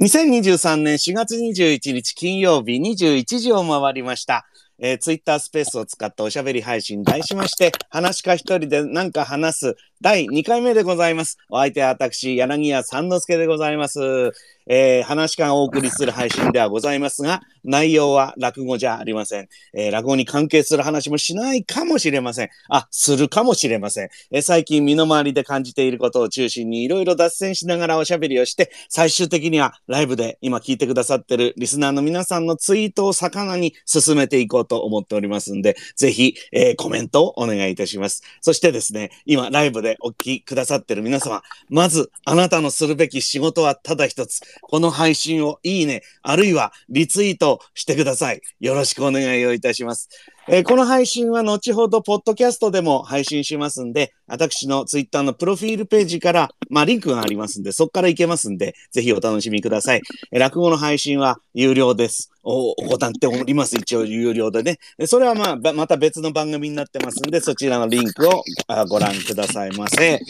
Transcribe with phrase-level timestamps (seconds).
[0.00, 4.46] 2023年4月21日金曜日21時を回りました。
[4.78, 11.36] えー、ツイッタースペースを使ったおしゃべり配信題しまして、話か一人で何か話す第2回目でございます。
[11.50, 14.32] お相手は私、柳家三之助でございます。
[14.66, 19.48] えー、話し家がお送りする配信ではございますが、内容は落語じゃありません。
[19.74, 22.50] えー、落語に関係する話もしないかもしれません。
[22.68, 24.08] あ、するかもしれません。
[24.30, 38.22] えー、最近身の回りで感じていることを中心にいろいろ脱線しながらおしゃべりをして、最終的にはライブで今聞いてくださってるリスナーの皆さんのツイートを魚に進めていこうと思っておりますんで、ぜひ、えー、コメントをお願いいたします。
[38.40, 44.40] そしてですね、今ライブでお聞きくださってる皆様、まずあなたのするべき仕事はただ一つ。
[44.62, 48.40] この配信をいいね、あるいはリツイートしてください。
[48.60, 50.08] よろしくお願いをいたします。
[50.48, 60.00] えーこの配信は後ほど、ポッドキャストでも配信しますんで、私のツイッターのプロフィールページから、まあ、リンクがありますんで、そこから行けますんで、ぜひお楽しみください。
[60.32, 62.30] えー落語の配信は有料です。
[62.42, 63.76] お、行っております。
[63.76, 64.78] 一応有料でね。
[65.06, 70.20] それはまあ、また別の番組になってますんで、そちらのリンクをあご覧くださいませ。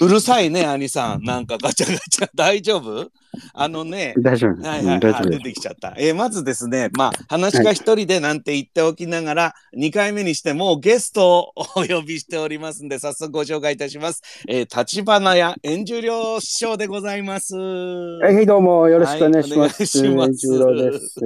[0.00, 1.22] うるさいね、兄さん。
[1.22, 3.10] なんかガチャガチャ、大丈夫？
[3.54, 4.62] あのね、大丈夫。
[4.62, 5.38] はいはい、あ出。
[5.38, 5.94] てきちゃった。
[5.96, 14.22] えーまずですね、まあ、話が一人でなんて言っておきながら、2回目にしてもうゲストをお呼びしておりますんで、早速ご紹介いたします。
[14.48, 17.56] えー、立花屋円十両師匠でございます。
[17.56, 19.52] はい、どうもよろしくお願いします。
[19.52, 21.20] はいお願いします十郎です。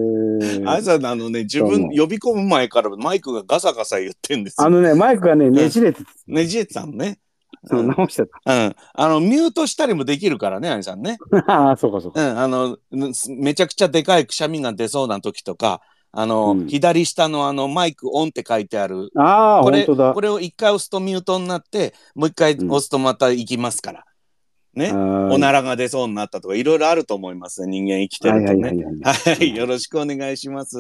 [0.66, 4.66] あいさん、あのね、自分呼び込む前からマイクがガサガサ言ってんですよ。
[4.66, 7.18] あのね、マイクがね、ねじれて、ねじれてたのね。
[7.66, 8.76] そううん、直してうん。
[8.94, 11.18] あの、ミュートしたりもできるからね、あいさんね。
[11.30, 11.52] た。
[11.52, 12.20] ああ、そうかそうか。
[12.20, 15.80] うん、あの、ぬめちゃくちゃでかいくしゃみが出そうな時とか、
[16.12, 19.10] あの、うん左下のあの、マイクオンって書いてある。
[19.16, 20.20] ああ、これ、本当だこ。
[20.20, 24.04] れを一回押すとミュートになって、もう一回押すとまた行きますから。
[24.76, 24.92] ね。
[24.92, 28.84] おはならが出そうになったとか、いろいろあると思いますね、人間生きてるとね。
[29.02, 30.78] はいよろしくお願いします。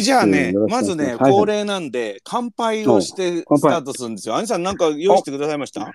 [0.00, 1.44] じゃあね、まずね、恒。
[1.44, 4.36] 例なんで、乾杯をしてスタートするんですよ。
[4.36, 5.92] 兄さんなんか用意してくださいました？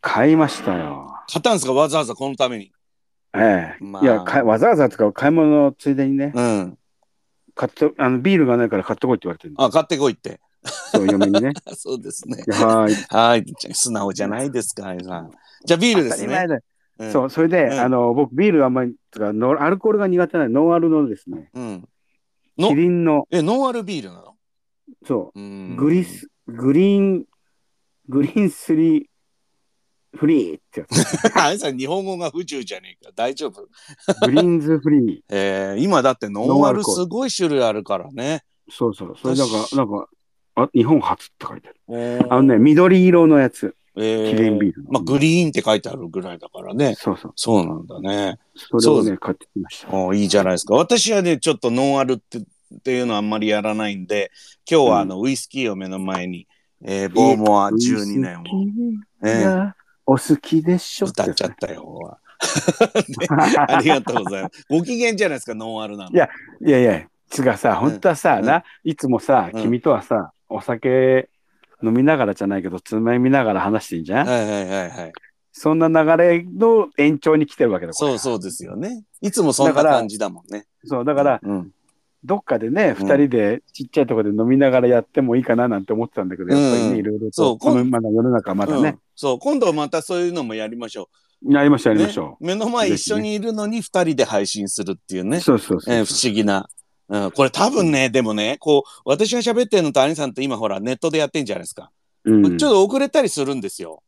[0.00, 1.08] 買いましたよ。
[1.30, 1.72] 買ったんですか？
[1.74, 2.72] わざわざこのために。
[3.34, 3.84] ええ。
[3.84, 6.78] まあいや、かわざわざとか買い物のついでにね、うん。
[7.54, 9.62] 買って、あの、ビールがないから買ってこいって言われてるの。
[9.62, 10.40] あ、買ってこいって。
[10.64, 11.52] そう、嫁にね。
[11.76, 12.42] そうですね。
[12.48, 12.94] はーい。
[13.08, 13.44] はい。
[13.72, 15.30] 素直じゃないですか、兄さん。
[15.64, 16.46] じゃあビールですね。
[16.98, 21.88] うんそう、それで、うんあの、僕、ビールあんまり、とか、ノンアルコールが苦手なノンアルのですね、うん。
[22.58, 24.36] のキリンの、え、ノンアルビールなの？
[25.06, 25.76] そうう、ん。
[25.76, 27.24] グリス、グリーン、
[28.06, 29.04] グリーンスリー
[30.14, 31.38] フリーってやつ。
[31.38, 33.12] 兄さん、日本語が不自由じゃねえか。
[33.14, 33.62] 大丈夫？
[34.26, 35.20] グリーンズフリー。
[35.30, 38.42] えー、今だってノンアルすごい種類あるからね。
[38.68, 39.16] そうそう。
[39.16, 40.08] それなんか、なんか、
[40.56, 42.26] あ、日本初って書いてある。
[42.28, 43.74] ああのね、、緑色のやつ。
[44.00, 46.94] えキリンビールのまあ、グリーンって書いてあるぐらいだからね。
[46.96, 47.32] そうそう。
[47.36, 48.38] そうなんだね。
[48.54, 49.92] そそれをね、買ってきました。
[49.92, 50.74] おいいじゃないですか。
[50.74, 54.30] 私はね、ちょっとノンアルってっていうのはあんまりやらないんで、
[54.70, 56.46] 今日はあの、ウイスキーを目の前に、
[56.82, 58.44] えー、ボーモア12年を、
[59.22, 62.18] えーがお好きでしょ歌っちゃったよ。
[63.20, 64.64] ねありがとうございます。
[64.68, 66.18] ご機嫌じゃないですか、ノンアルなんで。
[66.18, 66.28] いや
[66.60, 71.28] いやいや、つがさ、本当はさ、うんな、いつもさ、うん君とはさ、お酒
[71.82, 75.12] 飲みながらじゃないけど、つまみながら話してんじゃん、はいはいはいはい。
[75.52, 79.04] そんな流れの延長に来てるわけだこれそうそうですよね。
[79.20, 80.66] いつもそんなだから感じだもんね。
[80.84, 81.70] そう、だから、うん。
[82.22, 91.08] どっかでね、うん二人でちっちゃいところで飲みながらやってもいいかななんて思ってたんだけど、やっぱりうんね、いろいろと、このまだ世の中まだうんね、そう、今度またそういうのもやりましょ
[91.48, 91.96] やりましょう、う。
[91.96, 95.24] やりましょね目の前一緒にいるのに二人で配信するっていうう。
[95.24, 95.40] ね。
[95.40, 95.94] そうそうそう。
[95.94, 96.68] えー不思議な。
[97.10, 101.90] うん、これ多分ね、でもね、こう、私が喋ってるのと兄さんって今ほらネットでやってんじゃないですか。
[102.24, 104.02] うんちょっと遅れたりするんですよ。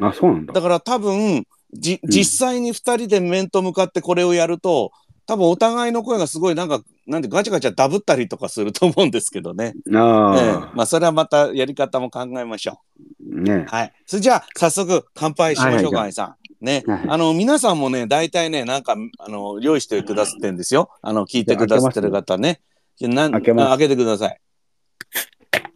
[0.00, 0.54] あ、そうなんだ。
[0.54, 4.90] だから多分、じ、うん実際に二人で面と向かってこれをやると、
[5.26, 9.74] 多分お互いの声がすごいなんか、なんでガチャガチャダブったりとかすると思うんですけどね。
[9.86, 12.76] ええあまあそれはまたやり方も考えましょあ、
[13.20, 13.66] ねう。。
[13.68, 13.92] はい。
[14.06, 16.34] それじゃあ早速乾杯しましょうか、はい兄さん。
[16.60, 16.84] ね。
[16.86, 20.90] はいあの、皆さんもね、大体ね、なんか、あの、用意してくださってんですよ。
[21.02, 22.60] あの、聞いてくださってる方ね。
[23.00, 24.40] なん開け開けてください。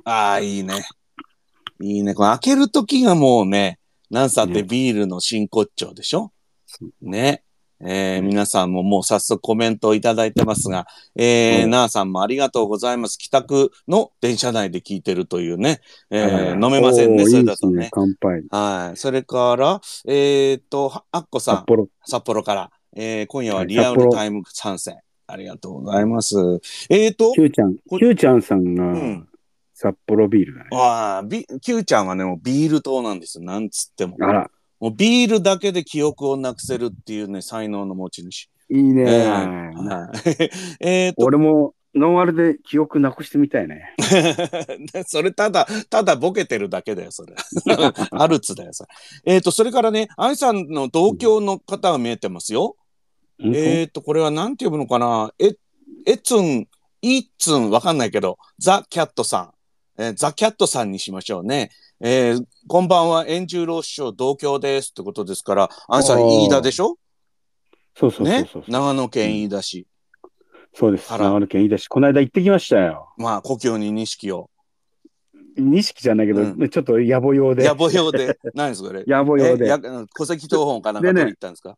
[0.05, 0.85] ああ、いいね。
[1.81, 2.15] いいね。
[2.15, 3.79] これ開けるときがもうね、
[4.11, 6.33] なんさってビールの真骨頂でしょ？
[7.01, 7.44] ね。
[7.87, 10.87] えー皆さんももう早速コメントをいただいてますが、
[11.17, 13.19] えーうんなあさんもありがとうございます。
[13.19, 15.81] 帰宅の電車内で聞いてるというね。
[16.11, 17.91] えーはい飲めませんね、それだとねいいです。
[17.93, 18.43] 乾杯。
[18.51, 18.97] はい。
[18.97, 21.89] それから、えーっと、はあっこさん、札幌。
[22.05, 24.99] 札幌から、えー今夜ははいリアルタイム参戦。
[25.27, 26.37] ありがとうございます。
[26.91, 29.29] えーっと、Q ちゃん、こ Q ちゃんさんうがん。
[29.73, 30.71] 札幌ビールだね。
[30.73, 33.45] ああ、ビ、Q ちゃんはね、もうビール党なんですよ。
[33.45, 34.17] なんつっても。
[34.21, 38.51] あら、もうビールだけで記憶をなくせるっていうね、才能の持ち主。
[38.71, 39.03] いいね。
[39.03, 40.51] えーはい
[40.81, 43.95] えーと、俺もノンアルで記憶なくしてみたいね。
[45.07, 47.35] それただ、ただボケてるだけだよ、それ。
[48.11, 48.85] アルツだよ、そ
[49.25, 49.35] れ。
[49.35, 52.77] えっ、と、それからね、愛さんの同郷の方が見えてますよ。
[53.39, 55.33] えっ、と、これはなんて呼ぶのかな？
[55.39, 55.55] え、
[56.07, 56.69] えつん、
[57.01, 59.54] いっつん、わかんないけど、ザ・キャットさん。
[59.99, 61.71] えーザ・キャットさんにしましょうね。
[62.01, 66.97] えーこんばんは、円十郎師匠同郷ですってことですから、愛さん、あー飯田でしょ？
[67.97, 68.65] そうそうそうねそう。
[68.67, 69.87] 長野県飯田市。
[70.75, 71.09] そうです。
[71.11, 73.13] 長野県いいだし、この間行ってきましたよ。
[73.19, 74.51] まあ、故郷に錦を。
[75.57, 77.65] 錦じゃないけど、うちょっと野暮用で。
[77.69, 78.37] 野暮用で。
[78.55, 79.05] 何ですか、これ？
[79.07, 79.69] 野暮用で
[80.17, 81.77] 戸籍謄本かなんか取りに行ったんですか？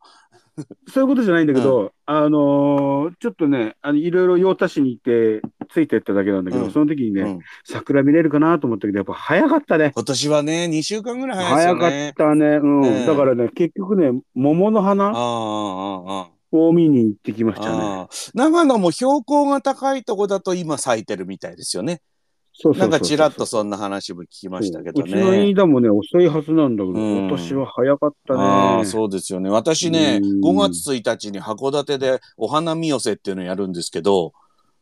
[0.89, 9.93] そういうことじゃないんだけど、あのーちょっとね、あのいろいろ用足しに行って、ついてっただけなんだけど、うんその時にね、うん桜見れるかなと思ったけど、やっぱ早かったね。
[9.95, 12.15] 今年はね、2週間ぐらい早いです早かっ。
[12.15, 12.47] たね。
[12.57, 12.81] うん。
[12.81, 17.79] ねえだからね、結局ね、桃のあ花あ、ああ、を見に行ってきましたね。
[17.83, 18.09] ああ。
[18.35, 22.01] 長野も標高が高いとこだと今咲いてるみたいですよね。
[22.59, 25.51] そうそうそうそうなんかちらっとそんな話も聞きましたけどうちのね。
[25.51, 28.41] 飯田もね、遅いはずなんだけど、うん今年は早かったね。
[28.41, 29.51] ああ、そうですよね。
[29.51, 34.33] 私ね、うん5月1日に函館でお花見寄せっていうのをやるんですけど、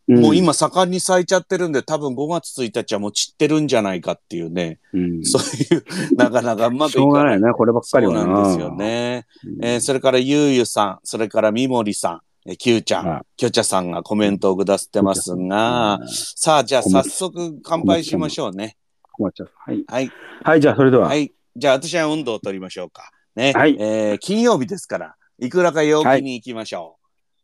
[0.07, 5.85] んもう、今盛んに咲いちゃってるんで、多分5月1日はもう散ってるんじゃないかっていうね、うん、そういう、
[6.17, 7.41] なかなかうまくしょういかないい。
[7.41, 8.27] がなな、こればっかそうりはな。
[8.27, 9.27] なんですよね。
[9.45, 9.65] うん。
[9.65, 18.77] えーそれからゆうゆさん、それからみもりさん、えーきゅうちゃん、はきょちゃさんがコメントをくださってますが、さあ、じゃあ早速乾杯しましょうね。
[19.13, 19.51] 困っちゃう。
[19.57, 19.85] はい。
[19.87, 20.11] はい。
[20.43, 21.09] はい、じゃあ、それでは。
[21.09, 21.33] はい。
[21.57, 23.11] じゃあ、私は温度を取りましょうか。
[23.35, 23.53] ね。
[23.53, 26.97] はいえー金曜日ですから、いくらか陽気に行きましょ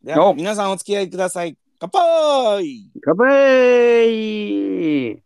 [0.03, 0.05] う。
[0.05, 1.57] では、お皆さんお付き合いください。
[1.79, 5.23] 乾杯乾杯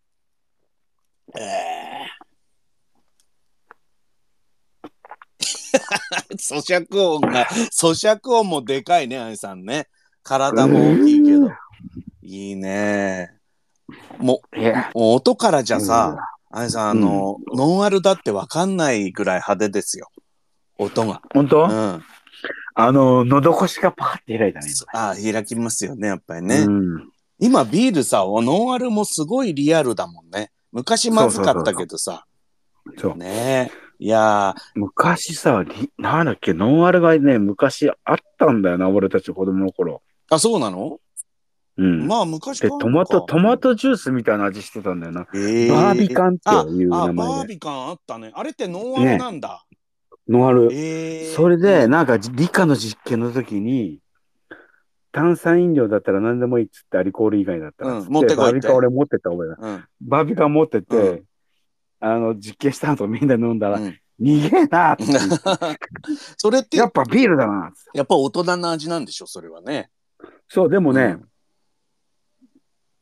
[6.38, 9.88] 咀嚼音が、咀嚼音もでかいね、あいさんね。
[10.24, 11.50] 体も大きいけど。
[12.24, 13.32] いいね。
[14.18, 14.60] もう、
[14.94, 16.18] 音からじゃさ、
[16.52, 20.10] あいさん、あの、ノンアルだってわかんないぐらい派手ですよ。
[20.78, 21.22] 音が。
[21.34, 22.04] 本当、うん。
[22.78, 24.68] あの、喉越しがパカって開いたね。
[24.94, 26.64] ああ、開きますよね、やっぱりね。
[26.64, 27.10] 今うん。
[27.38, 30.52] 今ビールさ、ノンアルもすごいリアルだもんね。
[30.72, 32.26] 昔まずかったけどさ。
[32.98, 33.18] そう。
[33.18, 33.85] ねえ。
[33.98, 40.02] いや昔さ、リなんだっけ、ノンアルがね、昔あったんだよな、俺たち子供の頃。
[40.30, 41.00] ー、あ、そうなの？
[41.78, 42.08] うん。
[42.08, 45.28] まあ昔で、トマト、トマトジュースみたいな味してたんだよな。
[45.34, 47.54] えーバービカンっていうあ、名あバー前で。
[47.54, 48.32] ビカンあったね。
[48.34, 49.66] あれってノンアルなんだ。
[50.28, 50.70] ノンアル。
[50.74, 54.00] えーそれで、なんか理科の実験の時に、
[55.12, 59.58] 炭酸飲料だったら何でもいいっつって、アルコール以外だったらっつって、うん持ってこいってバービカン俺持ってった覚えだ。
[59.60, 59.84] うん。
[60.02, 61.24] バービカン持ってって、うん
[62.06, 65.04] あの、実験した後みんな飲んだら、うん逃げえなって
[66.38, 69.90] それってやっぱビールだなやっぱ大人の味なんでしょ、それはね。
[70.48, 71.30] そう、でもね、うん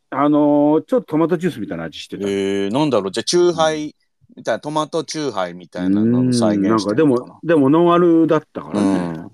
[0.10, 2.28] あのーちょっとトマトジュースみたいな味してた。
[2.28, 3.96] えー、なんだろう、じゃあ、チューハイ
[4.36, 9.26] みたいな、トマトチューハイみたいなのを再なん現しかでもてるのかな。、でもノンアルだったからね。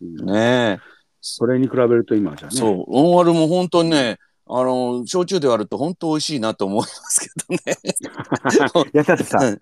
[0.00, 0.78] うんねえ。
[1.20, 2.56] それに比べると今じゃね。
[2.56, 7.78] そう、ノンアルも本当にね、あの、焼酎で割ると本当美味しいなと思いますけどね。
[8.94, 9.58] いや、だってさ、うん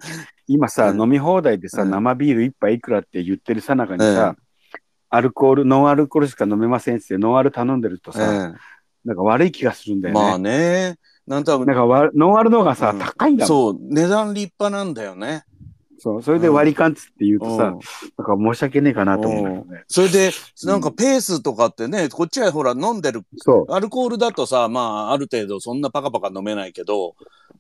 [0.47, 4.37] 今さ、うん飲み放題でさ、うん生ビール一杯いくらって言ってるさなかにさ、
[5.09, 8.53] アルコール、ノンアルコールしか飲めませんってノンアル頼んでるとさ、え
[9.07, 10.21] なんか悪い気がするんだよね。
[10.21, 10.97] えまあね。
[11.27, 13.49] なんとなんかわノンアルの方がさ、うん高いんだもん。
[13.49, 15.45] そう、値段立派なんだよね。
[16.05, 16.23] そう。
[16.23, 17.79] それで割り勘っつって言うとさ、うん
[18.19, 19.85] なんか申し訳ねえかなと思うんだよね。
[19.89, 20.33] それで、
[20.65, 23.73] なんかペースとかってね、こっちはほら飲んでる、そう。
[23.73, 27.15] アルコールだとさ、まあ、ある程度そんなパカパカ飲めないけど、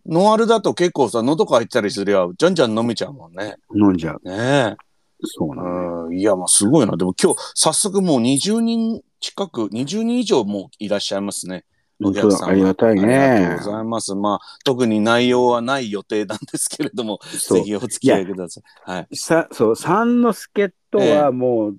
[0.04, 3.56] ノンアルだと結構さ、喉乾いたりすりゃ、じゃんじゃん飲めちゃうもんね。
[3.74, 4.28] 飲んじゃう。
[4.28, 4.34] ね
[4.72, 4.76] え。
[5.22, 6.12] そうなん。
[6.12, 6.98] いや、まあすごいな。
[6.98, 11.64] でも今日、早速もう20人近く、20人以上もういらっしゃいますね。
[12.02, 13.48] お客さんはありがたいありねが。
[13.50, 14.14] とうございます。
[14.14, 18.90] まあ、特に内容はない予定なんですけれども、ぜひお付き合いください。
[18.90, 19.16] はい。
[19.16, 21.76] さそう、三之助とはもう、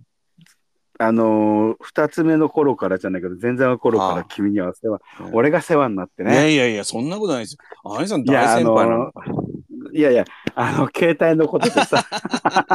[0.97, 6.53] あのー二つ目の頃からじゃないけど、前座の頃から君には世話、うん俺が世話になっていやね。
[6.53, 7.93] いやいや、そんなことないですよ。
[7.97, 9.11] あいさん大先輩なのの。
[9.93, 12.05] いやいや、あの、携帯のことでさ、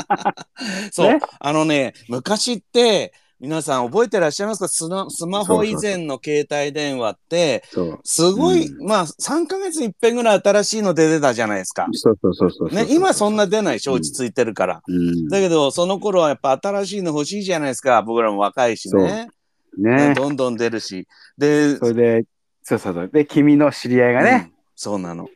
[0.93, 4.69] そう、ねあのね、昔って、皆さん覚えてらっしゃいますか？
[4.69, 7.65] スマスマホ以前の携帯電話って。
[8.05, 11.87] すごい、うまあ、3ヶ月に一遍ぐらい新しいの出てたじゃないですか。
[11.93, 14.83] そうそうそうそうね、今そんな出ない、承知ついてるから。
[14.87, 15.29] うん。
[15.29, 18.03] だけど、その頃はやっぱ新しいの欲しいじゃないですか。
[18.03, 19.31] 僕らも若いしね。
[19.79, 20.13] ね。
[20.15, 21.09] どんどん出るし。
[21.39, 22.25] で、それで、
[22.63, 23.09] そうそうそう。
[23.09, 25.29] で、君の知り合いがね、うんそうなの。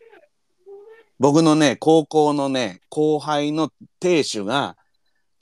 [1.18, 3.70] 僕のね、高校のね、後輩の
[4.00, 4.76] 亭主が、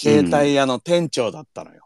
[0.00, 1.81] 携帯屋の店長だったのよ。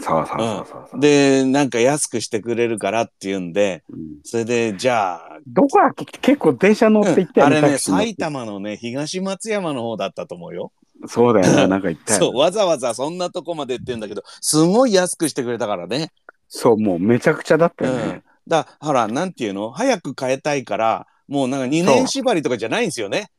[0.00, 1.00] そうそうそうそうそう。
[1.00, 7.58] で、なんか安くしてくれるからっていうんで、うんそれで、じゃあ、どこだっけ結構電車乗って行ったよね。
[7.58, 10.72] あれね、埼玉のね、東松山の方だったと思うよ。
[11.06, 12.20] そうだよな、 なんか行ったよ。
[12.20, 16.12] そう、わざわざそんなとこまでって言うんだけど、すごい安くしてくれたからね。
[16.48, 18.22] そう、もうめちゃくちゃだったようんね。。
[18.46, 19.70] だほら、なんていうの？
[19.70, 23.30] 早く変えたいから、もうなんか2年縛りとかじゃないんですよね。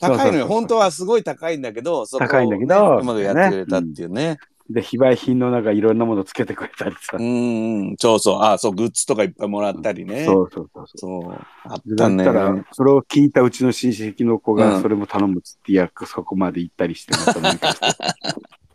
[0.00, 0.46] 高いのよ。
[0.46, 4.38] 本当はすごい高いんだけど、そこをね高いんだけどうまくやってくれたっていうね。
[4.72, 7.16] で、非売品のなんかいろんなものつけてくれたりさ。
[7.18, 8.42] うん、ん、そうそう。
[8.42, 10.24] あ、そう、グッズとかいっぱいもらったりね。
[10.24, 11.32] そうそうそうそそう。
[11.64, 11.96] あっう。
[11.96, 12.40] たねだった。
[12.40, 17.86] ら、それを聞いたうちの親戚の子うんがそれも頼むっつって、いや、そこまで行ったりしてまたなんかして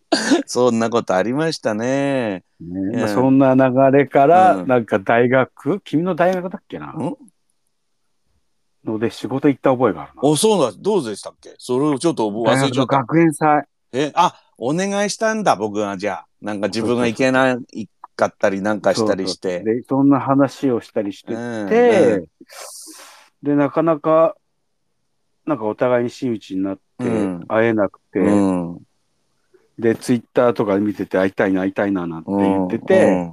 [0.48, 2.44] そんなことありましたね。
[2.62, 6.88] ねまあ、そんな流れから、うんなんか大学、君の大学だっけな？
[6.88, 7.16] ん
[8.86, 10.22] ので仕事行った覚えがあるな。
[10.24, 10.78] お、そうだ。
[10.80, 11.56] どうでしたっけ？
[11.58, 12.98] それをちょっと忘れちゃった。
[12.98, 13.66] 学園祭。
[13.92, 16.28] え、あ、お願いしたんだ、僕がじゃあ。
[16.42, 19.62] なんか自分が行けないかったりなんかしたりして。
[19.62, 22.26] で、そんな話をしたりしてうんて、うん
[23.44, 24.36] で、なかなか、
[25.46, 28.82] なんかお互いに真打ちになって、うん会えなくて、うん。
[29.78, 33.32] で、ツイッターとか見てて会いたいな、会いたいな、なんて言ってて、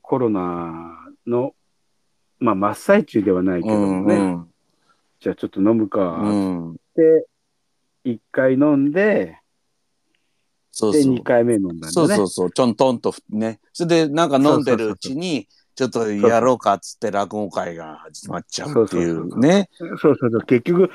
[0.00, 0.96] コロナ
[1.26, 1.54] の、
[2.38, 4.50] まあ、真っ最中ではないけうどもね、んうん
[5.18, 6.70] じゃあちょっと飲むか、うん。
[6.72, 7.26] って、
[8.04, 9.39] 一回飲んで、で、
[10.80, 11.22] そうそう二。
[11.22, 11.92] 回目飲んだんだね。
[11.92, 12.50] そうそうそう。
[12.50, 13.60] ちょんとんとね。
[13.72, 19.68] それでなんか飲んでるうちに、ちょっとやろうかっつって落語会が始まっちゃうっていそうね。
[19.78, 20.40] そうそうそう。
[20.42, 20.90] 結局、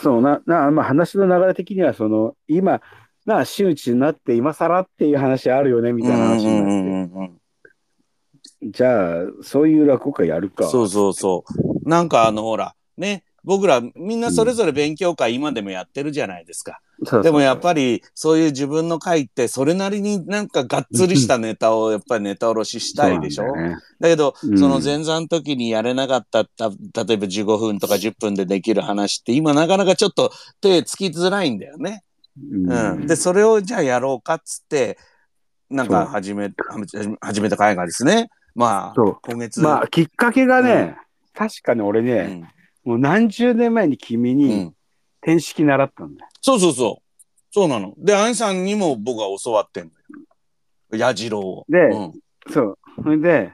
[0.00, 2.80] そうな、な、まあ話の流れ的には、その、今、
[3.26, 6.68] な、真打ちになって今更っていう話あるよね、みたいな話になって。
[6.68, 7.38] うんうんうんうん
[8.62, 10.66] じゃあ、そういう落語会やるか。
[10.66, 11.44] そうそうそ
[11.84, 11.88] う。
[11.88, 16.80] なんかあのほら、ね、僕らみんなそれぞれ勉強会今でもやってるじゃないですか。
[16.98, 23.44] そうそうでもやっぱりそういう自分の会ってそれなりになんかがっつりしたネタをやっぱりネタおろししたいでしょ？
[23.44, 32.02] だよねだけど、うんその前座の時にやれなかったた、例えば15分とか10分でできる話って今なかなかちょっと手つきづらいんだよね。
[32.36, 33.06] うん。
[33.06, 34.98] で、それをじゃあやろうかっつって、
[35.70, 36.50] なんか始め、
[37.20, 38.28] 始めた会がですね。
[38.54, 39.60] まあ、今月。
[39.60, 40.96] まあ、きっかけがね、
[41.34, 42.48] 確かに俺うね、ん
[42.88, 44.74] もう何十年前に君うにん。
[45.20, 46.30] 天式習ったんだよ。
[46.40, 47.24] そうそうそう。
[47.50, 47.92] そうなの。
[47.98, 50.98] で、アンさんにも僕は教わってんのよ。
[50.98, 51.66] 矢次郎を。
[51.68, 52.12] でうん
[52.50, 52.78] そう。
[53.02, 53.52] それで、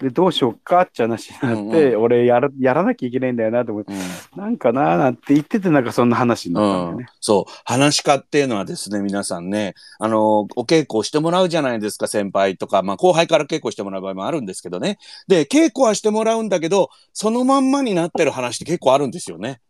[0.00, 3.92] で、どうしよっかって話になって、うん俺やら、やらなきゃいけないんだよなと思って、
[4.34, 7.06] なんかなーなんて言ってて、なんかそんな話になったんだうんよね。
[7.20, 7.52] そう。
[7.64, 14.98] 話し家っていうのはですね、皆さんね、あの、お稽古をしてもらうじゃないですか、先輩とか、まあ後輩から稽古してもらう場合もあるんですけどね。
[15.28, 19.60] で、稽古はしてもらうんだけど、そのまんまになってる話って結構あるんですよね。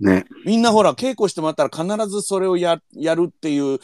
[0.00, 0.24] ね。
[0.44, 3.78] みんなほら、稽古してもらったら必ずそれをや、やるっていう、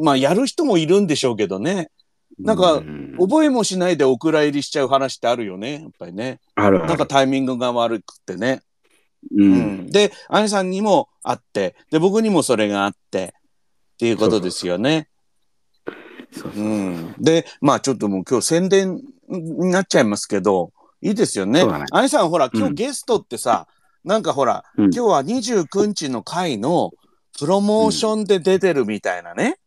[0.00, 1.90] まあやる人もいるんでしょうけどね。
[2.38, 6.40] なんかうん覚えもしないでお蔵入りしちゃう話ってあるよね、やっぱりね。
[6.54, 6.78] ある。
[6.86, 8.62] なんかタイミングが悪くってね。
[9.32, 9.42] う。
[9.42, 10.12] うんん、で、
[10.46, 13.34] さんにもあって、で、僕にもそれがあって、
[13.94, 15.08] っていうことですよね。
[16.30, 17.14] そうん。
[17.18, 21.66] で、まあちょっともう今日宣伝になっちゃいますけど、いいですよね。
[21.66, 23.66] ねアニさんほら、今うん日ゲストってさ、
[24.04, 26.92] なんかほら、うん今日は29日の回の
[27.38, 29.58] プロモーションで出てるみたいなね。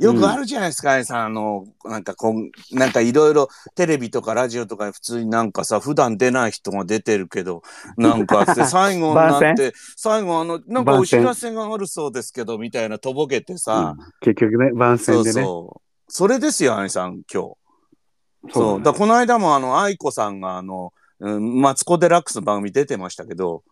[0.00, 1.26] よくあるじゃないですか、アニさん。
[1.26, 7.62] あの、なんかこん、なんかいろいろテレビとかラジオとか普通になんかさ、普段出ない人が出てるけど、
[7.96, 15.44] なんか って最後にな番って、最後あの、なんかお知らせがあるそうですけど、みたいなとぼけてさ、うん結局ね、番そう宣でね。
[15.46, 15.80] そう。
[16.08, 18.52] それですよ、アニさん、今日。
[18.52, 18.78] そう。
[18.78, 23.62] ねだこの間もあの、愛子さんがあの、うんマツコ・デラックスの番組出てましたけど、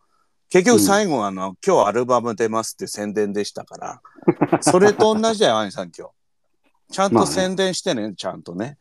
[0.51, 6.18] 結局最後あの、今日アルバム出ますって宣伝でしたから、それと同じだよ、アニさん今日。
[6.91, 8.79] ちゃんまあねと宣伝してね、ちゃんとね。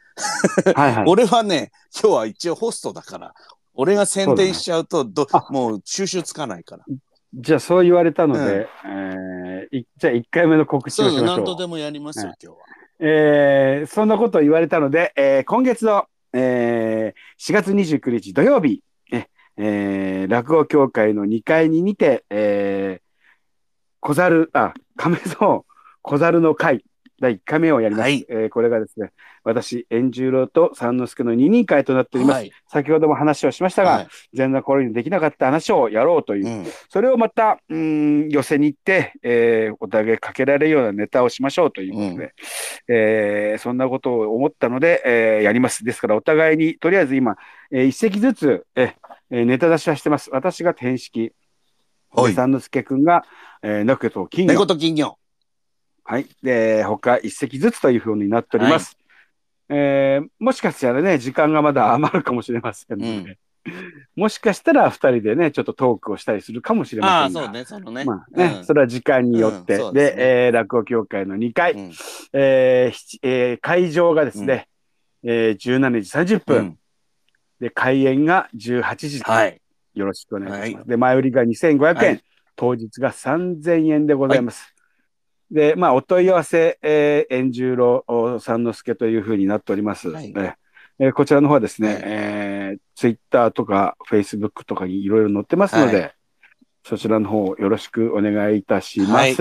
[0.75, 1.03] はいはい。
[1.07, 3.33] 俺はね、今日は一応ホストだから、
[3.73, 6.85] 俺が宣伝しちゃうとど、あもう収集つかないから。
[7.33, 11.25] じゃあそう言われたので、うんえーいじゃあ1回目の告知をしましょう。
[11.25, 12.63] 何とでもやりますよ、はい今日は。
[12.99, 23.07] えーそんなことを言われたので、えー今月の、えー4月29日土曜日、ええー落語協会の2階ににて、えー
[23.99, 25.63] 小猿、あ、亀蔵
[26.01, 26.85] 小猿の会
[27.19, 28.03] 第1回目をやります。
[28.03, 29.11] はいえーこれがですね、
[29.43, 32.37] 私、円十郎と三之助の二人会となっております。
[32.37, 32.51] はい。
[32.69, 42.33] 先ほども話をしましたが、はい前座頃にできなかった話をやろうといううんそれをまた、うーん、寄せに行って、えーお互いかけられるようなネタをしましょうということで、
[42.87, 45.83] えーそんなことを思ったので、えーやります。
[45.83, 47.35] ですから、お互いに、とりあえず今、
[47.71, 48.93] えー一席ずつ、え
[49.31, 50.29] えーネタ出しはしてます。
[50.31, 51.33] 私が天式、
[52.11, 53.23] はい三之助くんが、
[53.61, 54.65] えー、猫と金魚猫。
[54.65, 55.17] と金魚。
[56.09, 56.27] はい。
[56.41, 58.97] で、他一席ずつというふうになっております。
[59.69, 63.37] えーもしかしたらね、時間がまだ余るかもしれませんので、
[64.15, 67.43] もしかしたら二人でね、ちょっとトークをしたりするかもしれああ、ませんが。
[67.43, 68.05] そうね、そのね。
[68.05, 69.75] まあね、うんそれは時間によって。
[69.75, 71.91] うんでねえー落語協会の2回、うん
[72.31, 74.69] えー七えー会場がですね、
[75.23, 76.77] えー17時30分、うん
[77.59, 79.59] で、開演が18時、はい。
[79.95, 80.81] よろしくお願いします。
[80.83, 82.23] はで、前売りが2500円、はい
[82.59, 84.73] 当日が3000円でございます。
[85.51, 88.03] で、まあ、お問い合わせ、えー、円十郎
[88.39, 90.09] 三之助というふうになっております。
[90.09, 90.53] はいえー
[90.99, 96.11] えーこちらの方はですね、はいえー、ツイッターとかフェイスブックとかにいろいろ載ってますので、は
[96.83, 99.11] そちらの方よろしくお願いいたします。
[99.11, 99.35] はい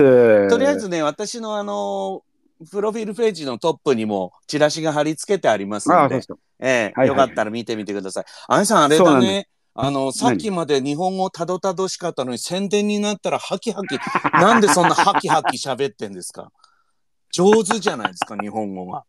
[0.49, 2.27] とりあえずね、私のあのー
[2.71, 6.25] プロフィールページのトップにもチラシが貼り付けてありますのああ、そうで。
[6.59, 8.25] ええはいはいよかったら見てみてください。
[8.47, 9.47] あやさん、あれだね。
[9.79, 13.97] あの、さっきまで日本語たどたどしかったのに宣伝になったらハキハキ。
[14.33, 16.51] なんでそんなハキハキ喋ってんですか？
[17.31, 19.03] 上手じゃないですか、日本語が。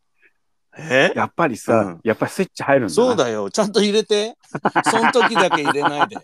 [0.77, 1.11] え？
[1.15, 2.93] やっぱりさ、うんやっぱりスイッチ入るんだな。
[2.93, 3.49] そうだよ。
[3.49, 4.35] ちゃんと入れて。
[4.89, 6.17] その時だけ入れないで。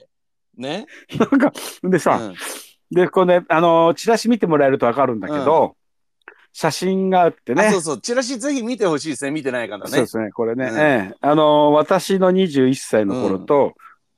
[0.57, 0.85] ね？
[1.19, 1.51] なんか、
[1.83, 2.35] でさ、うん
[2.91, 5.75] で、これね、あのーチラシ見てもらえるとわかるんだけど、
[6.53, 7.65] 写真があってね。
[7.65, 7.99] あそうそう。
[7.99, 9.31] チラシぜひ見てほしいですね。
[9.31, 10.07] 見てない方ねそうで。
[10.07, 10.65] すね、これね。
[10.65, 13.73] うんええあのー私の21歳の頃と、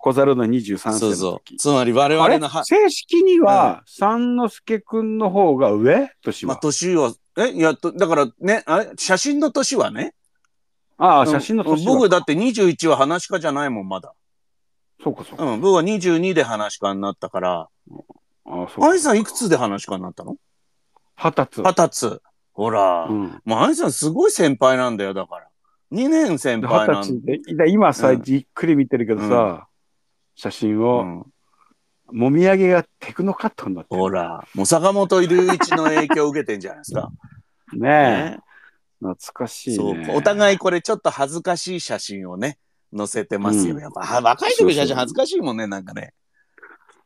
[0.07, 1.33] 小猿の23歳のそうそう。
[1.45, 1.57] 時。
[1.57, 6.09] つまり我々のは、正式には、三之助くんの方が上？
[6.23, 6.61] 年まあ、は。
[6.61, 8.91] 年は、え、やっと、だからね、あれ？
[8.97, 10.13] 写真の年はね？
[10.97, 11.93] ああ、うん写真の年は。
[11.93, 14.13] 僕だって21は話し家じゃないもん、まだ。
[15.03, 15.43] そうかそうか。
[15.43, 17.67] うん、僕は22で話し家になったから、あ
[18.45, 18.89] あ、そうか。
[18.89, 20.37] アイさんいくつで話し家になったの？
[21.17, 21.63] 二十歳。
[21.63, 22.21] 二十歳。
[22.53, 23.41] ほら、うん。
[23.43, 25.47] もうアイさんすごい先輩なんだよ、だから。
[25.91, 29.66] 2年先で輩なん二十歳で、で今さ、うんじっくり見てるけどさ、
[30.37, 31.25] 写真を、うん
[32.11, 37.11] もみあげがテクノカットになってるほら、もう坂本龍一の影響を受けてんじゃないですか。
[37.75, 37.91] ねえ。
[38.31, 38.39] ね
[38.99, 40.13] 懐かしいそうね。
[40.15, 42.59] お互いこれちょっと恥ずかしい写真をね、
[42.95, 43.75] 載せてますよ。
[43.75, 46.13] うんやっぱは若い時の写真恥ずかしいもんね、なんかね。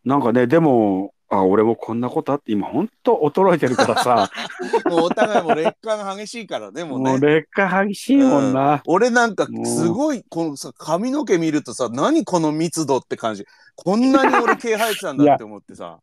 [0.06, 4.30] なんかね、でも、あ、俺もこんなことあって、今ほんと衰えてるからさ、
[4.86, 7.12] もうお互いも劣化が激しいからね、もうね。
[7.12, 8.82] もう劣化激しいもんな。
[8.86, 13.46] 俺なんかすごい、このさ、髪の毛見るとさ、何この密度って感じ。
[13.76, 16.00] こんなに俺毛生えてたんだって思ってさ。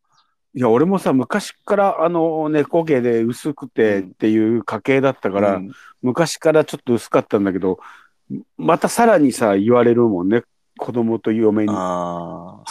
[0.54, 7.80] いや、俺もさ、昔からあの、猫毛で薄くてっていう家系だったから、うん昔からちょっと薄かったんだけど、
[8.56, 10.44] またさらにさ、言われるもんね。
[10.78, 11.68] 子供と嫁に。
[11.74, 12.62] あ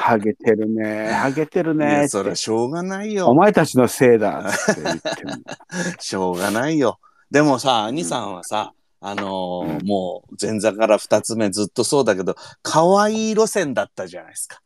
[0.00, 3.34] ハゲてるね、ハゲてるねそれはしょうがないおよ。
[3.34, 5.30] 前たちのせいだって言ってる。
[5.98, 6.98] しょうがないよ。
[7.30, 14.60] でもさ、兄さんはさ、あのーうんもう前座から二つ目ずっとそうだけど、可愛い路線だったじゃないですか。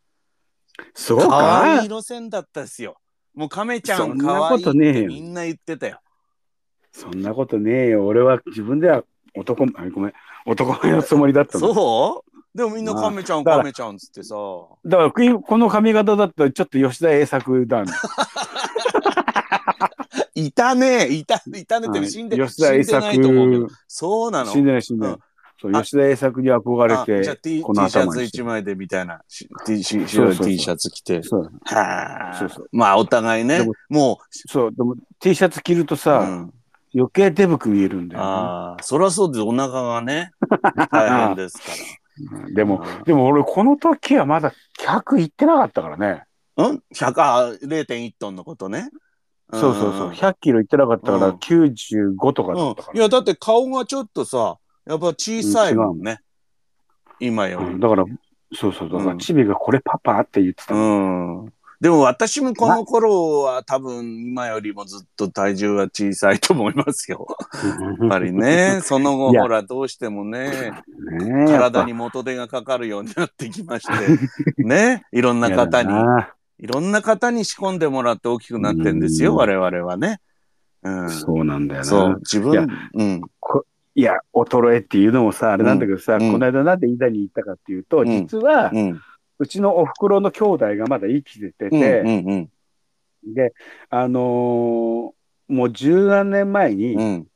[0.94, 2.96] そう可か愛い路線だったですよ。
[3.34, 6.00] もう亀ちゃん可愛いっことねえよてみんな言ってたよ。
[6.92, 8.06] そんなことねえよ。
[8.06, 9.04] 俺は自分では
[9.36, 10.12] 男、あごめん、
[10.46, 11.72] 男前のつもりだったの。
[11.74, 12.29] そう？
[12.54, 14.34] でもみんな亀ちゃん亀ちゃんっつってさ。
[14.84, 17.92] だからここの髪型だったらちょっと吉田栄作だね。
[20.34, 23.80] いたねいた、いたねってはい死んで、吉田栄死んでないと思うけど作。
[23.86, 24.50] そうなの？
[24.50, 25.16] 死んでない死んでない。
[25.60, 29.20] そうあ吉田栄作に憧れあじゃあて、T, この T シャツ一枚でみたいな。
[29.28, 31.22] し T, シャツ着て。
[31.22, 32.34] そうはあ。
[32.34, 36.54] そうそうまあお互いねでも、もそう、でも T シャツ着るとう、さ、うん
[36.92, 39.42] 余計デブく見えるんだよ、ああ、そりゃそうです。
[39.42, 40.32] お腹がね、
[40.90, 41.99] 大変ですかね
[42.32, 46.24] うんでも、うんでも俺この時はまだ100いってなかったからね。
[46.56, 46.68] ら。
[46.68, 48.90] うん ?100、あ、0.1トンのことね。
[49.52, 50.08] そうそうそう。
[50.08, 52.96] ん100キロいってなかったからうん95とかだったかうん。
[52.96, 53.04] いら。
[53.04, 56.20] や、だって顔がちょっとさ、やっぱ小さいもんね。
[57.18, 57.66] 今より。
[57.66, 58.04] うんだから、
[58.52, 61.42] そうそう、だからうんチビがこれパパって言ってたうの。
[61.44, 61.52] ん。
[61.80, 67.26] でも私もこの頃は多分今よりもずっと体重は小さいと思いますよ。
[68.00, 70.72] やっぱりね、その後ほらどうしてもね、
[71.18, 75.90] ね体に元手がかかるようになってきまして、ね、いろんな方に
[76.58, 80.20] いろんな方に仕込んでもらって大きくなってんですよ、うん我々はね。
[80.82, 81.10] うん。
[81.10, 83.22] そうなんだよそうな。、自分、うん。
[83.94, 89.00] いや、衰えっていうのもさ、あれなんだけどさ、うんこの間なんで伊田に行ったかっていうと、ん実は、うん。
[89.40, 91.70] うちのお袋の兄弟がまだ生きててうん。
[91.70, 92.50] て、うん。
[93.34, 93.52] で、
[93.88, 97.26] あのーもう十何年前に、うん。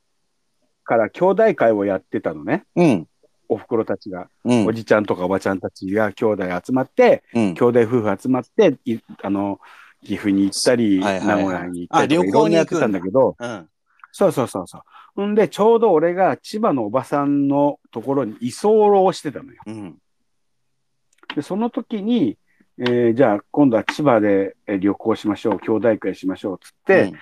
[0.85, 3.09] から兄弟会をやってたのね、うん。
[3.49, 4.67] お袋たちが、うん。
[4.67, 7.55] おじちゃんとかおばちゃんたちが兄弟集まって、うん。
[7.55, 9.59] 兄弟夫婦集まって、いあの、
[10.05, 13.69] 岐阜に行ったり、はいはいはい名古屋に行ったり旅行にやってたんだけど、うん。
[14.13, 14.83] そうそうそうそ
[15.17, 15.27] う。
[15.27, 19.61] んで、ちょうど俺が千葉のおばさんのところに居候をしてたのよ。
[19.67, 19.99] うん。
[21.35, 22.39] で、その時に、
[22.79, 27.13] えーじゃあ今度は千葉でえー旅行しましょう、兄弟会しましょう、つって、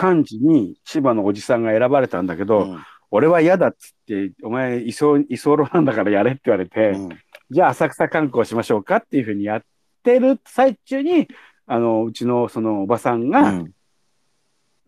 [0.00, 2.78] 幹事に千葉のおじさんが選ばれたんだけど、うん。
[3.10, 7.08] 俺は嫌だっつって、お前、居候、居候なんだからやれって言われて、うん。
[7.50, 9.62] じゃあ浅草観光しましょうかっていうふうにやっ
[10.02, 11.26] てる最中に、
[11.66, 13.72] あの、うちのそのおばさんうがん。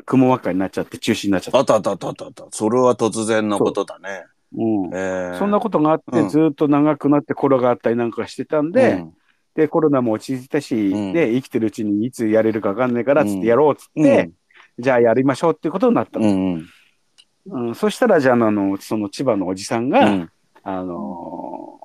[0.06, 2.46] 雲輪っかになっちゃって中止になっちゃったあったあったあったあった。
[2.50, 4.24] それは突然のことだね。
[4.56, 4.90] うん。
[4.92, 5.38] えー。
[5.38, 6.28] そんなことがあって、うん。
[6.28, 9.14] ずっと長くなってコロがあったりなんかしてたんで、うん。
[9.54, 11.12] で、コロナも落ち着いたし、うん。
[11.12, 14.30] で、生きてるうちにいつやれるかわかんないから、つっうんてやろうっつって、
[14.78, 16.28] じゃあやりましょうっていうことになったの。
[16.28, 20.30] うんそしたら、じゃあ、あの、その千葉のおじさんが、うん。
[20.62, 21.80] あのー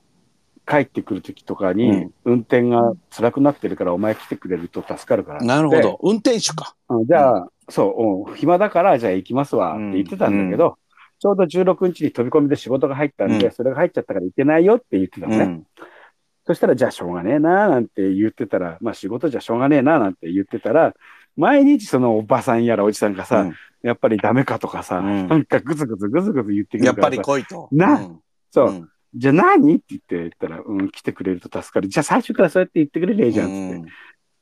[0.68, 2.14] 帰ってくる時とかに、うん。
[2.26, 6.00] 運転が辛くなってるから、お前来てくれると助かるからなるほど。
[6.02, 6.76] 運転手か。
[6.90, 7.06] うん。
[7.06, 8.36] じゃあ、そう、うん。
[8.36, 10.80] 暇だから、じゃあ行きますわって言ってたんだけど、
[11.26, 15.44] ちょうど16日に飛び込みで仕事が入ったんで、うんそれが入っちゃったから行けないよって言ってたのね。
[15.44, 15.68] うん
[16.48, 20.94] そしたら、じゃあしょうがねえなーなんて言ってたら、まあ仕事じゃしょうがねえなーなんて言ってたら、
[21.36, 27.68] 毎日そのおばさんやらおじさんがさ、うんやっぱりダメかとかさ、うんなんかぐずぐずぐずぐず言ってくやっぱり来いと。
[27.72, 28.20] なうん
[28.52, 31.88] そう、うんじゃあ何って言って言ったら、うん、来てくれると助かる。
[31.88, 33.56] じゃあ最初からそうやって言ってくれりゃいいじゃんって。
[33.56, 33.86] うん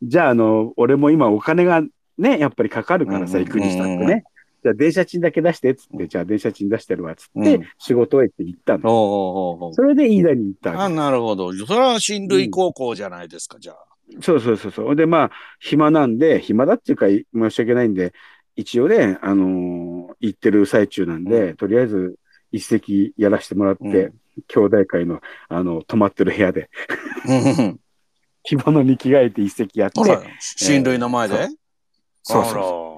[0.06, 1.82] じゃあ、あの、俺も今お金が
[2.18, 4.26] ね、やっぱりかかるからさ、うん行くにしたってね。
[4.64, 7.68] じゃあ電車賃だけ出してっつって、じゃあ電車賃出してるわっつって、うん。
[7.78, 8.90] 仕事へって行ったの。
[8.90, 9.74] おうおうおうおう。
[9.74, 10.96] それで飯田に行ったわあ、け。
[10.96, 11.52] なるほど。
[11.54, 13.78] それは親類高校じゃないですか、じゃあ。
[14.22, 14.96] そうそうそうそう。
[14.96, 18.14] で、まあ、暇なんで、暇だっていうか、申し訳ないんで、
[18.56, 22.16] 一応ね、あのー行ってる最中なんで、うとりあえず
[22.52, 24.14] 一席やらせてもらって、うん。
[24.48, 26.70] 兄弟会の、あの、泊まってる部屋で、
[27.28, 27.80] うん。
[28.44, 31.48] 着物に着替えて一席やって、ほら、親類の前で？
[32.24, 32.44] そう。
[32.46, 32.93] そうそう。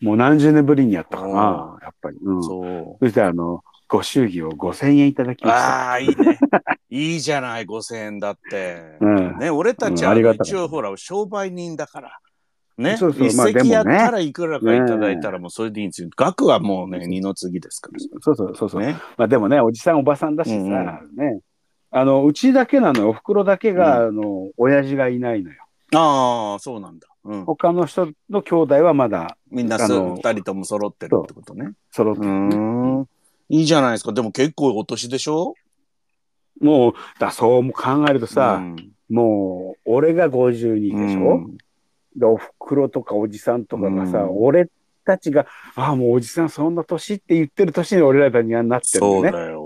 [0.00, 2.18] もう何十年ぶりにやったかな、やっぱり。
[2.22, 2.42] うん。
[2.42, 3.08] そそう。
[3.08, 5.88] して、あの、ご祝儀を5000円いただきました。
[5.88, 6.38] ああ、いいね。
[6.90, 8.96] いいじゃない、5000円だって。
[9.00, 12.18] うんね、俺たちはうん一応ほら、商売人だから。
[12.78, 16.10] ね、そうそう一席やったらいくらかいただいたらもうそれでいいんですよ。
[16.14, 17.98] 額はもうね、二の次ですから。
[18.20, 18.82] そうそうそうそう。
[18.82, 18.96] ね。
[19.16, 20.66] まあでもね、おじさんおばさんだしさ、うん
[21.16, 21.40] ね。
[21.90, 23.08] あの、うちだけなのよ。
[23.10, 25.65] お袋だけが、あの、親父がいないのよ。
[25.94, 27.06] ああ、そうなんだ。
[27.24, 27.44] うん。
[27.44, 31.66] 他の人の兄弟はまだみんなすあの二人とも揃ってるってことね。
[31.66, 33.06] う揃ってる、ね。
[33.48, 34.12] いいじゃないですか。
[34.12, 35.54] でも結構お年でしょ？
[36.60, 38.76] もう、だそう考えるとさ、うん
[39.08, 41.48] もう、俺が52でしょ、
[42.16, 44.68] で、お袋とかおじさんとかがさ、うん俺
[45.04, 45.46] たちが、
[45.76, 49.22] ああ、もうおじさんそんな年って言ってる年に俺らにはなってるそう。
[49.22, 49.65] だよ。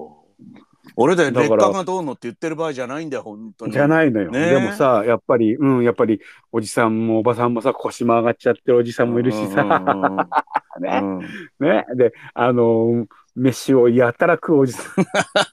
[0.96, 3.72] 俺だよ、劣化がどうのって言ってる場合じゃないんだよ、本当に。
[3.72, 4.30] じゃないのよ。
[4.30, 6.20] ねでもさ、やっぱり、うん、やっぱり、
[6.52, 9.64] おじさんもおばさんもさ、腰も上がっちゃってるおじさんもいるしさ、
[10.80, 11.00] ね。
[11.02, 11.18] うん
[11.66, 11.86] ね。
[11.96, 15.04] で、あのー飯をやたら食うおじさん。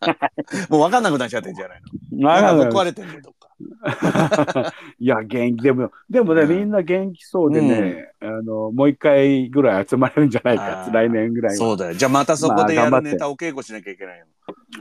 [0.70, 2.28] もう分かんなくなっちゃってんじゃないの？
[2.30, 3.37] ななんんかか壊れてんのど。
[5.00, 11.58] いや、元気、でも、でもね、うんみんな元気そうでね、あの、もう一回ぐらい集まれるんじゃないか来年ぐらいは。
[11.58, 11.94] そうだよ。
[11.94, 14.26] じゃあまたそこでやまあ頑張ってるネタお稽古しなきゃいけないよ。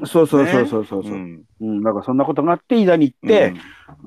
[0.04, 1.00] そうそうそうそうそう。
[1.00, 3.54] ううんうん、だからそんなことがあって、飯田に行って、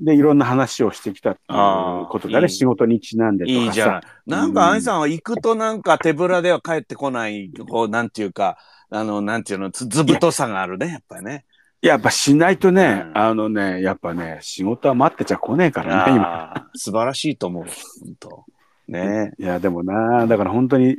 [0.01, 3.65] で、いろんな話をしてきたっていうことがね、仕事にちなんでとかさ。
[3.65, 4.01] いいじゃない。
[4.27, 8.57] なんか、愛さんは行くとなんか手ぶらでは帰ってこない、こう、なんていうか、
[8.91, 11.45] あの、なんていうの、つずぶとさがあるね、やっぱりね。
[11.81, 16.53] やっぱしないとね、うんあのね、やっぱね、仕事は待ってちゃ来ねえからね、今。
[16.53, 17.63] あー素晴らしいと思う。
[17.63, 18.45] 本当
[18.87, 20.97] ねいや、でもな、だから本当に、い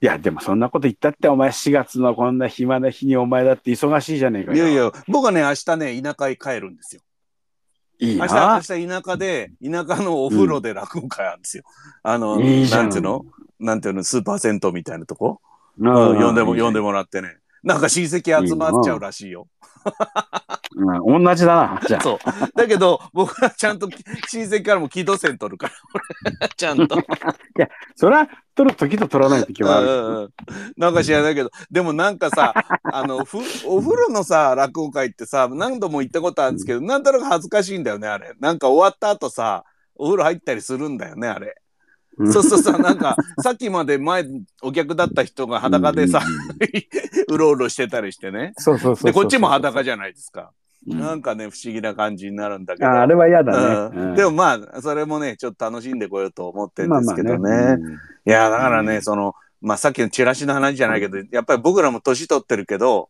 [0.00, 4.56] や、でもそんなこと言ったって、お前4月のこんな暇な日にお前だって忙しいじゃねえかよ。
[4.56, 7.02] いやいや、僕はね、明日ね、田舎へ帰るんですよ。
[7.98, 8.60] いい明日、な。
[8.68, 11.64] 明日田舎で、田舎のお風呂で落語会あるんですよ。
[12.02, 13.24] あの、いいじゃんなんていうの？
[13.60, 14.02] なんていうの？
[14.02, 15.40] スーパー銭湯みたいなとこ、
[15.78, 17.36] ううん、呼んでも、呼んでもらってね。
[17.62, 19.48] なんか親戚集まっちゃうらしいよ。
[20.74, 22.00] うん、同じだな、じゃあ。
[22.02, 22.18] そう。
[22.54, 23.88] だけど、僕はちゃんと
[24.28, 25.72] 親戚からも木戸線取るから、
[26.40, 26.96] 俺 ちゃんと。
[27.94, 29.86] それは、取る時と取らない時はある。
[29.86, 30.30] うんうんうん
[30.76, 32.52] なんか知らないけど、でもなんかさ、
[32.84, 38.34] あの、ふお風呂のさ、落語会ってさ、何度も行ったことあるんですけど、なんとなく恥ずかしいんだよね、あれ。
[38.40, 41.61] なんか終わった後さ、お風呂入ったりするんだよね、あれ。
[42.18, 44.26] うんそうそうそう、なんか、 さっきまで前、
[44.62, 46.20] お客だった人が裸でさ、
[47.28, 48.52] う ろうろしてたりしてね。
[48.56, 49.12] そうそうそう。
[49.12, 50.50] で、こっちも裸じゃないですか。
[50.86, 52.88] うんなんかね、不思議な感じになるんだけど。
[52.88, 53.96] ああれは嫌だね。
[53.96, 57.76] うんうんでもまあ、それもね、ちょっと楽しんでこようと思ってるんまあまあですけどね。
[57.76, 57.82] ね。
[58.26, 63.08] いや、だからね、うんその、まあさっきのチラシの話じゃないけど、やっぱり僕らも年取ってるけど、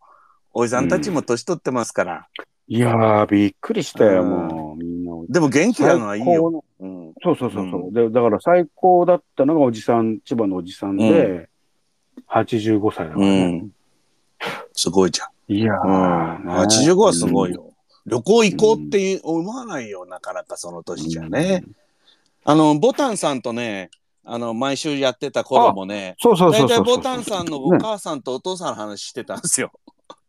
[0.53, 2.27] おじさんたちも年取ってますから。
[2.69, 5.13] いやー、びっくりしたよ、うんもう、みんな。
[5.29, 6.63] でも元気なのはいいよ。
[6.79, 7.02] うん。
[7.23, 8.11] そうそうそうそう、で。
[8.11, 11.49] だから最高だったのがおじさん、千葉のおじさんで、
[12.29, 13.47] 85歳だかうらね。
[13.59, 13.71] ん。
[14.73, 15.53] すごいじゃん。
[15.53, 15.91] いやうん。
[15.91, 17.53] ー、ね85はすごい。
[17.53, 17.73] よ。
[18.07, 21.65] 旅行行こうっていう思わないよ、なかなかその年じゃね。
[22.45, 23.91] あの、ボタンさんとね、
[24.25, 26.79] あの、毎週やってた頃もね、そうそうそうそう。
[26.79, 29.71] 大体ボタンさんのお母さんとお父さんの話してたんですよ。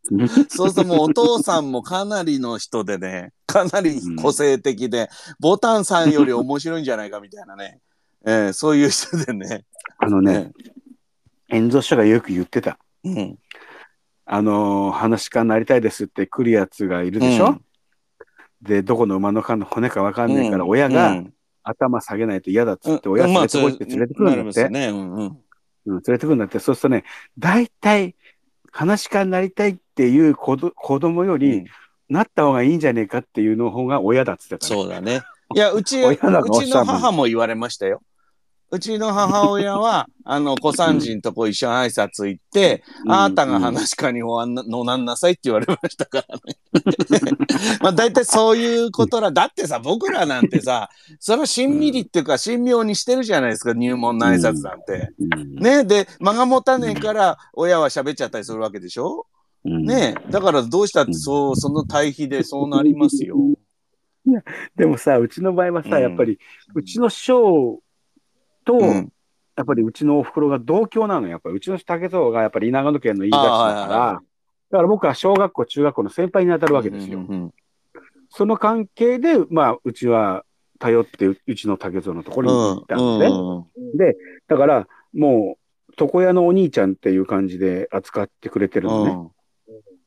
[0.49, 7.79] そうするともうお父さんもかなりの人でね、 かなり個性的で、ボタンさんより面白いんじゃないかみたいなね、
[8.25, 9.65] えーそういう人でね。
[9.97, 10.51] あのね、
[11.49, 12.77] 遠藤師匠がよく言ってた。
[13.03, 13.37] うん。
[14.25, 17.61] あのー、話し家になりたいですって来るやつがいるでしょ、うん
[18.61, 24.65] で、どこの馬のかの骨かわかんないから、親がうん頭下げないと嫌だっつって、親連れてこいって連れてくるんだって。
[24.65, 25.37] うんうん。
[25.85, 26.59] うん、連れてくるんだって。
[26.59, 27.03] そうするとね、
[27.39, 28.15] 大体、
[28.71, 31.65] 話し家になりたいっていう子ど子供より、うん
[32.09, 34.75] なった方がいいんじゃねえかっていうの方が親だっつってた、ね。
[34.75, 35.21] そうだね。
[35.55, 38.01] いや、うち、 うちの母も言われましたよ。
[38.69, 46.57] うちの母親は、 あの、小三治のとこ一緒に挨拶行って、うんあなたが話し家におんなのなんなさいって言われましたからね。
[47.81, 55.11] まあ大体そういうことら、だってさ、僕らなんてさ、それはしんみりっていうか、神妙にしてるじゃないですか、入門の挨拶なんて。
[55.19, 59.27] うんねで、間が持たねえから、親は喋っちゃったりするわけでしょ？
[59.65, 59.85] うん。
[59.85, 63.37] ねだからどうしたって、そう、その対比でそうなりますよ。
[64.75, 66.01] でもさ、うちの場合はさ、うん。
[66.01, 66.39] やっぱり、
[66.75, 67.81] うちの師匠
[68.65, 69.11] と、うん。
[69.55, 71.33] やっぱりうちのお袋が同郷なのよ。
[71.33, 74.21] やっぱりうちの竹蔵がやっぱり長野県の飯田市だから、
[74.71, 77.19] だから僕は小学校、中学校の先輩に当たるわけですよ。
[77.19, 77.53] うんうんうん。
[78.29, 80.43] その関係で、まあ、うちは
[80.79, 89.31] 頼ってう、うちの竹蔵のところに行ったので、うんで、だから、もう、床屋のお兄ちゃんっていう感じで扱ってくれてるのね。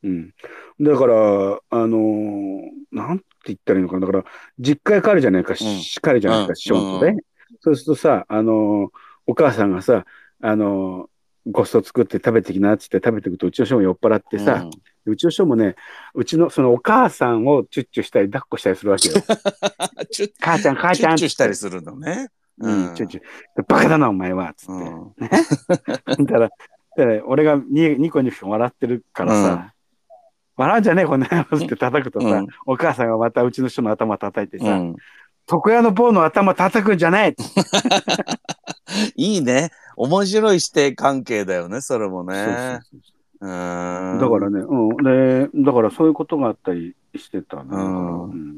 [0.06, 0.34] うん。
[0.80, 2.60] だから、あのー
[2.92, 4.06] なんて言ったらいいのかな。
[4.06, 4.24] だから、
[4.58, 7.16] 実家へ帰るじゃないか、し帰るじゃないか、うん師匠とね。
[7.60, 8.88] そうするとさ、あのー
[9.28, 10.04] お母さんがさ、
[10.40, 11.06] あのー
[11.48, 14.68] ごちそう作って食べてきなっつって食べてくと、うちの師匠も酔っ払ってさ、
[15.04, 15.76] うちの師匠もね、
[16.14, 19.14] うちのそのお母さんをチュッチュしたり抱っこしたりするわけよ。
[20.40, 22.28] 母ちゃん、母ちゃんチュッチュしたりするのね。
[22.58, 23.20] うん、チュッチュ。
[23.20, 23.26] で
[23.68, 24.72] バカだな、お前は、つって。
[24.72, 26.50] うん だから、
[26.96, 29.74] で俺がニニコニコ笑ってるからさ、
[30.56, 34.96] 笑うんじゃねえ、こんなやつって叩くとさ、うんお母さんがまたうちの人の頭叩いてさ、うん
[35.48, 37.36] 床屋の坊の頭叩くんじゃない
[39.14, 39.70] いいね。
[39.96, 42.80] 面白い師弟関係だよね、それもね。
[43.40, 44.96] だからね、うん。
[44.96, 47.76] で、だからそういうことがあったりしてたな。
[47.76, 48.56] うんうん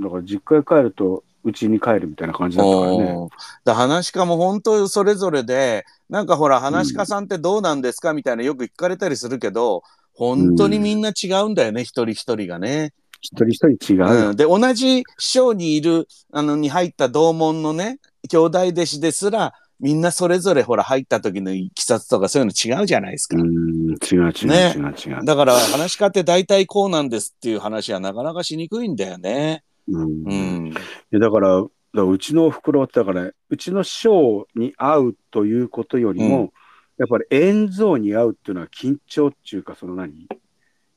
[0.00, 3.28] だから実家へ帰ると、うちに帰るみたいな感じだったからね。
[3.64, 9.82] だ話し家も本当それぞれで、なんかほら、話し家さんってどうなんですかみたいなよく聞かれたりするけど、
[10.14, 12.92] 本当にみんな違うんだよね、一人一人がね。
[13.20, 14.30] 一人一人違うよ。
[14.30, 17.98] うん、で、同じ師匠にいる、あの、に入った同門のね、
[18.30, 23.36] 兄弟弟子ですら、みんなそれぞれほら入った時のいきさつとかそういうの違うじゃないですか。
[23.36, 25.24] うん、違う違うね違う違う。
[25.24, 29.64] だから話し家って大体こうなんですっていう話はなかなかしにくいんだよね。
[29.88, 30.68] うんうん。
[30.68, 30.74] い
[31.10, 36.50] やだから、だからうちのお袋ってだから、うちの師匠に会うということよりも、うん
[36.96, 40.28] やっぱり円蔵に会うっていうのは緊張っていうか、その何？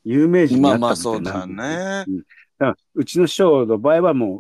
[0.04, 2.06] 有名人にまあ会ったまあそうみたいになるだね。
[2.08, 2.18] うん。
[2.20, 2.26] だか
[2.60, 4.40] らうちの師匠の場合はも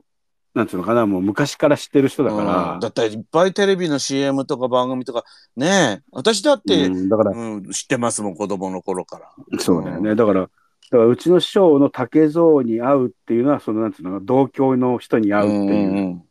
[0.56, 2.80] う、なんつうのかな、もう昔から知ってる人だから、うん。
[2.80, 5.24] だっていっぱいテレビの CM とか番組とか、
[5.56, 6.00] ね。
[6.00, 9.60] え、私だって、うんだから、うん、知ってますもん、子供の頃から。
[9.60, 10.16] そうだよね。
[10.16, 16.24] だから、だからうちの師匠の竹蔵に会うっていうのは、そのなんつうのかな、同郷の人に会うっていううん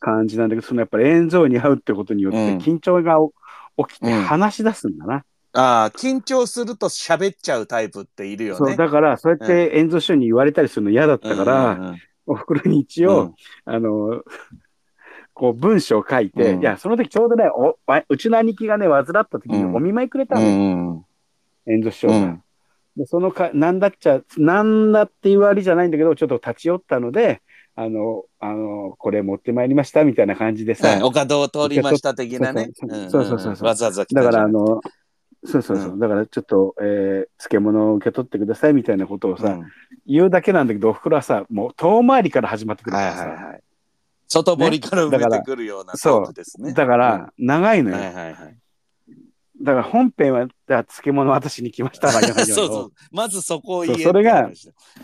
[0.00, 2.58] 感じなんだけど、そのやっぱり円蔵に会うってことによってうん。
[2.58, 3.18] 緊張が
[3.76, 4.22] 起きてうん。
[4.22, 5.24] 話し出すんだな。
[5.56, 8.76] ああ、緊張すると喋っちゃうタイプっているよそう、ね。
[8.76, 11.98] だから、そうやって円蔵師匠に言われたりするの嫌だったから、うんうんうん。
[12.26, 13.34] お袋に一応、
[13.64, 14.22] あの、
[15.32, 16.60] こう文章を書いて、うん。
[16.60, 19.74] いや、その時ちょうどね、おわうちの兄貴がね、患った時にうん。
[19.76, 20.96] お見舞いくれたうの、ん
[21.68, 21.72] うん。
[21.72, 22.14] 円蔵師匠が。
[22.16, 22.42] うん。
[22.96, 27.42] でそのか、なんだっちゃ、なんだって言われじゃないんだけど、ちょっと立ち寄ったので、
[27.76, 32.70] あの、あの、これ持ってまいりましたみたいな感じでさ、はい、お門を通りました的なね。
[32.74, 33.66] そううんそうそうそうそう。
[33.66, 34.80] わざわざ来ただからあの、
[35.44, 39.66] そうそうそう、うだからちょっと、えー漬物を受け取ってくださいみたいなことをさ、うん。
[40.06, 43.62] 言うだけなんだけど、おふくろはさ、もう遠回りから始まってくるかはいらさ、はいはい。
[44.28, 46.72] 外堀から埋めてくるようなトークですね。
[46.72, 47.96] だから、長いのよ。
[47.96, 48.56] はいはいはい。
[49.64, 52.92] だから本編は、漬物渡しに来ました そうそう。
[53.10, 54.50] まずそこを言えそれが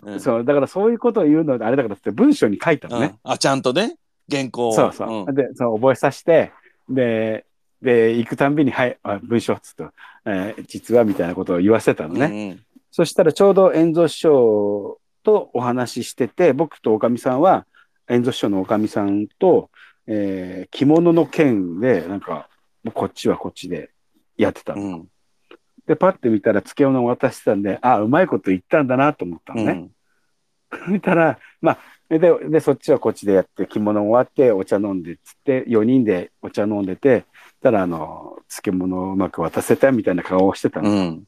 [0.03, 3.18] うんそう、だからそういうことを言うのであれだからって文章に書いたのね。
[3.25, 3.96] うんあ、ちゃんとね、
[4.31, 4.73] 原稿を。
[4.75, 5.31] そうそう。
[5.31, 6.53] んで、そう覚えさせて、
[6.90, 7.46] で、
[7.81, 9.87] で、行くたんびに、はい、あ文章っつって、
[10.27, 12.27] えー実はみたいなことを言わせたのね。
[12.27, 17.64] うんそしたらちょうど遠蔵師匠とお話ししてて、僕とおかみさんは、
[18.09, 19.70] 遠蔵師匠のおかみさんと、
[20.07, 22.49] えー着物の件で、なんか、
[22.92, 23.90] こっちはこっちで
[24.40, 24.83] やってたの。
[24.83, 25.09] うん
[25.87, 29.72] で、パッて見たら漬物渡してたんで、あ、うまいこと言ったんだなと思ったのね。
[29.72, 29.90] うん
[30.88, 37.24] 見たら、まあ、で、で、そっちはこっちでやって、着物終わって、お茶飲んでっつって、4人でお茶飲んでて、
[37.61, 40.90] たら、あの、漬物をうまく渡せたみたいな顔をしてたの。
[40.90, 41.24] うん。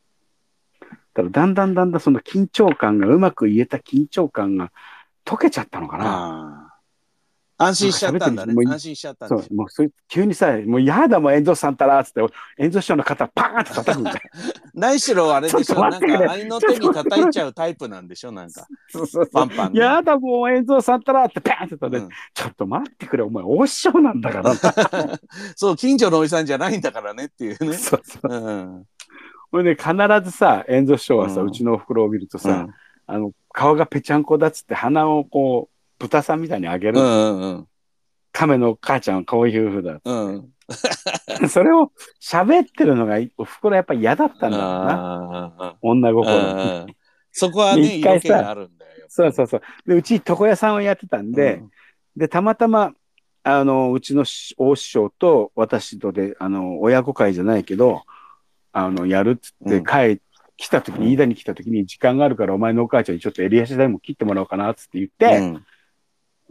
[1.14, 4.72] ただ、だんだんだんだんその緊張感が、うまく言えた緊張感が
[5.24, 6.71] 溶けちゃったのかな。
[7.62, 12.20] 安心しちゃったんだね安心しちゃったんだそう、もうそれ急にさ、もうやだもん、遠藤さんたらっつって、
[12.58, 14.18] 遠藤師匠の肩パーンって叩くんだよ。
[14.74, 18.66] 何しろあれでしちょょなんか愛の手に叩いちゃうタイプなんでしょなんか。
[18.88, 24.54] そうそうパンパンねやだもん、遠藤さんたらってパーンって叩いて、うんちょっと待ってくれ、お前、大師匠なんだから。
[25.56, 27.74] そう、近所のおじさんじゃないんだからねっていうね。
[27.76, 28.28] そうそう。
[28.28, 28.84] うん。
[29.50, 29.92] これね、必
[30.24, 32.74] ずさ、遠藤師匠はさ、ううんちのお袋を見るとさ、うん
[33.06, 35.71] あの、顔がぺちゃんこだっつって鼻をこう、
[36.02, 37.00] 豚さんみたいに上げる。
[37.00, 37.68] うんうん
[38.32, 40.00] 亀の母ちゃんはこういう風だ。
[40.02, 40.34] うん。
[41.42, 41.48] うん。
[41.50, 44.92] それを喋ってるのが、お袋やっぱ嫌だったんだろうな。
[44.94, 46.86] ああ女心
[47.30, 49.06] そこはね、一回さ色気があるんだよ。
[49.08, 49.62] そうそうそう。
[49.86, 51.62] で、うち床屋さんをやってたんで、
[52.16, 52.92] で、たまたま、
[53.44, 58.02] あの、うちのし大師匠と私とで、あの、親子会じゃないけど、
[58.72, 60.22] あの、やるっつってうん帰、
[60.56, 65.66] 来た時に、飯田に来た時に、時間があるからお前のお母ちゃんにちょっと襟足代も切ってもらおうかなっつって言って、うん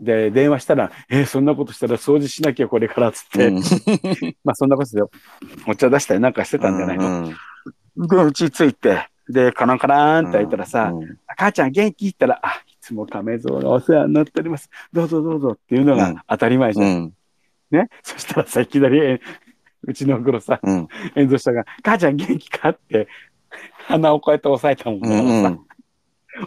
[0.02, 3.56] で、電話したら、えーそんなことしたら掃除しなきゃこれからっつって、うん。
[4.44, 5.04] まあそんなことで
[5.68, 7.28] お茶出したりなんかしてたんじゃないの？
[7.28, 7.36] うん
[8.08, 12.08] で、うち着いて、で、カランカラーンって開いたらさ、うん母ちゃん元気？
[12.08, 14.70] ったら、あ、いつも亀蔵がお世話になっております。
[14.92, 16.00] どうぞどうぞっていうのうん。
[16.00, 16.88] が当たり前じゃん。
[16.88, 17.14] うん。
[17.72, 17.90] ね？
[18.02, 19.20] そしたらさ、いきなり、え
[19.84, 20.88] うちのおさ、うん。
[21.16, 22.70] 遠藤したが、母ちゃん元気か？
[22.70, 23.08] って、
[23.88, 25.66] 鼻をこうやって押さえたもんうだからさ、ん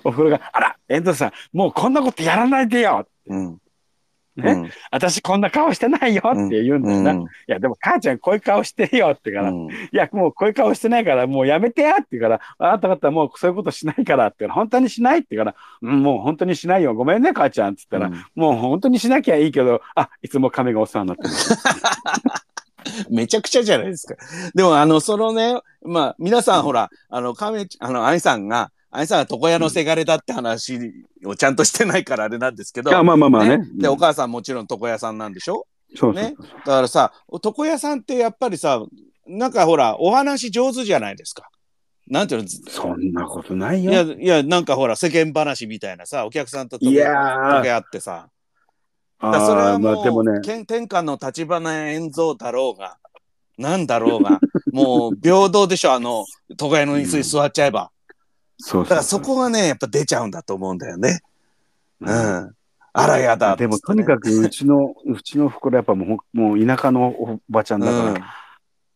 [0.04, 3.58] おふくろが、あら、遠藤さん、もうこんなことやらないでようん
[4.36, 7.12] ね、私こんな顔してないよって言うんだよな。
[7.12, 9.54] いや、でも母ちゃんこういう顔してるよってから、い
[9.92, 16.94] や、もうこういう顔してないから、もうやめてやって言うから、あなた方もうそういうことしないからって本当にしないって言うから、うん、もう本当にしないよ。
[16.94, 21.30] ごめんね、母ちゃんって言ったら、もう本当にしなきゃいいけど、あ、いつも亀がお世話になってる。
[23.10, 24.16] めちゃくちゃじゃないですか。
[24.54, 30.78] でも、あの、そのね、まあ、皆さん、ほら、あの、亀、あの、愛さんが、愛さんが床屋のせがれだって話
[31.24, 32.96] をちゃんとしてないからあれなんですけど。
[32.96, 33.68] あまあまあまあね。
[33.76, 35.66] で、お母さんもちろん床屋さんなんでしょ？
[35.96, 38.80] そうねだからさ、床屋さんってやっぱりさ、
[39.26, 41.50] なんかほら、お話上手じゃないですか。
[42.06, 42.48] なんていうの？
[42.68, 43.90] そんなことないよ。
[43.90, 48.28] いや、いや、なんかほら、世間話みたいなさ、お客さんといやー床屋ってさ。
[49.20, 52.98] だそれはもう、あでもね、天天下の立花円蔵だろうが、
[53.58, 54.38] なんだろうが、
[54.72, 57.90] もう平等でしょ、あの、床屋の椅子に座っちゃえば。
[58.58, 61.20] そうだからそこがね、やっぱ出ちゃうんだと思うんだよね。
[62.00, 62.54] うん。
[62.96, 68.24] あらやだでもとにかくうちの、うちの袋やっぱもうもう田舎のおばちゃんだから、うん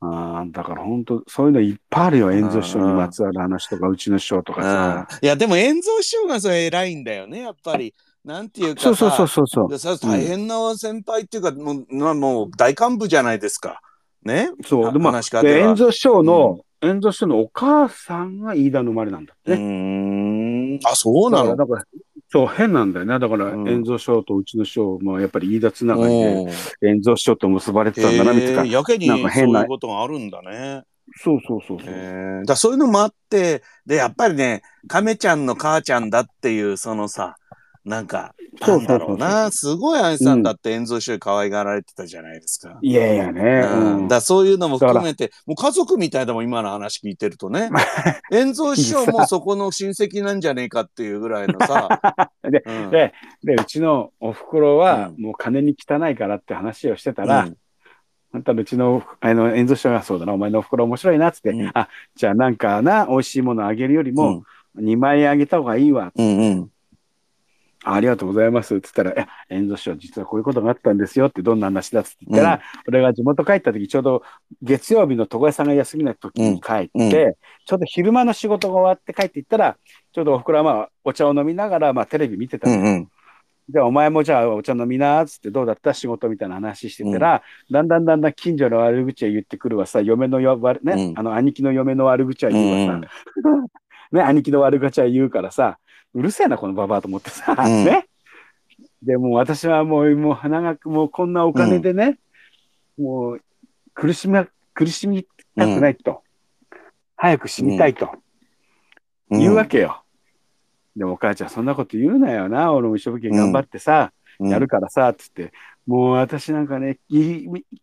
[0.01, 2.31] あーだから本当そういうのいっぱいあるよ。
[2.31, 5.09] 遠蔵師匠にまつわる話とか、うちの師匠とかさ。
[5.21, 7.93] いや、でも、円蔵師匠がそれ偉いんだよね、やっぱり。
[8.25, 8.95] なんていうかさ。
[8.95, 9.69] そうそうそうそうそう。
[9.69, 13.81] でさ大変な先輩っていうか、もう、まあもう大幹部じゃないですか。
[14.23, 14.53] ね？
[14.65, 14.93] そう。
[14.93, 19.63] でも、話し方はで遠蔵師匠の、遠蔵師匠のお母さんが飯田の生まれなんだってうね。
[19.63, 20.79] ーん。
[20.85, 21.57] あ、そうなの？
[21.57, 21.85] だから、
[22.31, 23.19] そう、変なんだよね。
[23.19, 28.65] だから、うん遠蔵師匠とうちの師匠、まあ、やっぱり飯田つながりで、おー遠蔵師匠と結ばれてたんだな、みたいな。
[28.65, 30.83] やけにそうか変ないうことがあるんだね。
[31.17, 31.89] そうそうそうそう。
[31.89, 37.37] えーだそういうのもあって、で、やっぱりね、亀ちゃんの母ちゃんだっていう、そのさ、
[37.85, 42.79] なんか、なんだろうな、すごい愛さんだって遠蔵師匠に可愛がられてたじゃないですか。
[42.83, 44.09] いやいやね。
[44.09, 47.71] だそういうのも含めて、もう家族みたいだもん、今の話聞いてるとね。
[48.31, 52.01] 遠蔵師匠もそこの親戚なんじゃねえかっていうぐらいのさ。
[52.43, 52.91] でうん。
[52.91, 55.23] でで、うちのお袋は、うん。
[55.23, 57.57] もう金に汚いからって話をしてたら、うん。
[58.33, 61.71] あんたのうちの、あの、遠藤師匠がそうだな、お前のお袋面白いな、つって、うん。
[61.73, 64.43] あ、じゃあなんかな、美味しいものあげるよりも、
[64.77, 66.71] 2万円あげた方がいいわ、うんうん
[67.89, 74.23] あありがとうございます、って言ったら、いや、遠藤師匠、実はこういうことがあったんですよって、どんな話だっつって言ったら、俺が地元帰った時、ちょうど
[74.63, 77.05] 月曜日の床屋さんが休みの時に帰って、うん。
[77.05, 77.11] うん。
[77.65, 79.77] ちょうど昼間の仕事が終わって帰っていったら、
[80.13, 82.69] ちょうどお袋はまあ、お茶を飲みながら、まあ、テレビ見てた
[83.71, 91.19] じゃあお前もじゃあお茶飲みなーっつってどうだった仕事みたいな話してたら、だんだんだんだん近所の悪口は言ってくるわさ、嫁のよ悪ね、うん。
[91.19, 93.09] あの兄貴の嫁の悪口は言うわさ、
[94.13, 95.79] ね、兄貴の悪口は言うからさ、
[96.19, 98.09] うるせえな、このババアと思ってさ、うんね。
[99.03, 102.19] でもう私はもう、もう鼻がく、もうこんなお金でね、
[102.99, 103.41] もう
[103.95, 104.45] 苦しみ、
[104.75, 105.25] 苦しみ
[105.57, 106.23] たくないと。
[107.17, 108.07] 早く死にたいと。
[108.07, 108.19] うん
[109.31, 110.03] 言うわけよ。
[110.97, 112.73] でもお母ちゃんそんなこと言うなよな。
[112.73, 115.53] 俺も一生懸命頑張ってさ、うんやるからさ、つって。
[115.87, 116.99] もう私なんかね、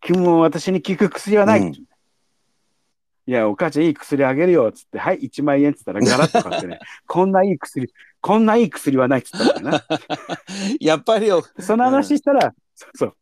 [0.09, 1.85] も私に効く薬はない。
[3.27, 9.83] うんいや、お母ちゃんいい薬あげるよ、つって、はい、1万円っつったらガラッと買ってね、 こんないい薬、こんないい薬はないっつったんだよな。
[10.79, 13.13] やっぱりよ、その話したら、そうそう。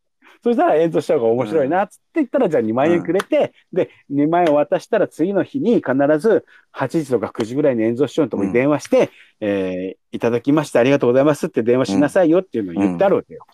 [0.42, 6.44] そしたら演奏した方が面白いな、つって言ったら、じゃあ2万円くれて、で、2万円渡したら次の日に必ず
[6.74, 13.44] 8時とか9時ぐらいに演奏師匠のところに電話して、えーいただきました、ありがとうございますって電話しなさいよっていうのを言ってあるわけよ。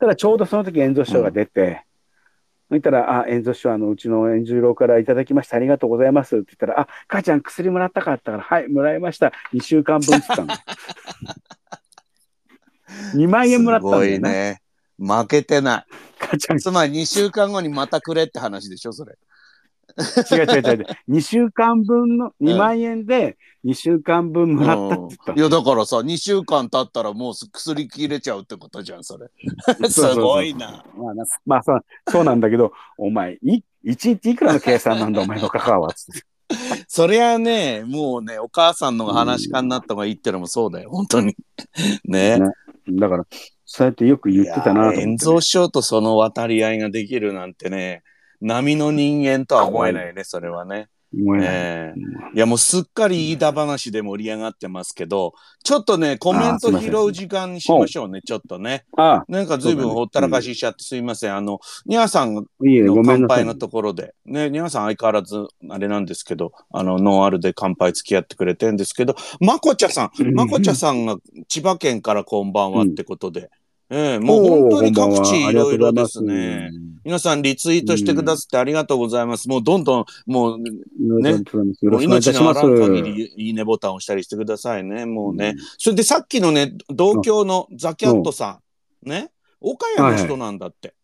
[0.00, 1.84] ただちょうどその時演奏師匠が出て、
[2.72, 9.30] そしたら、あ、演奏師匠、あの、うちの演十郎からいただきました、ありがとうございますって言ったら、あ、母ちゃん薬もらったかったから、はい、もらいました。
[9.52, 10.54] 2週間分って言ったの。
[13.20, 14.16] 2万円もらったんすごだよね。
[14.16, 14.62] いね。
[14.98, 15.84] 負けてな
[16.18, 16.60] 母ちゃんい。
[16.60, 19.18] つまり2週間後にまたくれって話でしょ、それ。
[20.30, 20.86] 違う違う違う違う。
[21.08, 29.30] 2週間分の、2万円で2週間分もらったって言ったうんいや、だからさ、2週間経ったらもう薬切れちゃうってことじゃん、それ。
[29.88, 30.84] すごいな。
[30.96, 35.90] まあな、まあそう、そうなんだけど、お前、い、一日いくらの計算なんだ、お前の母は。
[36.88, 41.36] そりゃね、もうね、お母さんのが話し家になった方がいいってのもそうだよ、本当に。
[42.04, 42.38] ね。
[42.38, 42.52] ね
[42.90, 43.26] だから、
[43.64, 48.02] そうやってよく言ってたなと思ってね、いや演奏師匠とその渡り合いができるなんてね、
[48.42, 50.88] 波の人間とは思えないね、それはね。
[51.14, 52.00] 思えないええ
[52.34, 58.86] いやもうすっかり飯田話で盛り上がってますけど、ちょっとね、コメント拾う時間にしましょうね、ちょっとね。
[58.96, 61.36] ああ、なんか随分ほったらかししちゃってすいません。
[61.36, 62.44] あの、ニャーさんの。
[63.04, 71.16] 乾杯のところで、ね、ニャーさん相変わらず、あれなんですけど、あの、ノンアルで乾杯付き合ってくれてるんですけど、まこちゃさん、まこちゃさんが
[71.48, 73.50] 千葉県からこんばんはってことで、
[73.94, 76.70] ええもう本当に各地いろいろですね。。
[77.04, 79.50] 皆さんリツイートしてくださってありがとうございます。
[79.50, 81.34] もうどんどん、もう、ね。
[81.82, 82.54] もう命のあ。
[82.54, 85.04] らん限りいいねボタンを押したりしてくださいね。
[85.04, 85.56] もうね。
[85.76, 88.60] それでさっきのね、同郷のザ・キャットさ
[89.04, 89.30] ん、ね、
[89.60, 90.94] 岡谷の人なんだって。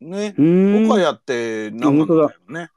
[0.00, 0.42] ねう。
[0.42, 0.86] ん。
[0.86, 2.70] 岡谷って長野だよね。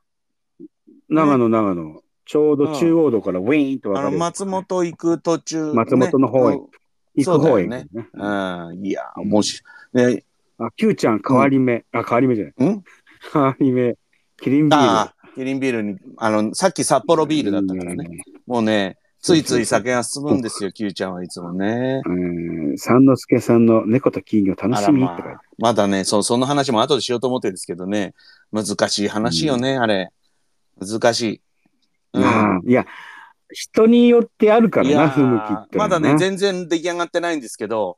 [1.09, 2.01] 長野、長野。
[2.23, 4.19] ちょうど中央道からウィーンと分あの、かれる。
[4.19, 5.73] 松本行く途中、ね。
[5.73, 6.67] 松本の方へうん
[7.17, 8.07] 行く方へ行くそうねね。
[8.13, 8.85] うん。
[8.85, 9.61] いや、もし、
[9.93, 10.23] ね、
[10.57, 11.85] あ、Q ちゃん、変わり目。
[11.91, 12.69] あ、変わり目じゃない。
[12.69, 12.83] ん？
[13.33, 13.95] 変わり目。
[14.39, 15.11] キリンビール。
[15.35, 18.23] キリンビールに、あの、さっき札幌ビールだったからね。
[18.45, 22.01] もうね、ついつい酒が進むんですよ、Q ちゃんはいつもね。
[22.05, 22.77] うん。
[22.77, 28.13] 三之助さんの猫と金魚楽しみって書いてまあ、まだね、そその話も後でしようと思ってるんですけどね、
[28.51, 30.09] 難しい話よね、あれ。
[30.79, 31.41] 難しい。
[32.13, 32.85] うんいや、
[33.51, 35.77] 人によってあるからな、不向きーって。
[35.77, 37.97] まだね、全然出来上がってないんですけど、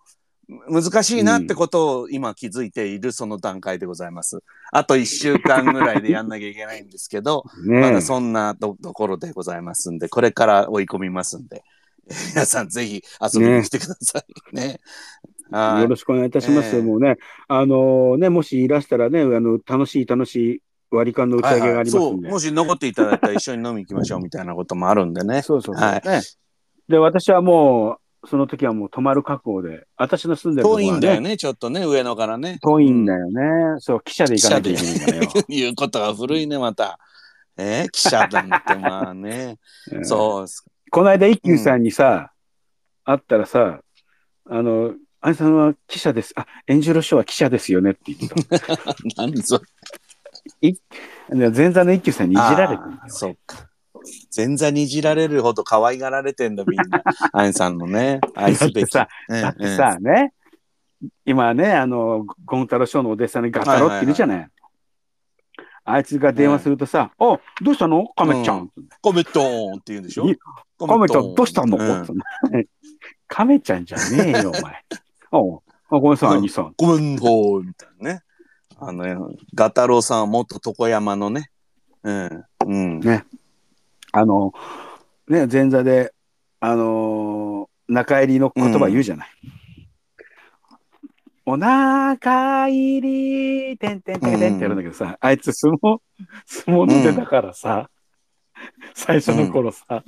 [0.68, 4.40] 難しいなってことを今気づいているその段階でございます。
[4.72, 11.64] あと1週間ぐらいでやんなきゃいけないんですけど、 ねまだそんなとところでございますんで、これから追い込みますんで、
[12.34, 14.80] 皆さんぜひ遊びに来てくださいね。
[15.52, 16.76] はいよろしくお願いいたします。
[16.76, 22.30] ええもうね、あのね、もしいらしたらね、あの、楽しい楽しい割り勘の打ち上げがありますそう、んで。
[22.30, 25.42] もし残っていただいたら一緒に飲み行きましょうみたいなこともあるんでね。
[25.44, 25.84] そうそうそう。
[25.86, 26.22] はいね
[26.88, 32.58] で、私はもう、その時はもう泊まる覚悟で、私の住んでるとこはね、いんだよね、ちょっとね、上野からね。
[32.64, 33.42] 遠いんだよね。
[33.78, 35.30] そう、汽車で行かなきゃいけないからよ。
[35.48, 36.98] いうことが古いね、また。
[37.58, 39.58] えー、記者なんてまあね。
[39.92, 40.46] う んそう。
[40.90, 42.32] この間、一休さんにさ、
[43.06, 43.82] 会ったらさ、
[44.50, 46.34] あの、あいさんは記者です。
[46.36, 48.76] あ、エンジェルショーは記者ですよねって言ってた。
[49.18, 49.62] 何そ
[50.62, 53.70] で前座の一休さんにいじられてるんだよそうか。
[54.36, 57.04] 前座にいじられるほど可愛がられてんだ、みんな。
[57.34, 58.92] アインさんのね、愛すべき。
[58.92, 60.34] だうんだってさ、ね、
[61.26, 64.50] 今ね、あの、ゴン太郎師匠のお弟子さんにガタロっているじゃない。
[65.86, 68.08] あいつが電話するとさ、おどうしたの？
[68.16, 68.70] カメちゃん。
[69.02, 70.30] コメットーンって言うんでしょ？
[70.30, 70.38] い
[70.78, 72.66] カメちゃん、どうしたの、うん
[73.28, 74.84] カメちゃんじゃねえよ、お前。
[75.32, 76.74] おうあごめんなさ兄さん。
[76.78, 78.22] ごめんほーみたいなね。
[78.82, 81.50] あの、ガタロウさんはもっと床山のね。
[82.04, 82.46] うん。
[82.66, 83.02] うん。
[84.12, 84.54] あの、
[85.28, 86.14] ね、前座で、
[86.60, 89.28] あのー中入りの言葉言うじゃない。
[91.44, 95.98] お腹入り、てんてんてんてんってやるんだけどさ、あいつ相撲、
[96.46, 97.90] 相撲の出だからさ、
[98.94, 100.04] 最初の頃さ、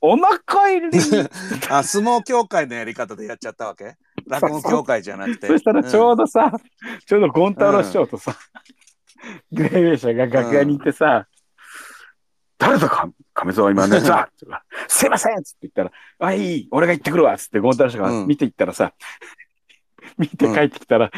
[0.00, 0.98] お腹入り
[1.68, 3.96] あ、相撲協会のやり方でやっちゃったわけ？
[4.28, 5.46] 落語協会じゃなくて。
[5.46, 6.52] そしたらちょうど、どさ、
[7.06, 8.36] ちょうどゴン太郎師匠とさ、
[9.52, 11.26] グレーベーシャが楽屋に行ってさ、
[12.58, 14.28] 誰だか、亀蔵今ね、さ、
[14.88, 18.92] すいませんっつって言ったら、あ、いい、俺が行ってくるわっつってゴン太郎師匠が見て行ったらさ、
[20.18, 21.10] 見て帰ってきたら、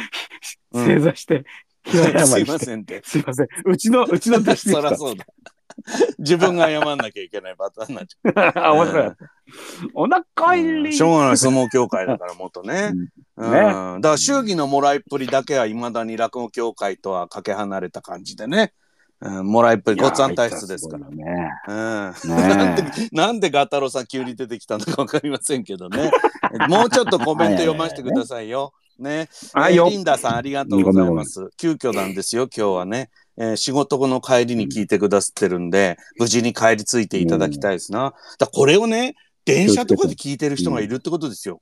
[0.72, 0.86] うん。
[0.86, 1.44] 正座して、
[1.84, 3.00] 平謝すいりして、ませんって。
[3.04, 5.24] すいません、うちの、うちの弟子でそりゃしそうだ。
[6.18, 8.68] 自分が謝んなきゃいけないパターンになっちゃた。
[8.68, 9.16] あ、 面白いうん。
[9.94, 10.24] お腹う。
[10.36, 12.92] 入りしょうがない相撲協会だからもっとね。
[13.36, 13.52] うん。
[13.52, 18.72] ねだから祝儀のもらいっぷりだけはいまだに落語協会とはかけ離れた感じでね。
[19.22, 21.06] うん、もらいっぷり、ごっつぁん体質ですから。
[21.10, 21.50] ね。
[21.68, 21.74] うん。
[22.30, 26.10] なんで、なんでガタロウさん急に出てきたのかわかりませんけどね。
[26.68, 28.72] もうちょっとコメント読ませてくださいよ。
[28.98, 29.28] ね。
[29.52, 31.50] はいよえーリンダさんありがとうございます。
[31.58, 33.10] 急遽なんですよ、今日はね。
[33.36, 38.14] えー仕事後の帰りに聞いてくださってるんで、無事に帰り着いていただきたいですな。
[38.38, 39.14] だこれをね、
[39.44, 41.60] 電車とかで聞いてる人がいるってことですよ。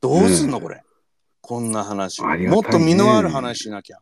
[0.00, 0.82] どうすんの、これ？
[1.40, 2.22] こんな話。
[2.22, 3.98] ねもっと身のある話しなきゃ。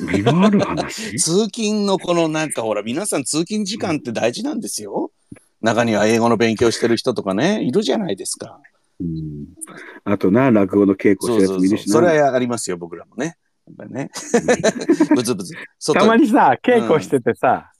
[0.00, 1.16] 身のある話？
[1.18, 5.10] 通勤のこのなんかほら、皆さん通勤時間って大事なんですよ。
[5.60, 8.60] 中には英語の勉強してる人とかね、いるじゃないですか。
[9.00, 9.46] うん
[10.04, 11.58] あとな、落語の稽古してるやつそうそうそう。
[11.58, 11.92] もいるしな。
[11.94, 13.36] それはありますよ、僕らもね。
[13.66, 14.10] やっね。
[15.14, 15.54] ブツブツ。
[15.78, 17.72] 外たまにさ、稽古しててさ、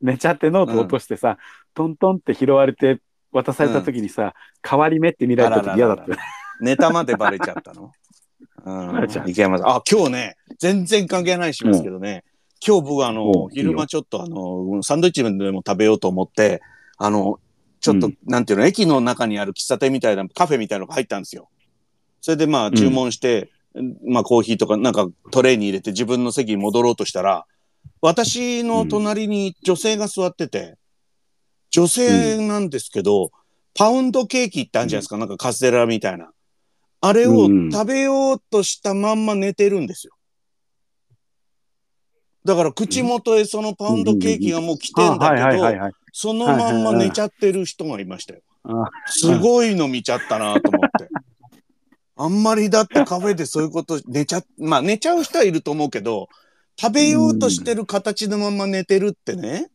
[0.00, 1.38] 寝ちゃってノート落としてさ、
[1.74, 3.00] トントンって拾われて
[3.32, 4.34] 渡された時にさ、
[4.66, 6.18] 変わり目って見られた時嫌だったよ。
[6.60, 7.90] ネタまでバレちゃったの？
[8.64, 9.30] うん。
[9.30, 9.68] 池山さん。
[9.68, 12.24] あ、今日ね、全然関係ないしますけどね。
[12.66, 16.62] 今日僕あうの、ん昼間ちょっとあの、サンドイッチでも食べようと思って、
[16.96, 17.40] あの、
[17.80, 21.50] ちょっと、うんなんていうの、駅の中にある喫茶店みたいな、カフェみたいなのが入ったんですよ。
[22.20, 23.50] それでまあ注文して、
[24.06, 27.46] まあコーヒーとかなんかトレーに入れて自分の席に戻ろうとしたら、
[28.00, 30.76] 私の隣に女性が座ってて、
[31.70, 33.30] 女性なんですけど、
[33.74, 36.30] パウンドケーキってあるじゃないですか、なんかカステラみたいな。
[37.00, 40.14] あれをうん食べようとしたまんま寝てるんですよ。
[42.44, 45.64] だから口元へそのパウンドケーキがもう来てんだけど。
[46.16, 48.40] そのまんま寝ちゃってる人がいましたよ。
[48.62, 51.08] あすごいの見ちゃったなと思って。
[52.16, 56.28] あんまりだってカフェでそういうこと寝ちゃ、まあ寝ちゃう人はいると思うけど、
[56.76, 59.70] 食べようとしてる形のまま寝てるってね。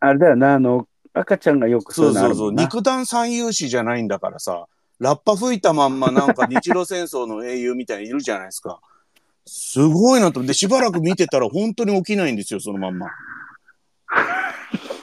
[0.00, 2.52] あれだよな、あの、赤ちゃんがよくそうそうそう。
[2.52, 4.66] 肉弾三勇士じゃないんだからさ、
[4.98, 8.80] ラッパ吹いたまんまなんか日露戦争の英雄みたいにいるじゃないですか。
[9.46, 13.08] すごいなと思って、しばらく見てたら本当に起きないんですよ、そのまんま。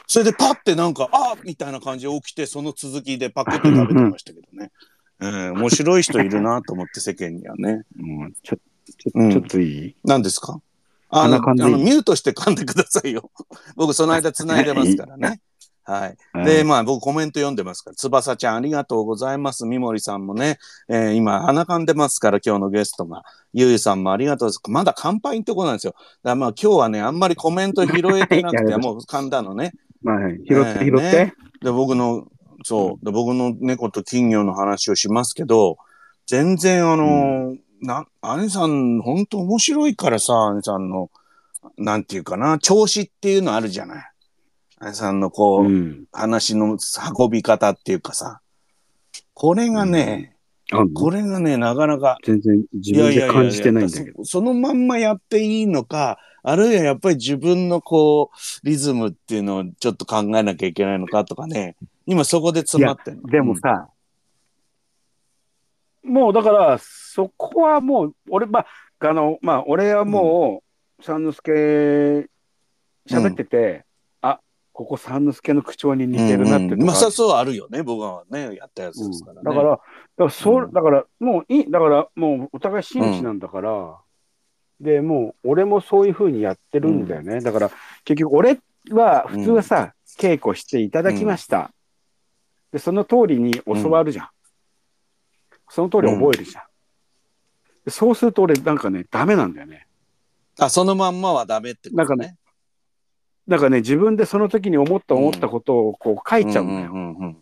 [0.08, 4.72] それでパッてなんか、あみたいな感じで起きて、その続きでパクって食べてましたけどね。
[5.20, 7.84] うん、面白い人いるなと思って世間にはね。
[8.00, 8.58] うんちょ
[8.98, 10.60] ちょうんちょっといい、何ですか？
[11.12, 13.32] あのあの、ミュートして噛んでくださいよ。
[13.76, 15.42] 僕、その間繋いでますからね。
[15.84, 16.46] はい。
[16.46, 19.66] で、うんまあ、僕コメント読んでますから、翼ちゃんありがとうございます。
[19.66, 23.24] 三森さんもね、えー今、鼻かんでますから、今日のゲストが。
[23.54, 24.62] ゆうゆさんもありがとうです。
[24.68, 25.94] まだ乾杯のとこなんですよ。
[25.94, 29.74] だからまあ、今日はね、あんまりコメント拾えてなくて、 もう噛んだのね。
[30.04, 31.34] まあ、拾って、ね拾って。
[31.64, 32.28] で、僕の、
[32.64, 35.78] そう、で僕の猫と金魚の話をしますけど、
[36.28, 41.10] 全然あの、な、兄さん、本当面白いからさ、兄さんの、
[41.78, 44.12] なんていうかな、調子っていうのあるじゃない。
[44.80, 46.06] 兄さんのこう、うん。
[46.12, 46.78] 話の
[47.18, 48.42] 運び方っていうかさ、
[49.34, 50.36] これがね、
[50.72, 54.24] あこれがね、なかなか、全然自分で感じてないんだけど。
[54.24, 61.76] そそのまんまやっていいのか、あるいはやっぱり自分のこう、リズムっていうのをちょっと考えなきゃいけないのかとかね、
[62.10, 63.24] 今そこで詰まってんの？
[63.30, 63.90] でもさ、
[66.04, 68.66] もうだから、そこはもう、俺、まあ、
[69.00, 70.64] あの、まあ、俺はも
[71.00, 72.30] う、三之助、
[73.08, 73.86] 喋ってて、
[74.22, 74.40] あ、
[74.74, 76.84] ここ三之助の口調に似てるなってうんうん。
[76.84, 79.84] まあさそうあるよね僕はねやったやつですからね、だから、だか
[80.18, 80.72] ら、そう、うん。
[80.72, 83.98] だから、もういい、だから、もうお互い真摯なんだから、
[84.80, 87.42] で、もう、俺もそういうふうにやってるんだよね。
[87.42, 87.70] だから、
[88.06, 88.58] 結局、俺
[88.92, 91.72] は、普通はさ、稽古していただきました。
[92.72, 94.30] で、その通りに教わるじゃん。
[95.70, 96.64] その通り覚えるじゃん。
[97.86, 99.88] でそうすると、俺、なんかね、ダメなんだよね。
[100.60, 102.36] あそのまんまはダメってことね。
[103.48, 106.92] なんかね、自分でその時に思った思ったことをこう書いちゃうんだよ。
[106.92, 107.38] うんうんうん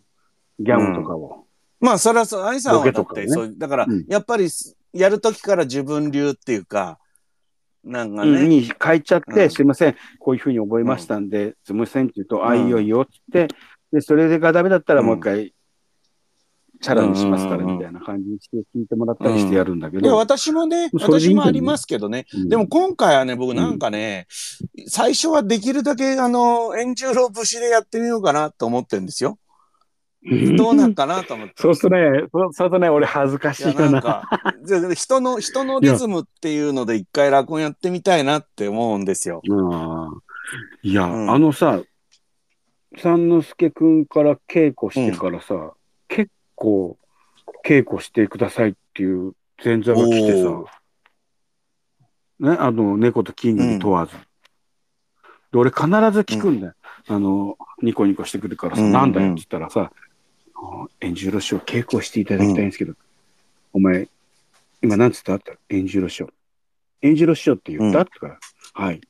[0.60, 1.46] ギャグとかを。
[1.80, 4.04] まあそれはそう愛さんはだってねそうだから、うん。
[4.08, 4.48] やっぱり
[4.92, 6.98] やる時から自分流っていうか
[7.84, 9.50] なんかね、に書いちゃって、うん。
[9.50, 13.48] すいません、こういうふうに覚えましたんで、すいませんって言うと、あ、うんいいよいいよって、
[13.92, 15.54] で、それがダメだったらもう一回、
[16.80, 21.42] チャラにしますから、うんうんうんみたいな感じにして聞いてもらったりしてやるんだけど、私もねそれでいいんだよ。
[21.42, 22.26] ね私もありますけどね。
[22.32, 22.48] うん。
[22.48, 24.26] でも今回はね、僕なんかね、
[24.86, 29.38] 最初はできるだけ、あの、円十郎節でやってみようかなと思ってるんですよ。
[30.56, 31.54] どうなんかなと思って。
[31.56, 33.90] そうするとね、そうするとね、俺恥ずかしいな。
[33.90, 34.24] なんか、
[34.64, 39.42] で人の、人のリズムっていうので一回落語やってみたいなって思うんですよ。
[39.48, 40.20] うん
[40.82, 41.30] いや、うん。
[41.30, 41.80] あのさ、
[42.98, 45.72] 三之助くんから稽古してからさ、
[46.08, 46.98] 結構
[47.64, 49.32] 稽古してくださいっていう
[49.64, 50.68] 前座が来てさお、
[52.40, 54.14] ね、あの、猫と金魚に問わず。
[54.14, 55.90] で、俺必ず
[56.20, 56.74] 聞くんだよ。
[57.08, 58.92] あの、ニコニコしてくるからさ、うん。
[58.92, 59.92] なんだよって言ったらさ、
[60.54, 62.94] あ円十郎師匠稽古していただきたいんですけど、
[63.72, 64.08] お前、
[64.82, 65.34] 今なんつった？
[65.34, 66.28] ったら円十郎師匠。
[67.00, 68.04] エンジロ師匠って言った、うん。
[68.04, 68.38] ってから、
[68.74, 69.00] はい。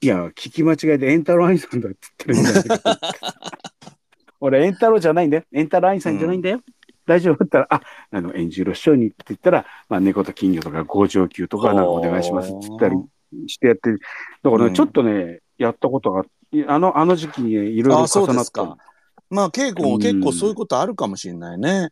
[0.00, 2.76] いや、聞き間違いでエンタロアインさんだって言ってるんだけど。
[4.40, 5.44] 俺、エンタロじゃないんだよ。
[5.52, 6.60] エンタロアインさんじゃないんだよ。
[7.06, 7.80] 大丈夫だったら、あ、
[8.10, 12.96] あの、エンジロ師匠にって言ったら、まあ、猫と金魚とか五条級とかなんかお願いしますって言ったり
[13.46, 18.76] してやって、だからね、うんちょっとね、やったことが、いあの、あの時期にねいろいろ重なった。
[19.30, 21.90] まあ、稽古も結構そういうことあるかもしれないね。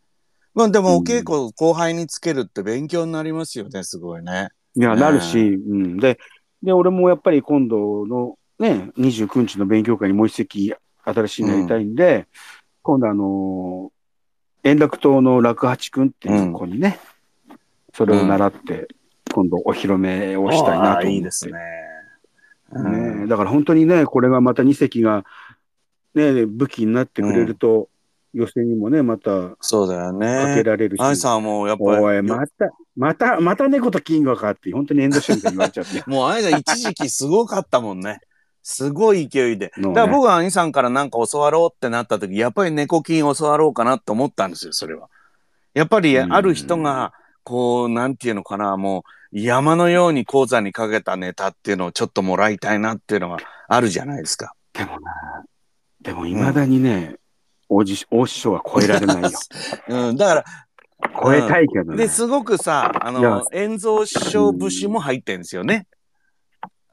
[0.54, 4.50] まあ、でも、お稽古後輩につけるって勉強になりますよね、すごいね。
[4.76, 5.96] いや、ねなるし、うん。
[5.96, 6.18] で、
[6.64, 12.26] で、俺もやっぱり今度のね、29日の勉強会にもう一席新しいのやりたいんで、
[12.82, 13.94] 今度あのー
[14.66, 16.98] 円楽島の楽八くんっていう子にね、
[17.92, 18.88] それを習って、
[19.32, 21.06] 今度お披露目をしたいなと思って。
[21.06, 21.52] ああいいですね。
[22.72, 25.24] うんねだから本当にね、これがまた2席が、
[26.14, 27.88] ね、武器になってくれると、
[28.34, 30.64] 予選にもね、またそうだよかけね。
[30.64, 31.00] られるし。
[31.00, 36.02] 愛さんはもうやっぱおい、り、また、また、また猫と金魚かって、本当に遠慮してみたいに言われちゃって。
[36.10, 38.20] もう愛さん一時期すごかったもんね。
[38.62, 39.72] すごい勢いで。
[39.76, 45.08] のねだから僕は兄さんからなんか教わろうってなった時、やっぱり猫金教わろうかなと思ったんですよ、それは。
[45.74, 47.12] やっぱりうんある人が、
[47.44, 54.54] こう、なんていうのかな、もう山のように講座にかけたネタっていうのをちょっともらいたいなっていうのがあるじゃないですか。
[54.72, 55.44] でもな、
[56.00, 57.16] でも未だにね、
[57.74, 59.30] 大師匠は超えられないよ。
[59.88, 60.44] うん、だから、
[61.22, 61.96] 超えたいけどね。
[61.96, 65.86] で、すごくさ、あの、遠蔵師匠節も入ってるんですよね。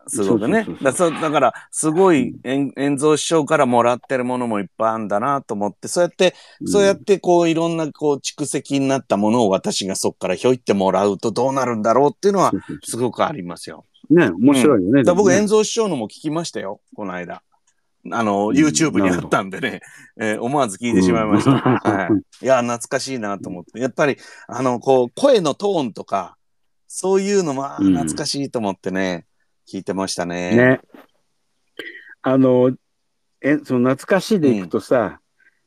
[0.07, 0.91] すごくねだ
[1.31, 6.33] から、すごい、遠遠蔵師匠からもらってるものもいっぱいあるんだなと思って、そうやって、
[6.65, 12.51] そうやってこう、いろんなこう、蓄積になったものを私がそこからひょいってもらうとどうなるんだろうっていうのは
[12.83, 13.85] すごくありますよ。
[14.09, 15.03] うね、面白いよね。
[15.03, 17.43] だから僕、でもね遠蔵師匠のも聞きましたよ、この間。
[18.09, 19.81] あの、ん YouTube にあったんでね、
[20.19, 21.51] えー思わず聞いてしまいました。
[21.51, 22.07] うんは
[22.41, 22.45] い。
[22.45, 23.79] いや、懐かしいなと思って。
[23.79, 26.37] やっぱり、あの、こう、声のトーンとか、
[26.87, 29.25] そういうのも、懐かしいと思ってね、
[29.71, 30.55] 聞いてましたね。
[30.55, 30.81] ね。
[32.21, 32.71] あの、
[33.41, 35.19] え、その懐かしいでいくとさ、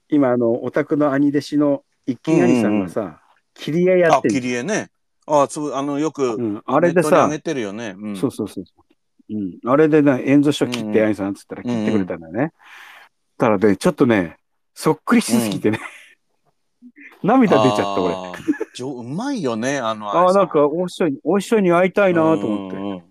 [0.09, 3.21] 今、あの、お宅の兄弟子の一軒兄さんがさ、
[3.55, 4.41] 切り絵やっあ、てる切。
[4.43, 4.91] り絵ね。
[5.27, 7.95] あ、そう、あの、よく、うん、あれでさ上げ、てるよね。
[7.97, 8.17] うん。
[8.17, 8.84] そうそうそうそう。
[9.31, 9.59] うん。
[9.65, 12.53] あれでね、演奏書切って、うん兄さんっつったら切ってくれたんだよね。
[13.39, 14.37] ただね、ちょっとね、
[14.75, 15.81] そっくりしすぎてね、
[17.23, 18.15] 涙出ちゃった、俺。
[18.81, 23.05] うまいよね、あの、ああ、なんか、お師匠に、お師匠に会いたいなと思って。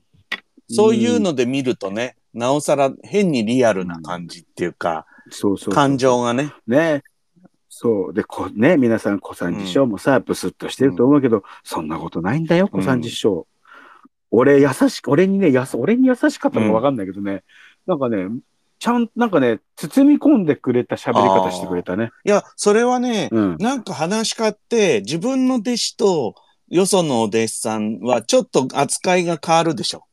[0.69, 5.73] そういうので見るとね、なおさら変にリアルな感じっていうか、そうそう。
[5.73, 6.53] 感情がね。
[6.67, 7.03] ね。
[7.69, 8.13] そう。
[8.13, 13.47] で、こね、皆さん、小三治師匠もさ、ブスッとしてると思うけど、そんなことないんだよ、小三治師匠。
[14.35, 17.43] 俺、優しく、俺にね、やす俺に優しかったのかわかんないけどね、
[17.85, 18.27] なんかね、
[18.79, 22.09] ちゃん、なんかね、包み込んでくれた喋り方してくれたね。
[22.25, 23.57] いや、それはね、うん。
[23.57, 26.35] なんか話し家って自分の弟子と
[26.73, 30.05] よそのお弟子さんはちょっと扱いが変わるでしょ。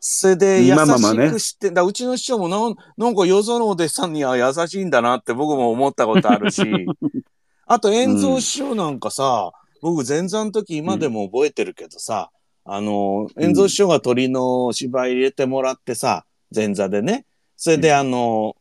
[0.00, 6.62] それで優まあまあまあねしくして、だうちの師匠もなんなんかよそのお弟子さんには優しいんだなって僕も思ったことあるし、
[7.66, 12.30] あと遠蔵師匠なんかさ、僕前座の時今でも覚えてるけどさ、
[12.66, 17.24] あの、遠蔵師匠が鳥の芝居入れてもらってさ、前座でね、
[17.56, 18.56] それであの、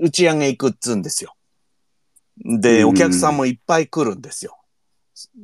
[0.00, 1.34] 打ち上げ行くっつうんですよ。
[2.44, 4.58] で、うんお客さんもいっぱい来るんですよ。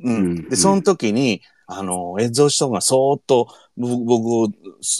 [0.03, 0.15] うん。
[0.15, 4.47] うんで、その時に、あの、演奏師匠がそーっと、僕僕を、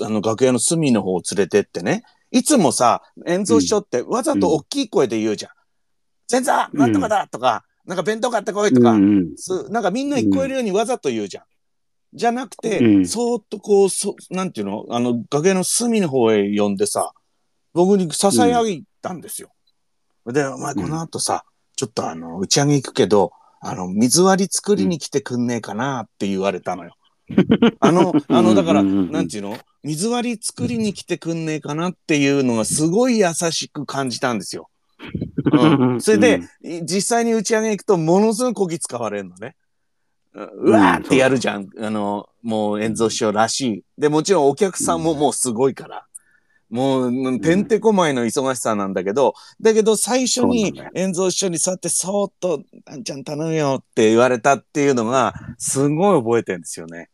[0.06, 5.52] あの、楽屋の隅の方を連れてってね、いつもさ、演奏師匠ってわざと大きい声で言うじゃん。
[6.32, 11.44] 前座なんとかだとか、なんか弁当買ってこいとか、うんうんすなんかみんな聞こえるようにわざと言うじゃん。
[12.14, 14.86] じゃなくて、うんそーっとこう、そなんていうの？
[14.90, 17.12] あの、崖の隅の方へ呼んでさ、
[17.74, 19.52] 僕に囁いたんですよ。
[20.26, 21.46] で、お前この後さ、
[21.76, 23.32] ちょっとあの、打ち上げ行くけど、
[23.62, 26.96] あの、水割り作りに来てくんねえかなって言われたのよ。
[27.80, 29.58] あの、あの、だから、うんうんうんなんていうの？
[29.84, 34.70] 水割り作りに来てくんねえかなっていうのがすごい優しく感じたんですよ。
[35.54, 36.42] うん、 それで、
[36.84, 39.56] 実際に打ち上げ行くとものすごいこき使われるのね。
[40.34, 41.68] ううわーってやるじゃん。
[41.80, 43.84] あの、もう演奏師匠らしい。
[43.98, 46.06] で、もちろんお客さんももうすごいから。
[46.70, 57.10] もう、うんてんてこまいの忙しさなんだけど、だけど最初に演奏師匠にそうやってそーっと、あんちゃん頼むよって言われたっていうのが、すごい覚えてるんですよね。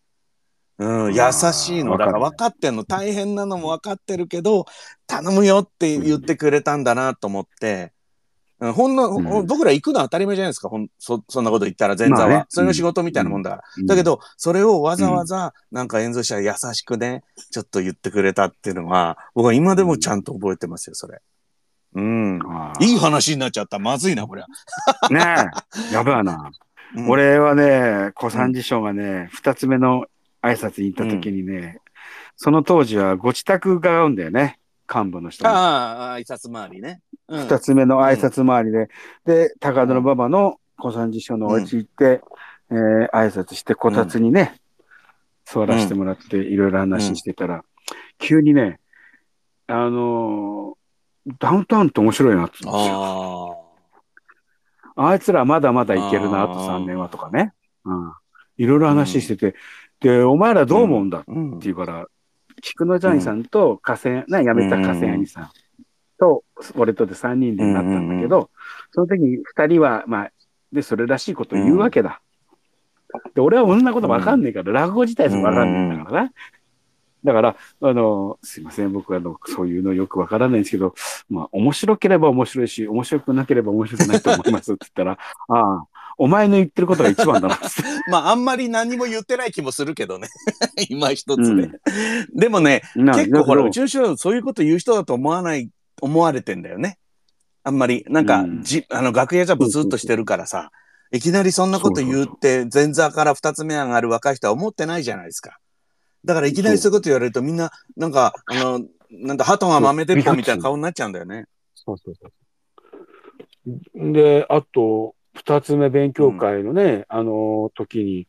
[0.78, 1.22] うん、優
[1.54, 1.98] しいの。
[1.98, 2.84] だから分かってんの。
[2.84, 4.66] 大変なのも分かってるけど、
[5.08, 7.94] 頼むよって言ってくれたんだなと思って、
[8.68, 10.70] うんほんの、うん僕ら行くのは当たり前じゃないですか。
[10.70, 12.20] ほんそそんなこと言ったら前座は。
[12.20, 13.64] まあねそれの仕事みたいなもんだから。
[13.78, 21.22] うんだけど、それをわざわざ、なんか演奏者優しくね、ちょっと言ってくれたっていうのは、僕は今でもちゃんと覚えてますよ、それ。
[21.96, 22.40] うん。
[22.80, 23.80] いい話になっちゃった。
[23.80, 24.48] まずいな、これは。
[25.10, 25.50] ね
[25.92, 26.52] え、やばいな。
[26.96, 30.06] うん、俺はね、小三治師匠がね、二つ目の
[30.42, 31.80] 挨拶に行った時にね、
[32.38, 34.60] その当時はご自宅が合うんだよね。
[34.94, 35.48] 幹部の人。
[35.48, 37.02] ああ、挨拶回りね。
[37.28, 38.88] うん二つ目の挨拶回りで、
[39.26, 42.22] で、高田馬場の小三治師匠のお家行って、
[42.70, 44.60] えー挨拶して、こたつにね、
[45.46, 47.64] 座らせてもらって、いろいろ話してたら、
[48.20, 48.80] 急にね、
[49.68, 50.76] あのー
[51.40, 53.66] ダウンタウンって面白いなって言うんですよ。
[54.96, 57.54] ああいつらまだまだいけるな、あと3年はとかね。
[57.84, 58.14] うん。
[58.58, 59.56] いろいろ話してて、
[60.00, 61.32] で、お前らどう思うんだって。
[61.62, 62.06] 言うから、
[62.66, 65.50] 菊野ジャイさんと河川、な、辞めた河川兄さん
[66.20, 66.44] と、
[66.76, 68.50] 俺とで3人でなったんだけど、
[68.92, 70.32] その時に2人は、まあ、
[70.72, 72.22] で、それらしいことを言うわけだ。
[73.36, 76.32] で、俺はそんなことわかんないから、落語自体すらわかんないんだからな。
[77.24, 80.96] だから、あの、すいません、僕はあの、そういうのよくわからないんですけど、
[81.30, 85.86] まあ、面白ければ面白いし、面白くなければ面白くないと思いますって言ったら、ああ、
[86.18, 87.66] お前の言ってることが一番だなって。
[88.10, 90.28] まあ、あんまり何も言ってない気もするけどね。
[90.90, 91.72] 今一つね。
[92.34, 93.72] でもね、な結構ほら、だけどう？
[93.72, 95.70] ちの師匠、そういうこと言う人だと思わない、
[96.02, 96.98] 思われてんだよね。
[97.64, 100.72] あんまり、なんか、うんじ、あの、楽屋じゃブツッとしてるからさ、
[101.12, 105.58] いきなりそんなこと言って、前座から二つ目上がる若い人は思ってないじゃないですか。
[106.24, 111.46] だからいきなりそういうこと言われるとみんな、なんか、あの、なんだ、鳩が豆鉄砲みたいな顔になっちゃうんだよね。
[111.74, 114.14] そうそうそう。
[114.14, 118.28] で、あと、二つ目勉強会のね、あの時に、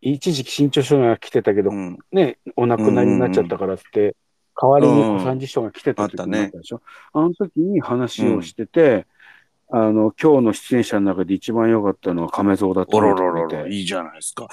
[0.00, 1.98] 一時期新潮書が来てたけど、うん。
[2.12, 4.14] ね、お亡くなりになっちゃったからって、
[4.60, 6.82] 代わりに小三治師匠が来てた時うんあったねにあったでしょ。
[7.12, 9.06] あの時に話をしてて、
[9.70, 13.66] あの、今日の出演者の中で一番良かったのは亀蔵だったおろとろろろ。
[13.66, 14.48] いいじゃないですか。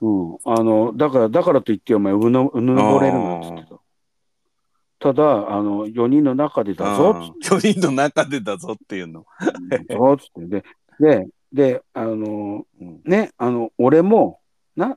[0.00, 0.38] うん。
[0.44, 3.80] あの、だから、だからといってお前、うぬ、うぬぼれるなっつってた。
[5.00, 9.24] ただ、あの、4人の中でだぞっつって4人の中でだぞっていうの。
[9.88, 10.46] ぞっつって。
[10.46, 10.64] で、
[11.00, 14.38] で、で、あの、うんね、あの、俺も、
[14.76, 14.96] な、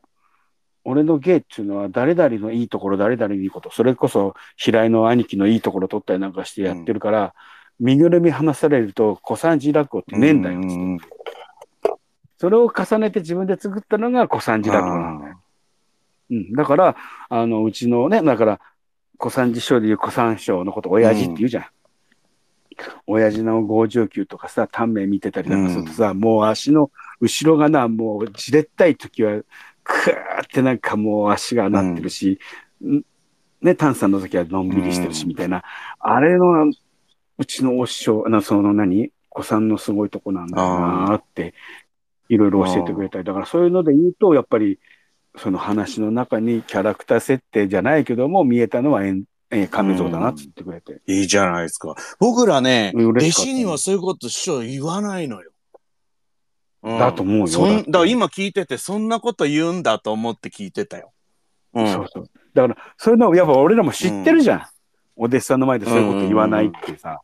[0.83, 7.33] 俺の芸っていうのは誰々のいいところ、誰々のいいこと、それこそ平井の兄貴のいいところ取ったりなんかしてやってるから、
[7.79, 10.59] 身ぐるみ離されると小三治落語ってねえんだよ。
[10.59, 10.99] うん
[12.37, 15.41] それを重ねて自分で作ったのが小三治落語なんだよ。
[16.31, 16.51] うん。
[16.51, 16.97] だから、
[17.29, 18.59] あの、うちのね、だから、
[19.17, 21.65] 小三治師匠でいう小三師匠のこと、親父って言うじゃん。
[23.07, 29.41] 親父の五十九とかさ、短命見てたりなんかするとさ、もう足の後ろがな、もうじれったい時は、
[29.83, 32.39] くーってなんかもう足がなってるし、
[32.83, 33.01] ん
[33.61, 35.63] ね、炭酸の時はのんびりしてるし、うんみたいな。
[35.99, 36.71] あれの、
[37.37, 41.53] うちのお師匠、なその何子さんのすごいとこなんだなって、
[42.29, 43.23] いろいろ教えてくれたり。
[43.23, 44.79] だからそういうので言うと、やっぱり、
[45.35, 49.01] その話の中にキャラクター設定じゃないけども、見えたのは
[49.53, 51.01] えー、亀蔵だなって言ってくれて。
[51.07, 51.95] いいじゃないですか。
[52.19, 55.51] 僕らね、弟子にはそういうこと師匠言わないのよ。
[56.83, 61.13] うんだと思うよそんだ今聞いてて、そんなこと言うんだと思って聞いてたよ。
[61.73, 61.87] うん。
[61.87, 62.29] そうそう。
[62.53, 64.65] だから、そういうのをやっぱ俺らも知ってるじゃん。
[65.15, 67.21] お弟子さんの前でそういうこと言わないってさ。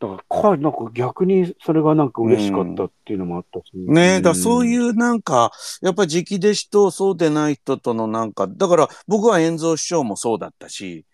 [0.00, 3.70] だから、かなんか逆にそれがなんか嬉しかったっていうのもあったし。。
[3.74, 11.06] ねえ、だそういううなんか、やっぱり直弟子とそうでない人とのなんか、だから僕は遠蔵師匠もそうだったし、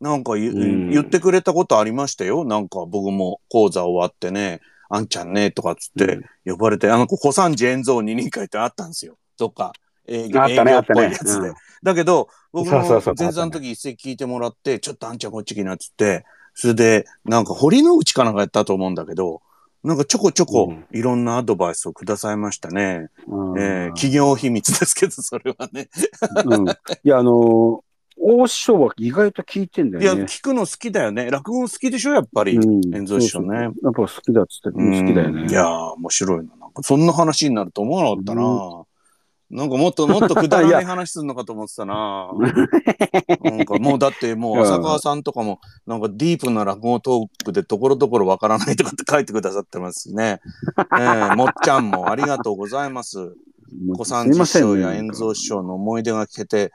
[0.00, 2.44] なんか言,、うん言ってくれたことありましたよ。
[2.44, 9.16] なんか僕も講座終わってね、あんちゃんね、とかっつって呼ばれて、あの子、小三治遠蔵二人会ってあったんですよ。
[9.38, 9.72] どっか、
[10.06, 11.30] 営業営業っぽいやつで。
[11.30, 19.40] あったねうんだけど、僕も前座の時一席聞いてもらって、ちょっとあんちゃんこっち来なっつって、それで、なんか堀之内かなんかやったと思うんだけど、
[19.82, 23.08] なんかちょこちょこうんいろんなアドバイスをくださいましたね。
[23.26, 25.88] うんえー企業秘密ですけど、それはね。
[26.44, 26.68] うん。
[26.68, 26.74] い
[27.04, 27.80] や、あのー
[28.20, 30.24] 大師匠は意外と聞いてんだいや、よね。
[30.24, 31.30] 聞くの好きだよね。
[31.30, 32.56] 落語好きでしょ、やっぱり。
[32.56, 35.42] うん遠蔵師匠ねやっぱ好きだっつって、好きだよね。
[35.42, 36.56] うんいやー、面白いな。
[36.56, 38.84] なんかそんな話になると思わなかったな。
[39.50, 42.30] なんかもっともっとくだらない話するのかと思ってたな。
[43.42, 50.40] なんかもうだってもう浅川さんとかもなんかディープな落語トークでところどころわからないとかって書いてくださってますしね。
[50.96, 53.34] ええ もっちゃんもありがとうございます。
[53.96, 56.70] 小三治師匠や遠蔵師匠の思い出が聞けて、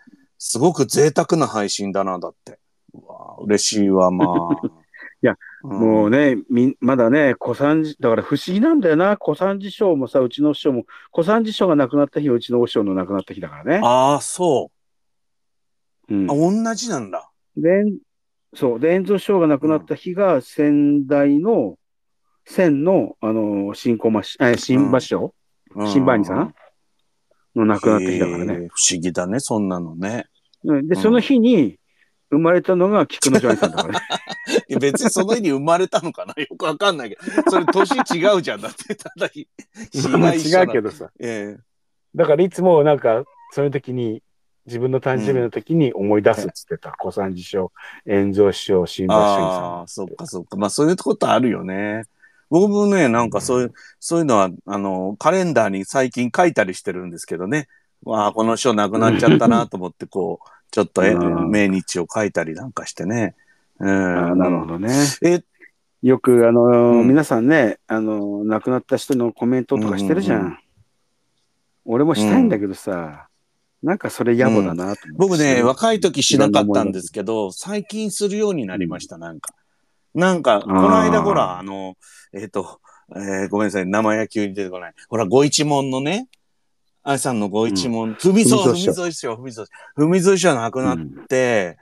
[0.48, 2.60] すごく贅沢な配信だな、だって。
[2.94, 4.68] うわ嬉しいわ、まあ。
[5.24, 9.18] いや、うんもうね、み、まだね、小三治、だから不思議なんだよな。
[9.18, 13.82] 小三治師匠もさ、うちの師匠も、小三治師匠が亡くなった日はうちのお師匠の亡くなった日だからね。
[13.84, 14.70] ああ、そ
[16.10, 16.16] うう。
[16.16, 16.36] んあ、。
[16.68, 17.32] 同じなんだ。
[17.58, 17.84] で、
[18.54, 21.80] そう、で、遠蔵師匠が亡くなった日が、仙台の、
[22.46, 25.34] 仙の、あの、新駒し、え、新場所、
[25.74, 26.54] うん新馬兄さん？
[27.56, 28.68] の亡くなった日だからね。
[28.70, 30.28] 不思議だね、そんなのね。
[30.66, 31.78] うんで、うんその日に、
[32.32, 34.06] 生まれたのが菊野ジョイさんだからね。
[34.68, 36.34] い や別にその日に生まれたのかな？
[36.42, 37.52] よくわかんないけど。
[37.52, 38.62] それ年違うじゃん。
[38.62, 39.48] だって、ただ 日、
[39.94, 41.12] が違うけどさ。
[41.20, 41.58] え
[42.16, 44.22] だからいつもなんか、そういう時に、
[44.66, 46.92] 自分の誕生日の時に思い出すっつってた。
[46.98, 47.72] 小三治師匠、
[48.08, 49.22] 円蔵師匠、新橋さん。
[49.22, 50.58] ああ、そっかそっか。
[50.58, 52.04] まあそういうことあるよね。
[52.50, 57.68] 僕もね、なんかそういう、そういうのは、あの、カレンダーに最近書いたりしてるんですけどね。
[58.04, 63.36] わあ、この人亡くなっちゃったなと思って、こう、ちょっと命日を書いたりなんかしてね。
[63.80, 64.38] うん。
[64.38, 64.94] なるほどね。
[65.24, 65.44] え、
[66.02, 70.42] よく、あのーうん皆さんね、あのー亡くなった人のコメントとかしてるじゃん。
[70.42, 70.58] うんうん
[71.86, 73.28] 俺もしたいんだけどさ、
[73.84, 79.54] なんかそれ野暮だなと思って、僕ね、若い時しなかったんですけど、最近するようになりました、なんか。
[80.16, 81.96] なんか、この間ほら、あの、
[82.34, 82.80] えっ、と、
[83.16, 84.94] えーごめんなさい、名前が急に出てこない。
[85.10, 86.28] ほら、ご一門のね、
[87.08, 90.98] 愛さんのご一門、ふみそ、ふみふみそそ師匠、ふみそ、ふみそ師匠亡くなっ
[91.30, 91.78] て、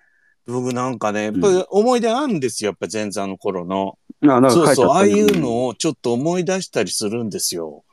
[0.45, 3.97] 僕なんかね、やっぱり思い出あるんですよ、やっぱ前座の頃の。
[4.21, 7.85] そうそう、ああいうのをちょっと思い出したりするんですよ。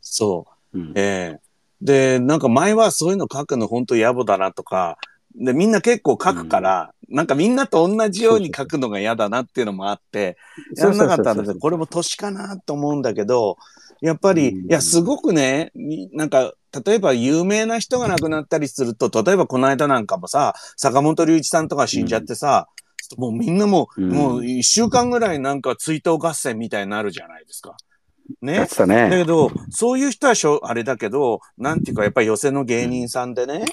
[0.00, 0.78] そう。
[0.78, 0.92] うん。
[0.94, 1.40] ええ。
[1.82, 4.96] で、なんか前はそういうの書くの本当野暮だなとか、
[5.36, 10.38] で、みんな結構書くから、なんかみんなと同じように書くのが嫌だなっていうのもあって、
[10.74, 13.58] やらなかったんだけど、これも年かなと思うんだけど、
[14.00, 16.52] やっぱり、うんいや、すごくね、みなんか、
[16.84, 22.68] 例えば有名な人が亡くなったりすると、例えばこの間なんかもさ、坂本龍一さんとか死んじゃってさ、
[23.16, 27.76] もうみんなもう、うんもう一週間ぐらいなんか追悼合戦みたいになるじゃないですか。
[28.42, 28.54] ね？
[28.54, 28.68] やっ。
[28.68, 29.08] てたね。
[29.08, 33.64] だけど、そういう人はしょあれだけど、なんていうか、やっぱり寄せの芸人さんでね、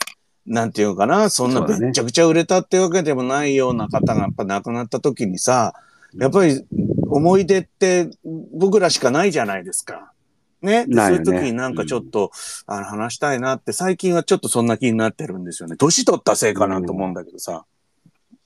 [0.46, 5.74] なんていうのかな、そんなめちゃくちゃ売れたってわけでもないような方がやっぱ亡くなった時にさ、
[6.18, 6.66] やっぱり
[7.10, 8.10] 思い出って
[8.54, 10.14] 僕らしかないじゃないですか。
[10.62, 10.86] ね。
[10.86, 12.32] ねそういう時になんかちょっと、
[12.66, 15.76] あの話したいなって、最近はちょっとそんな気になってるんですよね。
[15.78, 17.66] 年取ったせいかなと思うんだけどさ。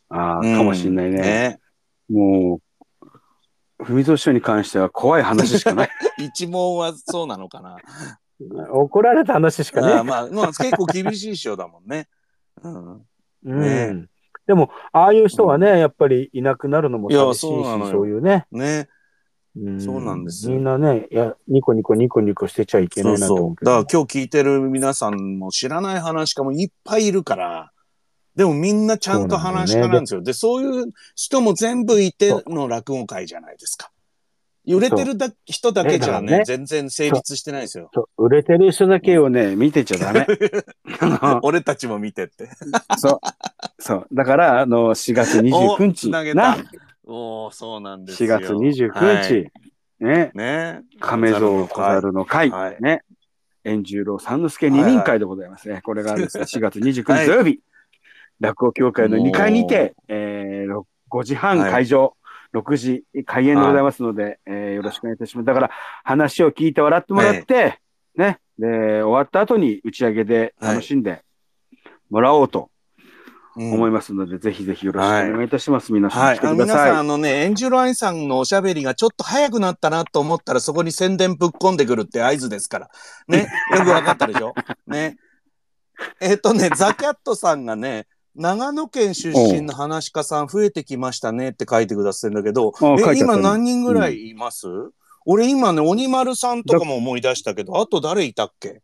[0.10, 1.20] ああ、うんかもしんないね。
[1.20, 1.60] ね。
[2.10, 2.62] も
[3.80, 5.90] う、文蔵師匠に関しては怖い話しかない。
[6.18, 7.78] 一問はそうなのかな。
[8.72, 9.94] 怒られた話しかね。
[9.94, 12.08] あーまあ、まあ、結構厳しい師匠だもんね。
[12.64, 12.94] うん。
[12.94, 13.02] うん
[13.44, 14.08] ね
[14.48, 18.48] でも、ああいう人はね、やっぱりいなくなるのもいや寂しいし、そういうね。
[18.52, 18.90] ね。
[19.58, 23.46] んそうなんですよみんなね、いや、ニコニコニコニコしてちゃいけそないうなとそう。
[23.46, 23.72] 思うけど。
[23.72, 27.72] だから今日聞いてる皆さんも知らない話家もいっぱいいるから、
[28.36, 30.22] でもみんなちゃんと話家なんですよ。
[30.22, 33.92] で、そういう人も全部いての落語会じゃないですか。
[34.66, 37.90] 売れてるだ人だけじゃねね全然成立してないですよ。
[37.94, 40.28] そう売れてる人だけを、ね、見てちゃダメ。
[41.42, 42.50] 俺たちも見てって。
[42.98, 43.20] そう。
[43.80, 44.08] そう。
[44.14, 46.12] だから、あの、4月29お日。
[46.24, 46.64] げなた。
[47.12, 48.40] おおそうなんです4よ。
[48.40, 49.48] 月29はい日。
[50.00, 50.32] ね。
[50.34, 50.82] ね。
[51.00, 52.50] 亀蔵小猿の会。
[52.52, 53.04] はいね。
[53.66, 55.82] 円十郎三之助二人会でございますね。
[55.84, 57.60] これがですね、 4月29日土曜日。
[58.40, 62.16] 落語協会の2階にて、えー、5時半会場。
[62.54, 65.46] 6時開演でございますので、えーよろしくお願いいたします。
[65.46, 65.72] だから、
[66.04, 67.80] 話を聞いて笑ってもらって、
[68.16, 68.40] ね。
[68.58, 71.22] で、終わった後に打ち上げで楽しんで
[72.10, 72.79] もらおうとうん
[73.60, 75.92] 思いますので、ぜひぜひよろしくお願いいたします。
[75.92, 76.38] 皆さんはい。
[76.38, 76.92] 来てあの皆さん、ください。
[77.00, 82.90] あのね、エンジュロアイさんのおしゃべりがちょっと早くなったなと思ったら、そこに宣伝ぶっ込んでくるって合図ですから。
[83.28, 83.50] ね。
[83.78, 84.54] よくわかったでしょ？
[84.88, 85.18] ね。
[86.22, 94.68] えっ、とね、ザ・キャットさんがね、長野県出身の話し家さん増えてきましたねって書いてくださってるんだけど、え、今何人ぐらいいます、
[95.26, 98.82] 俺今ね、鬼丸さんとかも思い出したけど、あと誰いたっけ？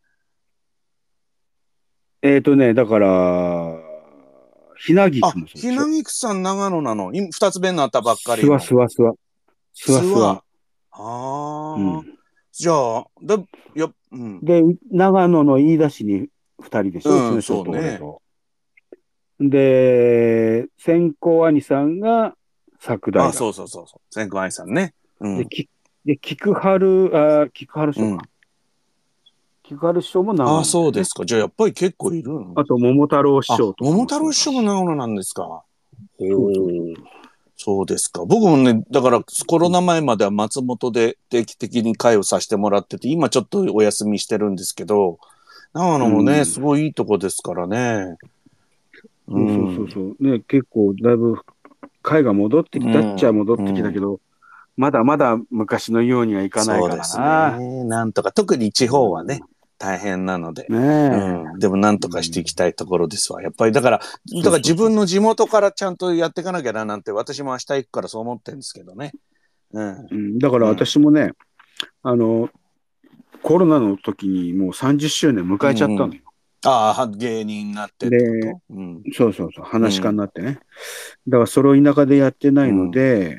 [2.20, 3.78] えっ、とね、だから、
[4.78, 7.12] ひなぎくあも、そうひなぎくさん長野なの？
[7.12, 8.58] 今二つ目になったばっかりの。
[8.60, 9.14] すわすわすわ。
[9.74, 10.42] すわすわ。
[10.92, 12.16] ああ、うん
[12.52, 13.40] じゃあ、だ、い
[13.74, 14.40] や、うん。
[14.40, 18.00] で、長野の飯田市に二人でしょ、うんそうね。
[19.38, 22.34] で、先行兄さんが
[22.80, 24.00] 桜井あ、そうそうそうそう。
[24.10, 24.94] 千空愛さんね。
[25.20, 25.46] うんで、。
[25.46, 25.68] き
[26.06, 27.10] で、菊春、
[27.42, 28.26] あ、菊春師匠か。
[29.68, 31.24] 菊春師匠も長野、あ、そうですか。
[31.24, 35.62] じゃあ、やっぱり結構いるのあと、桃太郎師あ匠と桃太郎師匠も長野なんですか。
[36.18, 36.52] そう
[37.58, 38.24] そうですか。
[38.26, 45.18] 僕もね、だからコロナ前までは松本で定期的に会をさせてもらってて、今ちょっとお休みしてるんですけど、
[45.72, 48.16] 長野もね、うんすごいいいとこですからね。
[49.28, 50.16] そうそうそうそう。
[50.20, 51.38] ね、結構、だいぶ、
[52.02, 54.20] 会が戻ってきたっちゃ戻ってきたけど、
[54.76, 57.50] まだまだ昔のようにはいかないからそうな。
[57.52, 57.84] ですね。
[57.84, 59.40] なんとか、特に地方はね、
[59.78, 60.66] 大変なので。
[60.68, 61.08] ねえ。
[61.52, 63.42] うん、でもなんとかしていきたいところですわ。
[63.42, 69.12] やっぱりだから、だから自分の地元からちゃんとやっていかなきゃななんて私も明日行くからそう思ってるんですけどね。
[69.72, 70.06] うん。
[70.10, 71.32] うん、だから私もね、
[72.02, 72.48] あの、
[73.42, 76.20] コロナの時にもう30周年迎えちゃったのよ。
[76.64, 78.74] ああ、芸人になってってこと？
[78.74, 79.02] うん。
[79.12, 80.58] そうそうそう、話し家になってね。
[81.28, 83.36] だからそれを田舎でやってないので、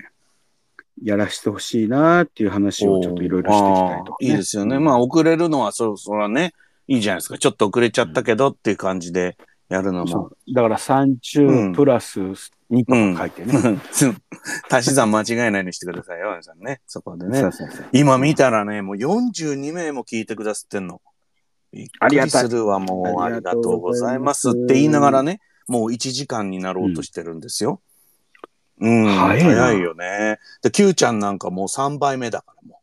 [1.04, 4.80] やらしてほしいなっていう話をちょっといろいろしていきたいと、ああいいですよね。
[4.80, 6.54] まあ遅れるのはそ、それはね、
[6.88, 7.38] いいじゃないですか。
[7.38, 9.38] ちょっと遅れちゃったけどっていう感じで
[9.70, 10.08] やるのも。
[10.08, 13.80] そうだから三中プラス2とか書いてね。
[14.72, 16.82] 足し算間違えないようにしてくださいよ、皆さんね。
[16.88, 17.52] そこでねそう。
[17.52, 21.02] そうそう今見たらね、もう42名も聞いてくださってんの。
[21.72, 27.82] びっくりするわ、もうあありりがとうがとうごございますって言いながらね、もう1時間になろうとしてるんですよ。
[28.80, 30.40] うん、早いな早いよね。
[30.62, 32.82] で、Q ちゃんなんかもう3倍目だからも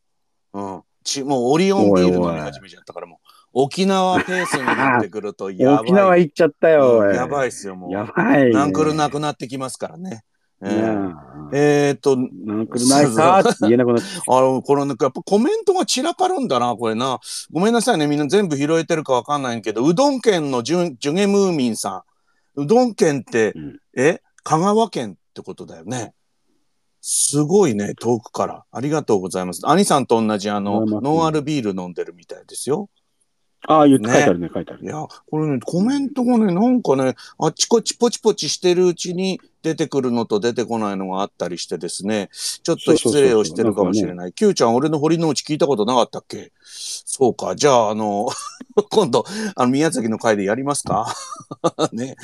[0.53, 0.75] う。
[0.75, 0.83] うん。
[1.05, 5.79] ちもうオリオンビール飲み始めちゃったからもう、沖縄ペースになってくるとやばい。
[5.85, 7.93] 沖縄行っちゃったよ、うんやばいっすよ、もう。
[7.93, 8.51] やばいね。
[8.51, 10.25] ナンクルなくなってきますからね。
[10.63, 11.15] えねー
[11.53, 17.21] えーっと、ナンクルないさーって言えなくなっ あの、これね、やっぱコメントが散らかるんだな、これな。
[17.53, 22.05] ごめんなさいね、みんな全部拾えてるかわかんないけど、うどん県のジュジュゲムーミンさ
[22.57, 22.63] ん。
[22.63, 24.21] うどん県って、うんえ？
[24.43, 26.15] 香川県ってことだよね。
[27.01, 28.65] すごいね、遠くから。
[28.71, 29.61] ありがとうございます。
[29.65, 32.89] 兄さんと同じ、あの、ノンアルビール飲んでるみたいですよ。
[33.67, 33.75] た。
[33.75, 34.85] ああ、言ってね書いてあるね、書いてある。
[34.85, 34.95] いや、
[35.31, 44.33] これね、コメントがね、なんかね、あっちこっちポチポチしてるうちに出てくるのと出てこないのがあったりしてですね、ちょっと失礼をしてるかもしれない。
[44.33, 46.53] キューちゃん、俺の堀之内聞いたことなかったっけ？
[46.63, 47.57] そうか。
[47.57, 48.29] じゃあ、あの、
[48.91, 49.25] 今度、
[49.57, 51.15] あの、宮崎の会でやりますか？
[51.93, 52.17] ね。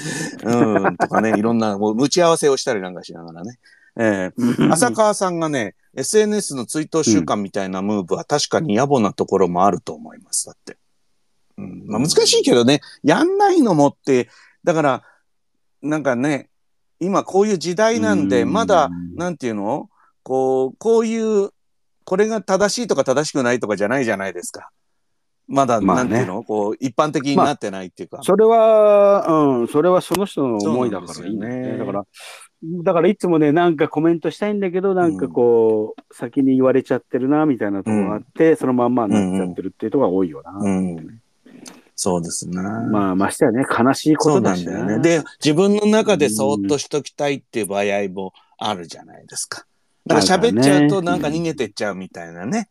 [0.44, 3.58] うん、とかね、いろんな、もう、打ち合わせをしたりなんかしながらね。
[3.96, 10.46] えー浅川さんがね、SNS の追悼週間みたいなムーブは確かに野暮なところもあると思います。
[10.46, 10.76] だって。
[11.60, 14.28] うん、まあ難しいけどね、やんないのもって、
[14.64, 15.02] だから、
[15.82, 16.48] なんかね、
[17.00, 18.52] 今こういう時代なんで、うん。
[18.52, 19.88] まだ、なんていうの？
[20.22, 21.50] こう、こういう、
[22.04, 24.68] これが正しいとか正しくないとかじゃないじゃないですか。
[25.48, 26.10] まだ、まあね。
[26.10, 26.42] なんていうの？
[26.42, 28.20] こう、一般的になってないっていうか。
[28.22, 31.70] それは、うん、それはその人の思いだからね。
[31.70, 31.78] ね。
[31.78, 32.04] だから、
[32.84, 40.52] だからいつもね、なんかコメントしたいんだけど、なんかこう、先に言われちゃってるな、みたいなところがあって、そのまんまになっちゃってるっていうところが多いよな。
[40.52, 41.20] うん。
[42.02, 42.56] そうですね。
[42.62, 45.02] まあ、ましてやね、悲しいことだしなんだよね。
[45.02, 49.66] で、自分の中でそーっとしときたいっていう場合もあるじゃないですか。
[50.06, 52.70] だから喋っちゃうとなんか逃げてっちゃうみたいなね。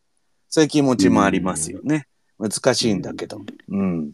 [0.50, 2.08] そういう気持ちもありますよね。
[2.40, 3.40] 難しいんだけど。
[3.70, 4.14] うん。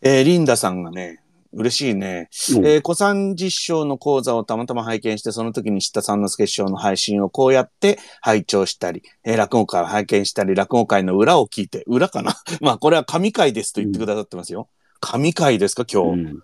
[0.00, 1.18] えーリンダさんがね、
[1.56, 2.28] 嬉しいね。
[2.54, 12.34] うんえー、古参実証の講座をたまたま拝見して、その時に知った三之助師匠の配信をこうやって拝聴したり、えー落語会を拝見したり、落語会の裏を聞いて、裏かな？
[12.60, 14.68] まあ、これは神回ですと言ってくださってますよ。
[15.00, 16.22] 神回ですか、今日。
[16.22, 16.38] うん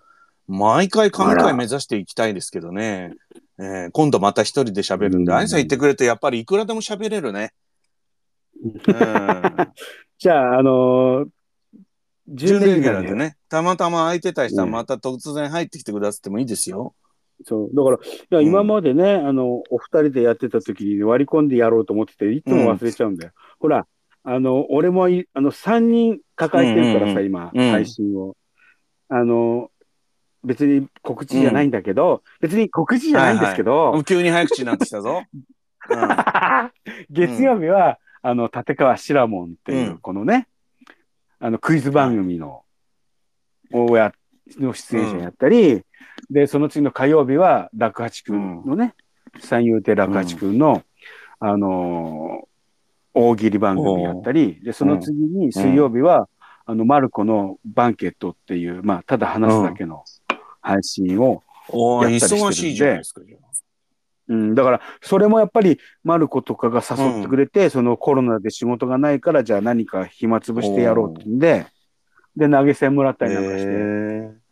[0.45, 3.13] 毎回神あら回目指していきたいですけどね。
[3.59, 7.53] えー今度また一人で喋るんで、うんあいさん言ってくれて、やっぱりいくらでも喋れるね。
[8.63, 8.73] うん。
[10.17, 11.27] じゃあ、あのー、
[12.27, 13.15] 準レギュラーでね。
[13.15, 16.95] ね、たまたま空いてた人はねまた突然入ってきてくださってもいいですよ。
[17.45, 17.75] そう。
[17.75, 17.99] だから、い
[18.29, 23.33] や、うん今までね、あの、お二人でやってた時に割り込んでやろうと思ってて、いつも忘れちゃうんだよ。
[23.59, 23.87] ほら、
[24.23, 28.35] あの、俺もい、あの、三人抱えてるからさ、うんうんうん今、うん配信を。
[29.09, 29.69] あの、
[30.43, 35.23] 別に告知じゃないんだけど、別に告知じゃないんですけど、もう急に早口になってきたぞ。
[35.89, 36.71] うん
[37.09, 40.47] 月曜日は、あの、立川シラモンっていうう、んこのね、
[41.43, 42.63] あの、クイズ番組の、
[43.73, 44.13] をや、
[44.57, 45.83] の出演者やったり、
[46.29, 48.95] で、その次の火曜日は、楽八くんのね、
[49.41, 50.57] 三遊亭楽八くん。
[50.57, 50.83] の、
[51.39, 52.47] あのー
[53.15, 56.27] 大喜利番組やったり、で、その次に水曜日は、
[56.65, 60.03] あの、マルコのバンケットっていう、まあ、ただ話すだけの
[60.61, 62.47] 配信を、やったりしてるんで。
[62.47, 63.21] 忙しいじゃないですか。
[63.23, 63.42] じゃあ
[64.33, 71.67] うん、だから、それもやっぱり、マルコとかが誘ってくれて、そのコロナで仕事がないから、じゃあ何か暇つぶしてやろうってんで、
[72.35, 74.43] で、投げ銭もらったりなんかして、へ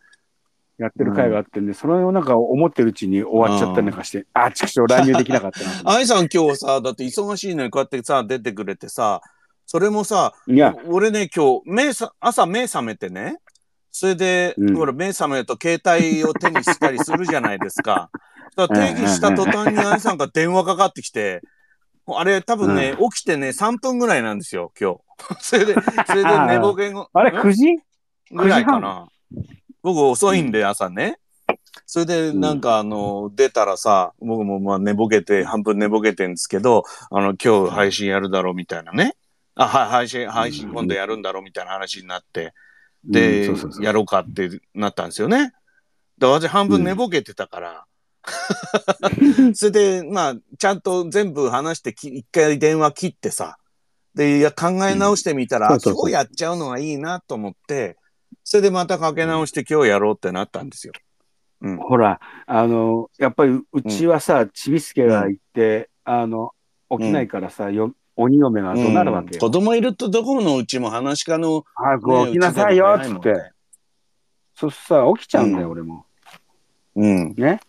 [0.78, 9.22] やってる会があってんで、それをなんか思ってるうちに終わっちゃったりなんかして、あ、ちくしょう乱入できなかったな愛さん今日さ、だって忙しいのにこうやってさ、出てくれてさ、
[9.66, 10.54] それもさ、て。
[10.54, 13.38] いや、俺ね、今日、目さ、朝目覚めてね、
[13.92, 18.10] それで、うんほら、目覚めると携帯を手にしたりするじゃないですか。
[18.56, 21.42] だから定義した途端に愛さんが電話かかってきて、
[22.08, 25.00] あれ多分ね、起きてね、3分ぐらいなんですよ、今日。
[25.40, 25.76] それで、
[26.08, 27.78] それで寝ぼけが、あれ、ん？9時？
[28.32, 29.08] ぐらいかな。
[29.82, 31.18] 僕遅いんで、朝ね。
[31.86, 39.16] それで、なんかあの、出たらさ、僕もまあ寝ぼけて、半分寝ぼけてんですけど、あの、今日配信やるだろうみたいなね。
[39.56, 42.54] あ、はい、配信、配信今度やるんだろうみたいな話になって、
[43.04, 43.50] で、
[43.82, 45.54] やろうかってなったんですよね。
[46.18, 47.86] で、私半分寝ぼけてたから。
[49.54, 53.58] それで、まあ、ちゃんと全部話してき、一回電話切ってさ、
[54.16, 57.98] で、いや、考え直してみたら、うん今日やっちゃうのがいいなと思って、
[58.44, 60.94] それでまたかけ直して今日やろうってなったんですよ。
[61.88, 66.52] ほら、あの、やっぱりうちはさ、ちびすけがいて、あの、
[66.90, 69.32] 起きないからさ、よ鬼嫁が怒鳴るわけよ。
[69.34, 73.52] うん子供いるとどこのうちも話し家の、早く起きなさいよ、つって。
[74.56, 76.06] そさ、起きちゃうんだよ、うん俺も。
[76.96, 77.34] うん。
[77.36, 77.62] ね。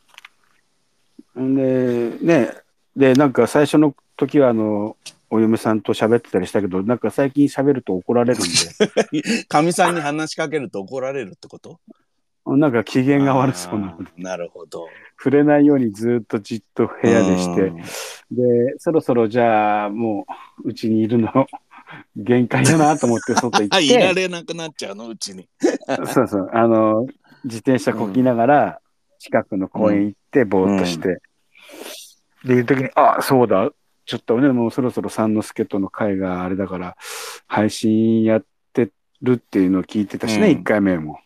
[1.40, 2.50] んで、ね、
[2.96, 4.96] で、なんか最初の時は、あの、
[5.30, 11.80] お嫁さんと喋ってたりしたけど、なんか最近喋ると怒られるんで、 かみさんに話しかけると怒られるってこと？
[12.44, 14.88] なんか機嫌が悪そうなので、なるほど。
[15.16, 17.72] 触れないようにずっとじっと部屋でして、
[18.32, 20.26] で、そろそろじゃあ、も
[20.64, 21.46] う、うちにいるの、
[22.16, 25.48] 限界だなと思って外行あ、っ いらて、れなくなっちゃうの、うちに。
[26.12, 27.06] そうそう、あの、
[27.44, 28.80] 自転車こぎながら、
[29.22, 31.20] 近くの公園行って、ぼーっとして、
[32.44, 33.70] で、いう時に、あ、そうだ、
[34.04, 36.96] ちょっとね、もうそろそろ三之助との会があれだから、
[37.46, 38.90] 配信やって
[39.22, 41.20] るっていうのを聞いてたしね、うん一、回目も。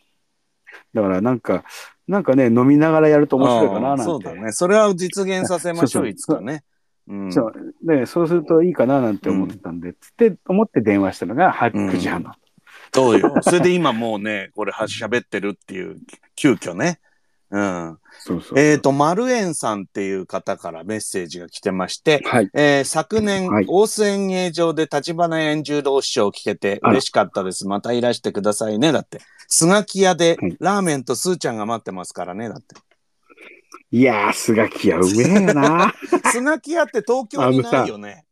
[0.93, 1.65] だからなんか、
[2.07, 4.05] なんかね、飲みながらやると面白いかななんて。
[4.05, 4.53] そうだね。
[4.53, 6.65] それは実現させましょう、いつかね。
[7.09, 7.33] うん。
[7.33, 7.53] そう。
[7.83, 12.33] で、そうするといいかななんて思ってたんで、つって思って電話したのがはうん9時半の。
[12.93, 13.35] そうよ。
[13.43, 15.97] それで今もうね、これは喋ってるっていう、
[16.35, 17.01] 急遽ね。
[17.51, 17.99] うん。
[18.19, 18.59] そうそう。
[18.59, 22.51] えっ、と、丸園さんっていう方からメッセージが来てまして、はい。
[22.55, 27.67] えー昨年、はい大須演芸場で立花円十郎師匠を聞けて嬉しかったです。
[27.67, 28.93] またいらしてくださいね。
[28.93, 29.21] だって。
[29.49, 32.49] スガキ屋ではいラーメンとスーちゃんが待ってますからね。
[32.49, 32.75] だって。
[33.93, 35.95] いやー、スガキはうめえよな。
[36.33, 38.25] スガキ屋って東京にないよね。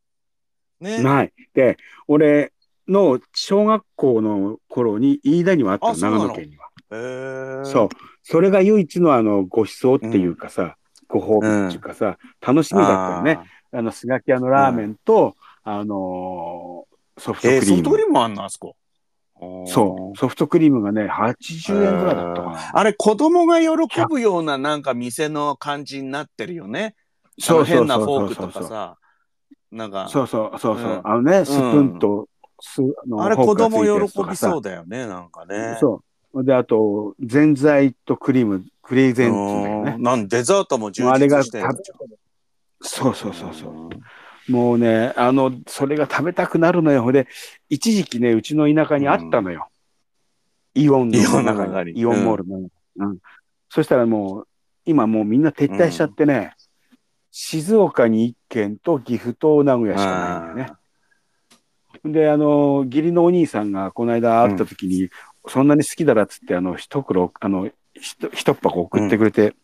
[0.81, 1.03] ね。
[1.03, 1.33] ない。
[1.55, 1.77] で、
[2.09, 2.53] 俺
[2.89, 6.69] の小学校の頃に飯田にはあった長野県には。
[7.65, 7.89] そう。
[8.23, 10.77] それが唯一のあの、ご馳走っていうかさ、
[11.09, 13.41] ご褒美っていうかさ、楽しみだったよね。
[13.73, 17.67] あの、スガキ屋のラーメンと、あのーソフトクリーム。
[17.67, 18.77] ソフトクリームあんのあそこ？
[19.67, 20.19] そう。
[20.19, 22.71] ソフトクリームがね、80円ぐらいだったかな。
[22.73, 23.69] あれ、子供が喜
[24.09, 26.97] ぶようななんか店の感じになってるよね。
[27.39, 28.99] そう変なフォークとかさ。
[29.71, 30.91] なんか、そうそうそうそう。
[30.93, 32.29] うんあのね、スプーンと、
[32.61, 35.77] スのあれ子供喜びそうだよね、なんかね。
[35.81, 36.05] そう。
[36.43, 39.99] で、あと、ぜんざいとクリーム、クレイゼンツねう。
[39.99, 42.17] んなんデザートも充実してる食べ
[42.81, 44.53] そうそうそうそう。
[44.53, 47.03] もうね、あの、それが食べたくなるのよ。
[47.03, 47.29] ほんで、
[47.69, 49.69] 一時期ね、うちの田舎にあったのよ。
[50.75, 52.01] イオンの中中にに。
[52.01, 52.69] イオンモールの。
[52.97, 53.19] うん。
[53.69, 54.49] そしたらもう、
[54.85, 56.55] 今もうみんな撤退しちゃってね、
[57.31, 62.13] 静岡に1軒と岐阜と名古屋しかないんだよね。
[62.13, 65.09] で、あの、義理のお兄さんがこの間会った時に、
[65.47, 69.55] そんなに好きだらっつって、あの、一袋、あの、ひと一箱送ってくれて、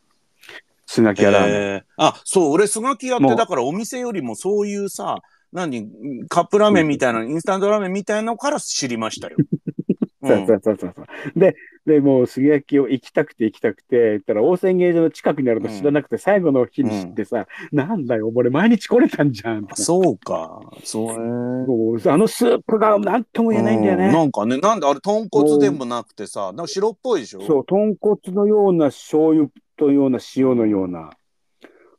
[0.87, 1.53] スガキ屋ラーメン。
[1.53, 5.21] えーあ、そう、俺、スガキ屋って、だからお店よりもそういうさ、
[5.53, 5.89] 何、
[6.29, 9.37] カップラーメンみたいな、インスタントラーメンみたいなのから知りましたよ。
[10.23, 11.07] そうそうそうそうそう。
[11.39, 11.57] で、
[11.87, 19.67] で、もう、杉焼きを行きたくて行きたくて、言ったら、大仙芸場の近くにあるの知らなくて、最後の日に知ってさ、なんだよ、俺毎日来れたんじゃん。
[19.75, 20.61] そうか。
[20.85, 22.03] そうね。
[22.07, 24.13] あのスープがなんとも言えないんだようね。
[24.13, 27.41] なんかね、なんであれ、豚骨でもなくてさ、なんか白っぽいでしょ？
[27.47, 31.11] そう、豚骨のような醤油とような塩のような、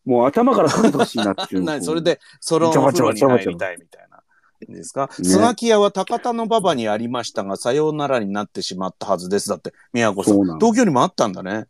[0.06, 1.64] もう頭からかけてほしいなっていう。
[1.66, 4.11] 何それで、そのお風呂に入りたいみたいな。
[4.68, 9.50] ですか、ねスガキ屋は高田の馬場にありましたが、さようならになってしまったはずです。
[9.50, 10.44] だって、宮古さん。
[10.60, 11.66] 東京にもあったんだね。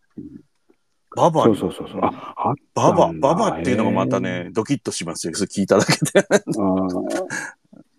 [1.15, 1.57] 馬場に。
[1.57, 2.01] そうそうそうそう。
[2.03, 5.33] あ、あ馬場、馬場っていうのがまたね、ドキッとしますよ。
[5.35, 6.25] それ聞いただけで。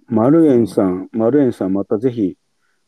[0.09, 2.37] 丸園さん、丸園さん、またぜひ、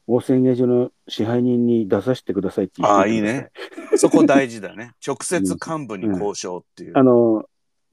[0.07, 3.51] 大仙芸場の支配人に出させてくださいって言ってああ、いいね。
[3.97, 4.93] そこ大事だね。
[5.07, 6.93] 直接幹部に交渉っていう。
[6.95, 7.45] あの、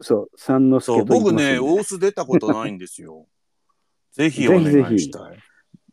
[0.01, 3.27] そう、三之助そう、僕ね、大須出たことないんですよ。
[4.11, 5.37] ぜひお願いしたい。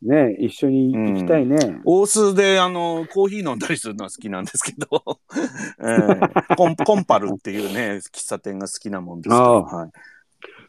[0.02, 1.80] ね、一緒に行きたいね。
[1.84, 5.18] 大須で、あの、コーヒー飲んだりするのは好きなんですけど、
[5.82, 9.90] えーコンコンパルっていうね、喫茶店が好きなもんですけど、あはい、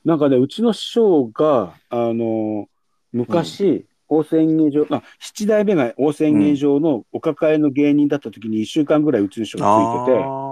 [0.04, 2.68] なんかね、うちの師匠が、あの、
[3.12, 10.49] 昔、大仙芸場、あ、七代目が大仙芸場のお抱えの芸人だった時に一週間ぐらいうちの師匠がついてて、あ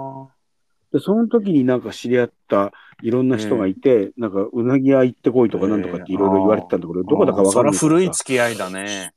[0.92, 7.08] で、その時になんか知り合ったいろんな人がいて、なんかうなぎ屋行ってこいとかなんとかっていろいろ言われてたんだけど、ー。
[7.08, 7.74] どこだかわかんない。
[7.74, 9.12] それは古いつ付き合いだね。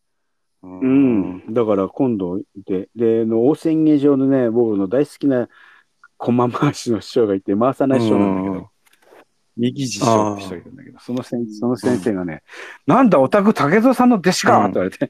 [0.64, 1.54] ううん。
[1.54, 5.50] だから今度いて、で、あの大仙芸場のね、僕の大好きな
[6.18, 8.58] 駒回しの師匠がいて、回さない師匠なんだけうん。
[8.60, 8.70] ど、
[9.58, 12.44] 右師匠って人がいるんだけど、その先その先生がね、
[12.86, 14.64] なんだ、オタク竹蔵さんの弟子か！
[14.64, 15.10] って言われて、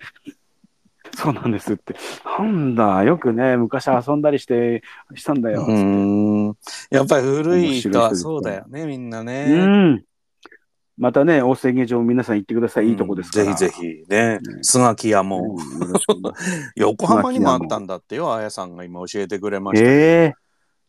[1.16, 1.96] そうなんですって。
[2.26, 4.84] なんだ、よくね、昔遊んだりして、
[5.16, 5.66] したんだよ。
[5.68, 6.58] うーん。
[6.90, 9.66] やっぱり古い人はそうだよね、みんなうね。
[9.66, 10.04] ん。
[10.98, 12.90] またね、大仙芸場皆さん行ってください。
[12.90, 13.56] いいとこですから。
[13.56, 15.30] ぜひぜひね、ねスガキ屋うん。
[15.30, 15.58] も。
[16.76, 19.90] 横浜にもあったんだってよ、あやさんが今教えてくれました。
[19.90, 20.34] え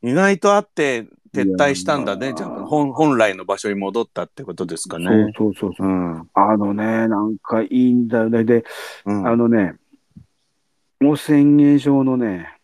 [0.03, 2.35] 意外とあって撤退したんだね。
[2.37, 5.33] じゃあ本本来の場所に戻ったってことですかえね。
[5.39, 5.87] そうそうそうそう。
[5.87, 6.29] うん。
[6.35, 8.45] あのね、なんかいいんだよね。
[8.45, 8.65] で、
[9.07, 9.77] うんあのね、
[11.03, 12.59] 大仙芸場のね、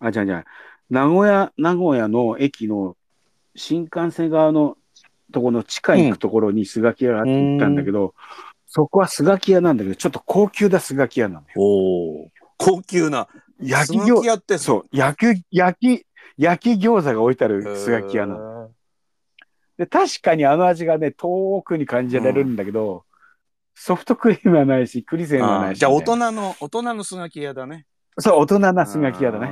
[0.00, 0.44] あ、じゃあじゃあ、
[0.90, 2.96] 名古屋、名古屋の駅の
[3.54, 4.76] 新幹線側の
[5.32, 8.14] ところの地下行くところにスガキ屋があって行ったんだけど、
[8.66, 11.60] そこはスガキ屋なんだけど、ちょっと高級だスガキ屋なんだよ。
[11.60, 12.30] おお。
[12.58, 13.28] 高級な。
[13.60, 18.40] 焼き餃屋ってそう、焼き、焼き、焼き餃子が置いてあるスガキ屋なの。
[18.40, 18.70] の。
[19.78, 23.05] で、確かにあの味がね、遠くに感じられるんだけど、
[23.78, 25.84] ソフトクリームはないし、栗膳はないし。
[25.84, 27.84] あーじゃあ大人の、大人のスガキ屋だね。
[28.18, 29.48] そう、大人なスガキ屋だね。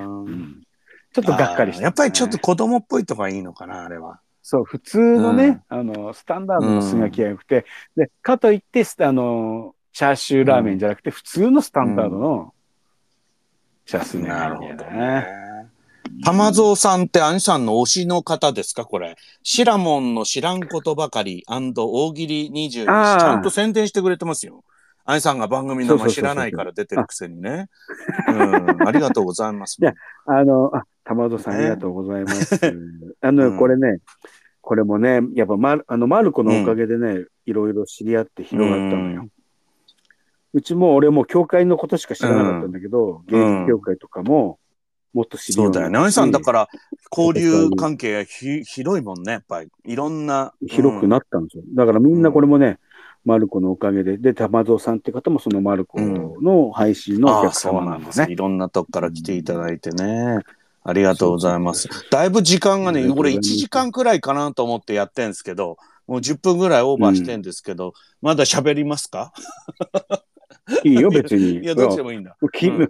[1.12, 4.20] ちょっとがっかりした、あーやっぱりちょっと子供っぽいとかいいのかな、あれは。
[4.42, 12.54] そう、普通のね、あの、スタンダードのスガキ屋がよくて、で、かといって、スあの、チャーシューラーメンじゃなくて、普通のスタンダードの
[13.84, 15.43] チャーシューラーメンだなるほどね。
[16.10, 16.22] ね。
[16.24, 19.16] 玉蔵さんって兄さんの推しの方ですかこれ。
[19.42, 22.84] シラモンの知らんことばかり大喜利21。
[22.84, 24.64] ちゃんと宣伝してくれてますよ。
[25.06, 27.68] 兄さんが番組の名前知らないから出てるくせにね。
[28.28, 28.88] うん。
[28.88, 29.76] ありがとうございます。
[29.80, 29.92] いや
[30.26, 32.58] あの、あ、玉戸さんありがとうございます。
[33.20, 33.98] あの、うんこれね、
[34.62, 39.28] これもね、やっぱマル、あの、マルコのおかげでね、いろいろ知り合って広がったのよ。
[40.54, 44.58] うちも俺も教会のことしか知らなかったんだけど、芸術協会とかも
[45.14, 45.88] もっと知るよそううだよね。
[45.90, 46.68] になったし兄さんだから
[47.16, 49.70] 交流関係がひ広いもんね、やっぱり。
[49.84, 50.52] いろんな。
[50.66, 51.62] 広くなったんですよ。
[51.74, 52.78] だからみんなこれもね、
[53.24, 57.96] マルコのおかげで、で、玉蔵さんって方もそのマルコの配信のお客そう様なですね。
[57.96, 58.32] なんんですね。
[58.32, 60.40] いろんなとこから来ていただいてね。
[60.82, 61.88] ありがとうございます。
[62.10, 69.32] だいぶ時間がね、俺1ます時間くらいかなと思ってやってんですけど、もう10分ぐらいオーバーしてんですけど、まだ喋りますか？
[70.84, 71.60] いいよ、別に。
[71.60, 72.36] いや、どっちでもいいんだ。
[72.52, 72.88] きうん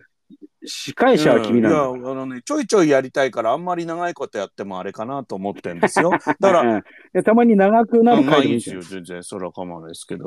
[0.67, 6.11] 司会者は君なんだうんいや、あのね、ちょいちょいやりたいから、あんまり長いことやってもあれかなと思ってんですよ。
[6.11, 6.79] だから、う
[7.21, 9.23] んたまに長くなるまあ回でもいいんですよ、全然。
[9.23, 10.27] それは構わないですけど。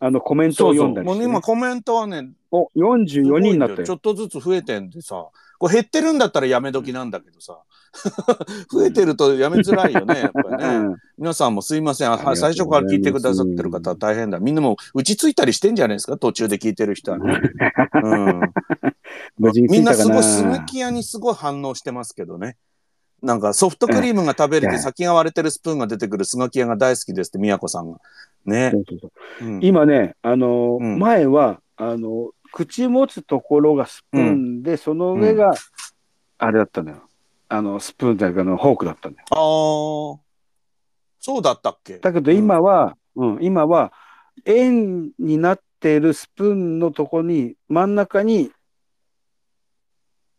[0.00, 0.88] あの、コメントをそうそう。
[0.88, 3.86] 読んだりしてね、もう今コメントはね、お、44人になったよ。
[3.86, 5.26] ちょっとずつ増えてんでさ、
[5.58, 7.58] これ減ってるんだったらやめ時なんだけどさ、
[8.70, 10.76] 増えてるとやめづらいよね、やっぱりね。
[10.76, 12.16] うん皆さんもすいません。
[12.36, 14.38] 最初から聞いてくださってる方は大変だ。
[14.38, 16.16] みんなもう打ちついたりしてんじゃないですか？
[16.16, 17.40] 途中で聞いてる人はね。
[19.40, 20.54] うん、みんなすごい着いたかな。
[20.54, 22.56] スヌキ屋にすごい反応してますけどね。
[23.20, 27.98] なんかソフトクリームが食べれてええ先が割れてるスプーンが出てくるスガキ屋が大好きですって、宮子さんが。
[28.46, 28.78] ねそ。
[28.78, 29.08] うそうそ
[29.44, 35.52] ううん今ね、あの、うん前は、あの、口持つところがスプーンで、その上が、
[36.38, 37.07] あれだったのよ。
[37.48, 39.26] あの、スプーンじゃなくてあの、フォークだったんだよ。
[39.30, 39.36] ああ、
[41.18, 41.98] そうだったっけ？
[41.98, 43.92] だけど今は、うん、今は、
[44.44, 48.52] 円になっているスプーンのとこに、真ん中に、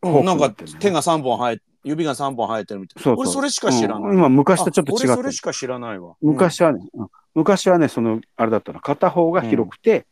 [0.01, 3.03] うん、なんか手が3本生え、指が3本生えてるみたいな。
[3.03, 4.11] そうそう俺それしか知らない。
[4.11, 5.31] うん今、昔とちょっと違ったあ俺それ。
[5.33, 6.15] しか知らないわ。
[6.21, 8.79] 昔はね、うん昔はね、その、あれだったの。
[8.79, 10.07] 片方が広くて、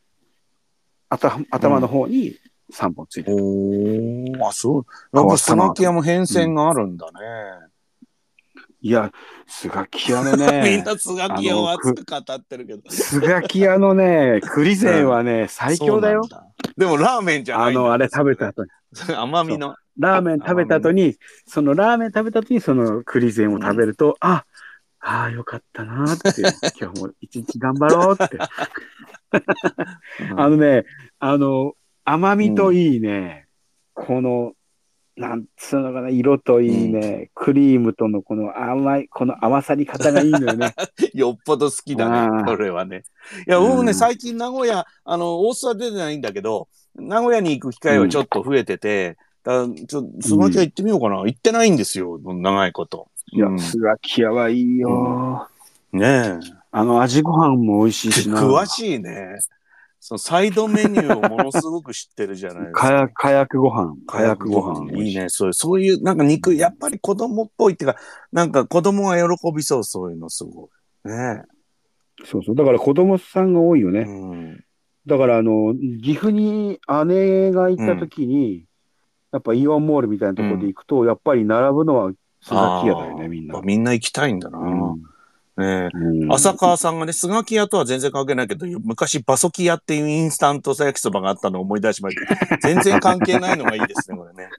[1.10, 2.36] 頭の方に
[2.74, 3.38] 3本ついてる。
[3.40, 4.86] おお、あ、そう。
[5.14, 7.12] やっぱスガキ屋も変遷があるんだね。
[8.82, 9.12] いや、
[9.48, 12.82] スガキ屋の みんね、なスガキ屋を熱く語ってるけど。
[12.90, 16.28] スガキ屋のね、栗膳はね、最強だよ。
[16.78, 17.68] でもラーメンじゃない。
[17.70, 18.70] あの、あれ食べた後に、
[19.16, 19.76] 甘みの。
[19.98, 21.18] ラーメン食べた後に、
[21.48, 24.46] そのラーメン食べた後にその栗膳を食べると、あ、
[25.00, 26.42] ああ、よかったなーって、
[26.80, 28.38] 今日も一日頑張ろうって。
[30.38, 30.86] あのね、
[31.20, 31.74] あの、
[32.10, 33.48] 甘みといいね、
[33.94, 34.54] この、
[35.18, 40.74] なんつうのかな、色といいね、クリームとのこの甘い、この合わさり方がいいのよね。
[41.14, 43.04] よっぽど好きだあね、ーこれはね。
[43.46, 51.18] いや、僕ね、うん最近名古屋、あの、大須は出てないんだけど、名古屋に行く機会はちょっと増えてて、だからちょっと、スガキ屋行ってみようかな。
[51.26, 53.10] 行ってないんですよ、長いこと。
[53.34, 55.50] いやう、んスガキ屋はいいよ、
[55.92, 56.40] ね
[56.72, 58.12] あの、味ご飯も美味しいえ。
[58.14, 58.42] しな。
[58.42, 59.40] 詳しいね。
[60.00, 62.88] そのサイドメニューをものすごく知ってるじゃないですか。
[62.88, 63.96] かや、かやくご飯。
[64.06, 65.04] かやくご飯。
[65.04, 65.16] いい。
[65.16, 65.30] ね。
[65.30, 68.00] そういう、そういう、なんか肉、やっぱり子供っぽいっていうか、
[68.32, 70.70] なんか子供が喜びそう、そういうのすご
[71.06, 71.10] い。
[71.10, 71.44] ね
[72.26, 72.56] そうそう。
[72.56, 73.92] だから子供さんが多いよえ。
[73.92, 74.00] ね。
[74.02, 74.64] うん。
[75.06, 78.66] だから、あの、岐阜に姉が行った時に、
[79.32, 82.12] やっぱイオンモールみたいなところで行くと、やっぱり並ぶのは
[82.42, 83.62] スガキ屋だよね、みんなあ。
[83.62, 84.60] みんな行きたいんだな。
[84.60, 85.04] うん
[85.58, 85.98] ねえ。
[85.98, 92.58] うん浅川さんがね、スガキ屋とは全然関係ないけど、昔バソキ屋っていうインスタント焼きそばがあったのを思い出しました。
[92.62, 94.50] 全然関係ないのがいいですね、これね。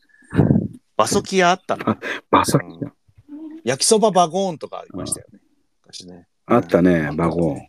[0.96, 1.98] バソキ屋あったな。
[2.30, 2.92] バサキ屋。
[3.64, 5.38] 焼きそばバゴーンとかありましたよね。
[5.82, 6.26] 昔ね。
[6.46, 7.58] あったね、バゴン。
[7.58, 7.60] あ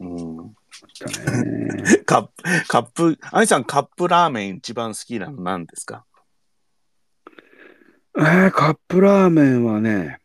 [0.00, 0.38] うん。
[0.48, 0.52] っ
[0.98, 1.98] たね。
[2.04, 2.32] カップ、
[2.68, 6.04] カップ、アニさんカップラーメン一番好きなの何ですか？
[8.18, 10.18] えー、カップラーメンはね、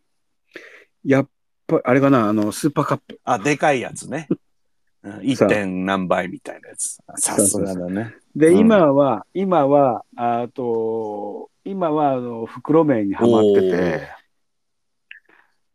[1.04, 1.30] やっ
[1.68, 3.20] ぱ、あれかな、あの、スーパーカップ。
[3.24, 4.28] あ、でかいやつね。
[5.04, 5.48] うんそう 1.
[5.48, 6.98] 点何倍みたいなやつ。
[7.18, 8.16] さすがだね。
[8.36, 14.10] で、うん今は、今は、あと、今はあの袋麺にはまってて、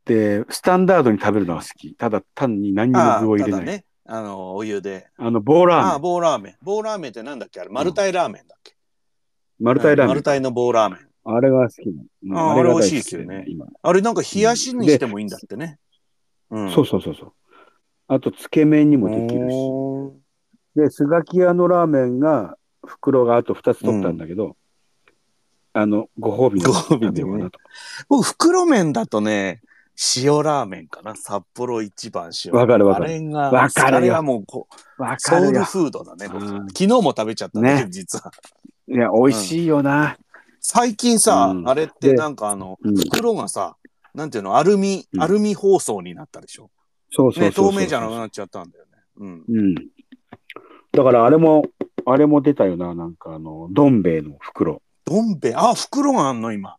[0.05, 1.95] で、スタンダードに食べるのが好き。
[1.95, 3.61] ただ単に何にもああ、具を入れない。
[3.61, 5.09] ただね、あの、お湯で。
[5.17, 6.01] あの、棒ラーああ、メン。
[6.03, 6.57] 棒ラーメン。
[6.63, 7.61] 棒ラーメンってなんだっけ？
[7.61, 8.75] あれ、マルタイラーメンだっけ、
[9.61, 10.09] マルタイラーメン。
[10.09, 11.10] マルタイの棒ラーメン。
[11.25, 12.05] あれが好きなの。
[12.23, 13.67] うんあああれ美味しいですよね今。
[13.83, 15.79] あれなんか冷やしにしてもいいんだってね。
[16.51, 16.71] うん。
[16.71, 17.33] そうそうそうそう。
[18.09, 19.57] あと、つけ麺にもできるし。
[20.75, 24.57] で、スガキ屋のラーメンが、袋があと2つ取ったんだけど、
[25.73, 27.59] あの、ご褒美のご褒美でね食べようかなと
[28.09, 29.63] 僕、袋麺だとね、
[30.17, 31.15] 塩ラーメンかな。
[31.15, 32.53] 札幌一番塩。
[32.53, 34.67] わかるわかるあれが、わかるよあれはもうこ
[34.99, 35.63] う、わソウル。
[35.63, 36.45] フードだね、僕。
[36.45, 38.33] うん昨日も食べちゃったんだけど、ね実は。
[38.89, 40.17] いや、美味しいよな。
[40.61, 42.97] 最近さ、うんあれってでなんかあの、うん。
[42.97, 43.77] 袋がさ、
[44.15, 46.71] なんていうの、アルミ、うんアルミ包装になったでしょ？
[47.11, 47.73] そうそうね、そうそう。
[47.73, 48.91] 透明じゃなくなっちゃったんだよね。
[49.17, 49.45] うん。
[49.49, 49.75] うん。
[50.93, 51.65] だからあれも、
[52.07, 54.83] あれも出たよな、なんかあの、どん兵衛の袋。
[55.05, 56.77] どん兵衛、あ、袋があんの、今。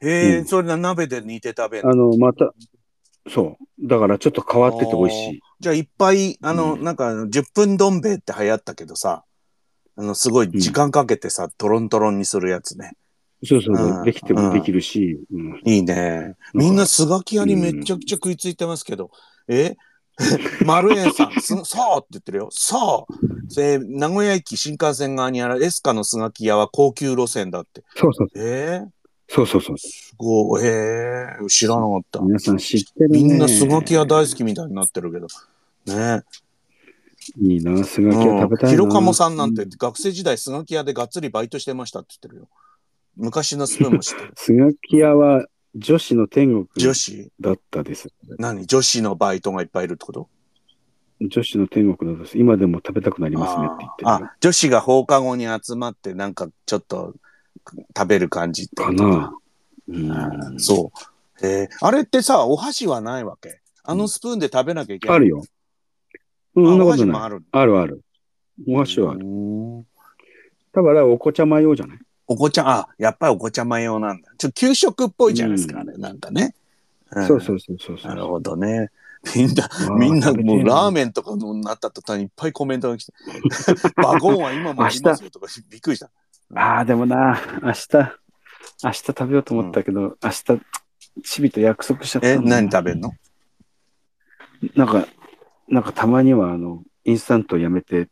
[0.00, 2.52] へえ、うんそれな鍋で煮て食べるあの、また、
[3.28, 3.86] そう。
[3.86, 5.40] だからちょっと変わってて美味しい。
[5.60, 9.24] じゃあいっぱい、あの、うんなんか、10分どん兵衛って流行ったけどさ、
[9.96, 12.94] あの、すごい時間かけてさ、トロントロンにするやつね。
[13.44, 15.60] そうそうできてもできるし、うん。
[15.64, 16.36] いいね。
[16.54, 19.10] みんなスガキ屋にめちゃくちゃ食いついてますけど、
[19.48, 19.76] え？
[20.66, 22.48] 丸園さん、す、そうって言ってるよ。
[22.50, 27.82] そうで、名古屋駅新幹線側にあるエスカのスガキ屋は高級路線だって。
[27.96, 28.28] そうそう。
[28.36, 28.82] え？
[28.82, 28.88] ー、
[29.28, 29.78] そうそうそう。
[29.78, 30.64] すごい。
[30.64, 32.20] えー、知らなかった。
[32.20, 33.18] 皆さん知ってるね。
[33.22, 35.26] みんなスガキ屋大好きみたいになってるけど。
[35.86, 36.22] ね
[37.40, 38.70] いいな、スガキ屋食べたいな。
[38.70, 42.48] ひろかもさんなんて学生時代スガキ屋でがっつりバイトしてましたって言ってるよ。
[43.16, 44.32] 昔のスプーンも知ってる。
[44.36, 47.30] スガキ屋は女子の天国女子？
[47.40, 48.08] だったです。
[48.38, 48.66] 何？
[48.66, 50.28] 女子のバイトがいっぱいいるってこと？
[51.20, 52.38] 女子の天国だです。
[52.38, 54.24] 今でも食べたくなりますねって言って。
[54.24, 57.14] あ、女子が放課後に集まってなんかちょっと
[57.96, 58.96] 食べる感じってこと？
[58.96, 59.34] かな。
[59.88, 60.60] ううんん。
[60.60, 61.46] そう。
[61.46, 63.60] えーあれってさ、お箸はないわけ？
[63.84, 65.16] あのスプーンで食べなきゃいけない？
[65.16, 65.44] あるよ。
[66.54, 67.20] うん、そんなおことない。
[67.20, 67.44] 箸もある。
[67.52, 68.02] あるある。
[68.68, 69.20] お箸はある。
[69.24, 69.24] う
[69.80, 69.86] ん
[70.74, 71.98] だから、お子ちゃま用じゃない？
[72.32, 74.30] お子ちゃん、あ、やっぱりお子ちゃま用なんだ。
[74.38, 76.54] ちょっと給食っぽいじゃないですか、うんあれ、なんかね。
[77.16, 78.08] んそうそうそうそうそう。
[78.08, 78.90] なるほどね。
[79.36, 83.12] みんな、みんなもうラーメンとかになった途端にいっぱいコメントが来て、
[83.96, 86.10] バゴンは今もありますよとかびっくりした。
[86.54, 87.88] ああ、でもな、明日、
[88.82, 90.44] 明日食べようと思ったけど、明日、
[91.22, 93.12] チビと約束しちゃったえ、何食べんの？
[94.74, 95.06] なんか、
[95.68, 98.08] なんかたまには、あの、インスタントやめて、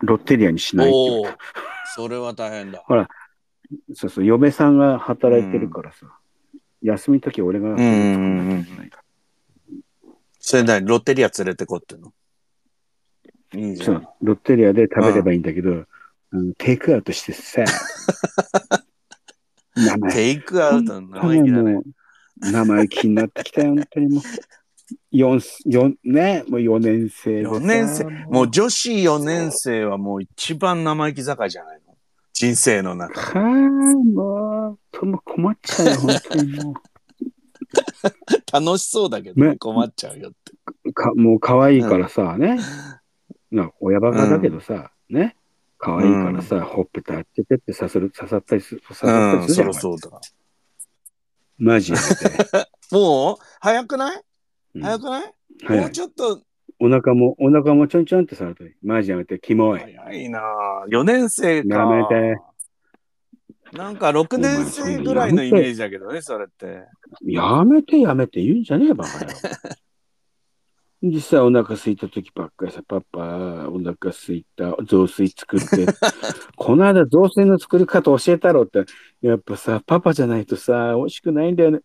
[0.00, 1.38] ロッテリアにしないって言おおわれた。
[1.94, 2.84] それは大変だ。
[3.94, 6.06] そうそう、嫁さんが働いてるからさ、
[6.82, 8.66] 休みの時俺が、うんうんうん
[10.40, 12.12] それ何ロッテリア連れてこってんの？
[13.54, 13.86] いいじゃ。
[13.86, 13.94] そう。
[13.96, 15.84] んロッテリアで食べればいいんだけど、
[16.30, 17.64] あのテイクアウトしてさ、
[20.10, 21.72] テイクアウトの生気意気だね。
[21.74, 21.84] もう
[22.50, 24.22] 生意気になってきたよ、本当にもう。
[25.10, 27.50] 四四ね、もう4年生でさ。
[27.50, 31.87] 4年生、もう女子4年生はもう一番生意気盛りじゃないの？
[32.38, 33.20] 人生の中。
[33.20, 36.74] はあ、もう、もう困っちゃうよ、本当にも
[38.52, 40.52] 楽しそうだけどねね困っちゃうよって。
[40.84, 40.92] う。
[40.92, 42.58] かもう可愛いからさ、ね。
[43.50, 45.36] な親バカだけどさ、ね。
[45.78, 49.74] 可愛いからさ、ほっぺたあっちぺって刺さる、刺さったりする、刺さったうん、りするじゃん。
[49.74, 50.20] そうだ。
[51.58, 51.98] マジで。
[52.92, 53.36] もう？
[53.60, 54.22] 早くない？
[54.76, 55.34] うん早くない、
[55.66, 56.42] 早いもうちょっと
[56.80, 59.80] お腹も、お腹もちょんちょんってされて、マジやめて、キモい。
[59.80, 60.90] 早いなぁ。
[60.90, 61.76] 4年生か。
[61.76, 62.40] やめて。
[63.72, 66.84] なんか6年生ぐらいのイメージだけどね、それって。
[67.24, 69.30] やめてやめて言うんじゃねえバカよ。
[71.00, 75.86] 実際お腹空いた時ばっかりさ、パパ、お腹空いた、雑炊作って、
[76.56, 78.84] この間雑炊の作り方教えたろって、
[79.20, 81.80] やっぱさ、パパじゃないとさ、美味しくないんだよね。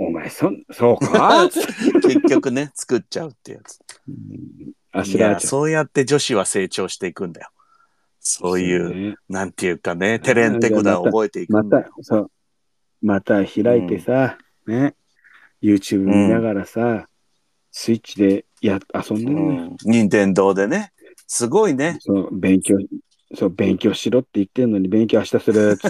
[0.00, 1.48] お前、そん、そうか？
[1.50, 3.80] 結局ね、作っちゃうってやつ。
[4.92, 5.40] あいや、しら。
[5.40, 7.48] そうやって女子は成長していくんだよ。
[8.20, 9.16] そういう、う。
[9.28, 12.30] なんていうかね、テレンテクダを覚えていくまんだよ。、たそう。
[13.02, 14.94] また開いてさ、ね。
[15.60, 17.08] YouTube 見ながらさ、
[17.72, 19.62] スイッチでや、遊んでるのよ。
[19.62, 19.76] うん。
[19.84, 20.92] 任天堂でね。
[21.26, 21.98] すごいね。
[22.00, 22.76] そう、勉強、
[23.34, 25.76] そう、勉強しろって言ってんのに、勉強明日する。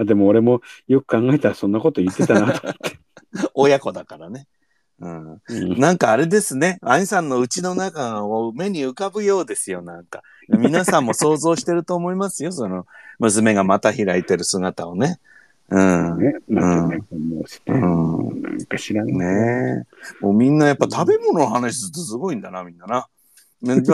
[0.00, 2.98] あでも俺もよく考えたらそんなこと言ってたなと思って。
[3.54, 4.46] 親子だからね。
[5.00, 5.32] うん。
[5.32, 6.78] うんなんかあれですね。
[6.82, 10.22] 兄さんの家の中を目に浮かぶようですよ、なんか。
[10.48, 12.86] 皆さんも想像してると思いますよ、その、
[13.18, 15.20] 娘がまた開いてる姿をね。
[15.68, 16.18] うん。
[16.18, 19.12] ね、なんかううんなんか知らない。
[19.12, 19.86] ね
[20.20, 20.24] え。
[20.24, 23.06] もうみんなやっぱ食べ物の話するとすごいんだな、みんなな。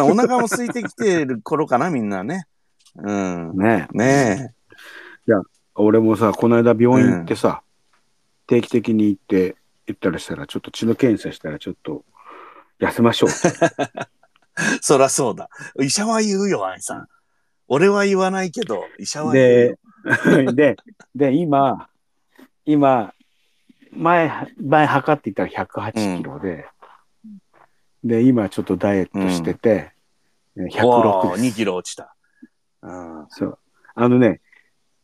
[0.04, 2.46] お腹も空いてきてる頃かな、みんなね。
[2.96, 3.58] うん。
[3.58, 4.55] ねね
[5.76, 7.62] 俺もさ、この間病院行ってさ、
[8.46, 12.04] 定期的に行って、行ったらしたら、ちょっと血の検査したら、ちょっと、
[12.80, 13.30] 痩せましょう。
[13.30, 14.06] え。
[14.80, 15.48] そらそうだ。
[15.80, 17.08] 医者は言うよ、愛さん。
[17.68, 20.76] 俺は言わないけど、医者は言うよで。、で、
[21.14, 21.88] で、今、
[22.64, 23.12] 今、
[23.92, 24.30] 前、
[24.62, 26.66] 前測っていたら108キロで、
[28.04, 29.92] で、今ちょっとダイエットしてて、
[30.56, 31.56] わ106あ2です。
[31.56, 32.14] キロ落ちた。
[32.82, 33.26] うん。
[33.30, 33.58] そう。
[33.94, 34.40] あのね、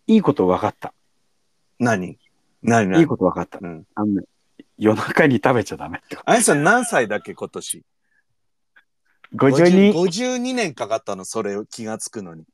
[0.07, 0.93] いいこと分かった。
[1.79, 2.19] 何？
[2.62, 2.89] 何？
[2.89, 3.01] 何？
[3.01, 3.59] いいこと分かった。
[3.61, 3.85] うん。
[3.95, 4.24] あのね、
[4.79, 6.19] 夜中に食べちゃダメって。
[6.24, 7.85] 愛さん何歳だっけ、今年
[9.35, 9.93] ？52。
[9.93, 12.45] 52年かかったの、それを気がつくのに。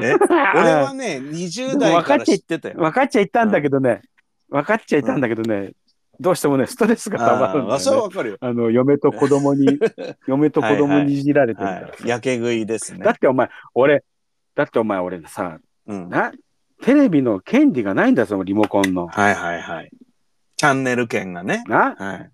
[0.00, 0.14] え？
[0.14, 2.76] 俺はね、 20代から知ってたよ。
[2.78, 4.02] 分かっちゃいたんだけどね、
[4.48, 5.72] 分かっちゃいたんだけどね、
[6.20, 7.90] どうしてもね、ストレスが溜まるんだよ、ね。
[8.00, 8.36] わかるよ。
[8.40, 9.78] あの、嫁と子供に、
[10.26, 11.86] 嫁と子供にいじられてるからさ。
[12.00, 12.08] はい。
[12.08, 13.12] やけ食いですねだ。
[13.12, 14.04] ってお前、俺、
[14.56, 16.08] だってお前俺さ、うん。
[16.08, 16.32] な、
[16.82, 19.08] テレビの権利がないんだぞ、リモコンの。
[19.08, 19.90] はいはいはい。
[20.56, 21.64] チャンネル権がね。
[21.66, 21.94] な？
[21.96, 22.30] はい。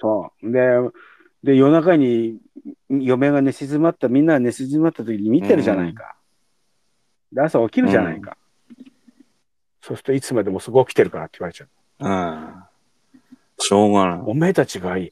[0.00, 0.52] そう。
[0.52, 0.60] で、
[1.42, 2.38] で、夜中に
[2.88, 6.16] 嫁が寝静まった、みんなが寝静まった時に見てるじゃないか。
[7.32, 8.36] で、朝起きるじゃないか。
[9.82, 11.68] そうするといつまでもすぐ起きてるからって言われちゃう。
[12.00, 12.64] うん。
[13.58, 14.20] しょうがない。
[14.26, 15.10] おめえたちがいい。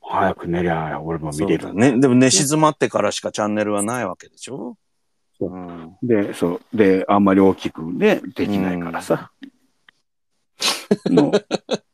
[0.00, 1.74] 早く寝りゃ俺も見れる。
[1.74, 1.98] ね。
[1.98, 4.83] でも寝静まってからしかチャンネルはないわけでしょそ
[5.40, 5.96] ううん。
[6.02, 6.76] で、そう。
[6.76, 9.30] で、あんまり大きくね、できないからさ。
[11.10, 11.32] も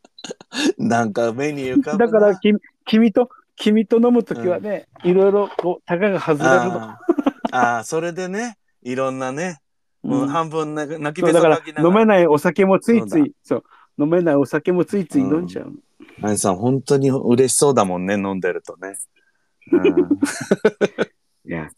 [0.78, 2.10] なんか目に浮かうぶな。
[2.10, 6.82] だから君、君と、君と飲むときはね、いろいろこう、たかが外れるの。
[6.82, 7.10] あー
[7.52, 9.60] あー、それでね、いろんなね、
[10.02, 11.62] もう半分泣きべきながら。
[11.78, 13.64] 飲めないお酒もついつい、そう
[13.98, 15.72] 飲めないお酒もついつい飲んじゃうの。
[16.22, 18.98] アイさん、本当に嬉しそうだもんね、飲んでるとね。
[19.72, 19.84] うん、
[21.46, 21.70] いや。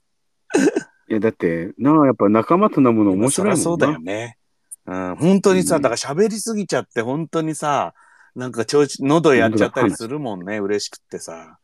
[1.13, 3.63] いや、だって、なあ、やっぱ仲間と飲むの面白いもんな。
[3.63, 4.39] そうだよね。
[4.87, 7.93] うん、本当にさ、うんだから喋りすぎちゃって、本当にさ、
[8.35, 11.59] なんか調子、喉やっちゃったりするもんね、嬉しくってさ。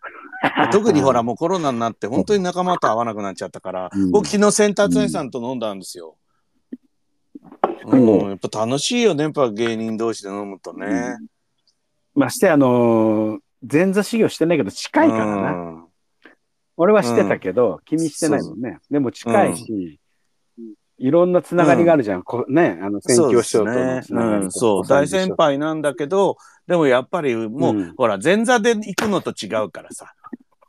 [0.70, 6.18] 特にほら、もうコロナになって、本当に仲間と会わなくなっちゃったから、うん僕昨日センターツアイさんと飲んだんですよ。
[7.86, 11.16] うんうん、やっぱ楽しいよね、やっぱ芸人同士で飲むとね。
[12.14, 15.87] まして、あのー前座修行してないけど近いからな。
[16.78, 18.78] うん俺はしてたけど、君してないもんね。
[18.88, 19.98] でも近いし、
[20.98, 22.22] いろんなつながりがあるじゃん。
[22.22, 26.36] こね、あの、宣教師匠とのつなそう、大先輩なんだけど、
[26.66, 30.14] でもやっぱりもう、うんほら、前座で行くのと違うからさ。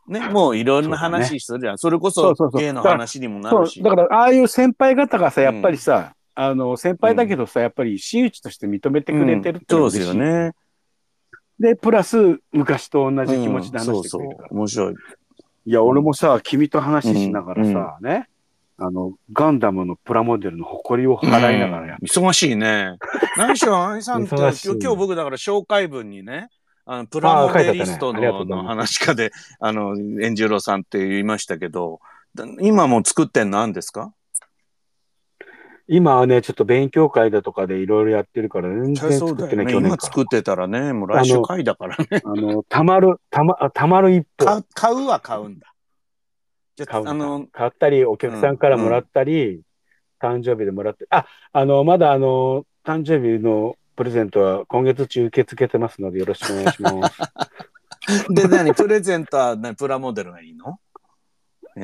[0.07, 1.77] ね、もういろんな話するじゃん。
[1.77, 3.83] それこそ芸の話にもなるし。
[3.83, 10.53] だから、ああいう先輩方がさ、やっぱりさ、あの、先輩だけどさ、やっぱり真打ちとして認めてくれてるってそうですよね。
[11.59, 14.49] で、プラス、昔と同じ気持ちで話してくれるから。
[14.51, 14.89] うんそうそう。
[14.89, 14.95] 面白い。
[15.65, 18.27] いや、俺もさ、君と話しながらさ、ね、
[18.77, 22.05] あの、ガンダムのプラモデルの誇りを払いながらやうん。
[22.05, 22.97] 忙しいね。
[23.37, 26.49] 何しろ、愛さんって、今日今日僕だから紹介文にね、
[26.85, 31.99] あのプラモデリストあー書いてあったねの話家で、あの、円十郎さんって言いましたけど、
[32.33, 34.11] だ今もう作ってんの何ですか？
[35.91, 39.73] 今はね、ちょっと勉強会だとかでいろいろやってるから、全然作ってない、ね。
[39.73, 39.97] 去年から。
[39.97, 42.21] 今作ってたらね、もう来週会だからね。
[42.23, 44.45] あの、たまる、たま、あたまる一歩
[44.75, 45.73] 買う、は買うんだ。
[46.75, 49.63] じゃあ、買うあの、買ったり、お客さんからもらったり、
[50.21, 57.19] 誕生日でもらって、あ、あの、まだあの、誕生日のプレゼントは今月中受け付けてますのでよろしくお願いします。
[58.29, 60.79] で、何プレゼントは何プラモデルがいいの？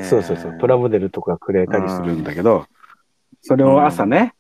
[0.04, 2.68] そうそうそう、プララモデルとかくれたりするんだけど、
[3.48, 4.34] それを朝ね、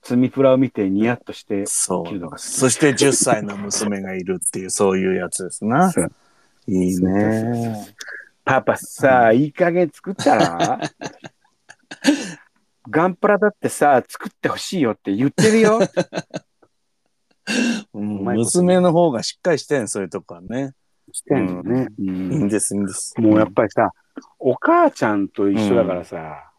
[0.00, 2.06] 積みプラを見てニヤッとしてそう。
[2.06, 2.46] 着るのが好き。
[2.46, 5.90] そして10歳の娘がいるっていう、 そういうやつですな。
[5.90, 6.12] そう
[6.68, 7.84] いいね。
[8.44, 10.78] パパさ、いい加減作ったら？
[12.88, 15.80] ガンプラだってさ、作ってほしいよって言ってるよ。
[17.92, 20.74] うんうまいこと娘の方がしっかりしてん、そういうとこはね。
[21.10, 21.88] してんのね。
[21.98, 23.20] ういいんんです、いいんです。
[23.20, 23.90] もうやっぱりさ、
[24.38, 26.52] お母ちゃんと一緒だからさ、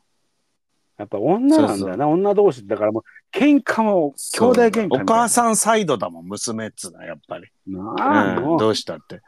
[0.97, 3.03] やっぱ女なんだよな、女同士だからもう、
[3.37, 7.45] 喧嘩も、兄弟喧嘩お母さんサイドだもん、娘っつうのは、やっぱり。
[7.67, 9.21] なあ、うんどうしたって。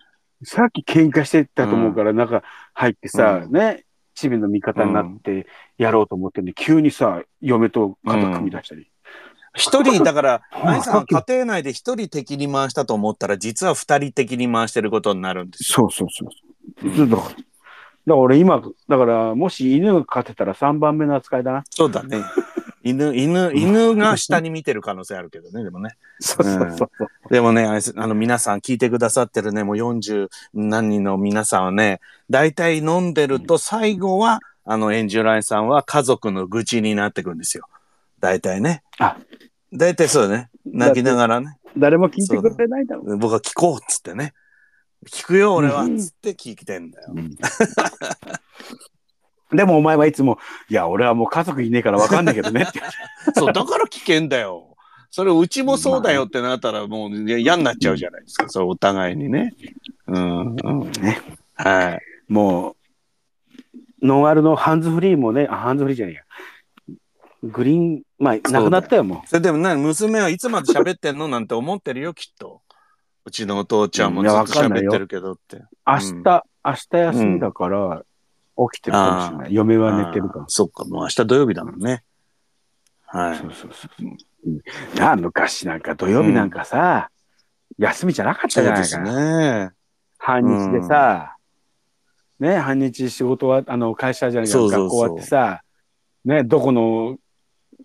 [0.43, 2.43] さっき喧嘩してたと思うから、中
[2.73, 3.85] 入ってさ、うんね、
[4.15, 5.47] チビの味方になって
[5.77, 8.89] やろうと思ってんで、急にさ、嫁と肩組み出したり。
[9.55, 15.89] 一人、だから、 あ愛さんは家庭内で一人敵に回したと思ったら、実は二人敵に回してることになるんですよ。
[15.89, 17.09] そうそうそうそう。
[17.09, 17.35] だから、だか
[18.05, 21.63] ら俺今、だから、もし犬が飼ってたら3番目の扱いだな。
[21.69, 22.23] そうだね。
[22.81, 25.97] 犬、犬、犬が下に見てる可能性あるけどね、でもね。
[26.19, 26.89] そうそうそう。
[27.29, 31.99] でもね、あれあの皆さん聞いてくださってるね、もう40何人の皆さんはね、
[32.29, 37.65] 大体飲んでると最後は、あの、エンジュラインさんは家族の愚痴になってくんですよ。
[38.19, 38.83] 大体ね。
[38.97, 39.17] あ
[39.73, 40.49] 大体そうだね。
[40.65, 41.57] 泣きながらね。
[41.77, 43.17] 誰も聞いてくれないだろう。
[43.17, 44.33] 僕は聞こうっつってね。
[45.05, 45.83] 聞くよ、俺は。
[45.83, 47.13] うんつって聞いてんだよ。
[49.51, 50.37] でもお前はいつも、
[50.69, 52.81] いや、俺はもう家族いねえから分かんないけどねって。
[53.33, 54.75] そう、だから危険だよ。
[55.09, 58.47] それ、うちもそうだよってなったら、もう嫌になっちゃうじゃないですか。
[58.47, 59.55] そう、お互いにね。
[60.05, 60.91] うん、うん。
[61.01, 61.19] ね
[61.55, 62.01] はい。
[62.31, 62.75] も
[64.03, 66.21] う、ノンアルのハンズフリーもね、あ、ハンズフリーじゃねえや。
[67.41, 71.27] グリーン、まあ、なくなったよ、もそれでも何、娘はいつまで喋ってんの？
[71.27, 72.61] なんて思ってるよ、きっと。
[73.25, 75.57] うちのお父ちゃんもずっと喋ってるけどって。
[75.57, 75.67] う。
[75.85, 78.03] 明日、明日休みだから、
[78.71, 79.53] 起きてるかもしれない。
[79.53, 80.45] 嫁は寝てるから。
[80.47, 82.03] そっか、もう明日土曜日だもんね。
[83.05, 83.37] はい。
[83.37, 84.05] そうそうそう。
[84.05, 84.17] うん
[84.95, 87.09] なあ、昔なんか土曜日なんかさ、
[87.77, 88.99] 休みじゃなかったじゃないか。
[88.99, 89.71] ね。
[90.17, 91.35] 半日でさ、
[92.39, 95.61] ね、半日仕事は、あの、会社じゃないか、学校終わってさ、
[96.25, 97.17] ね、どこの、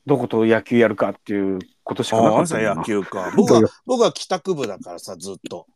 [0.06, 3.32] どこと野球やるかっていうことしかなかった野球か。
[3.36, 5.66] 僕は、僕は帰宅部だからさ、ずっと。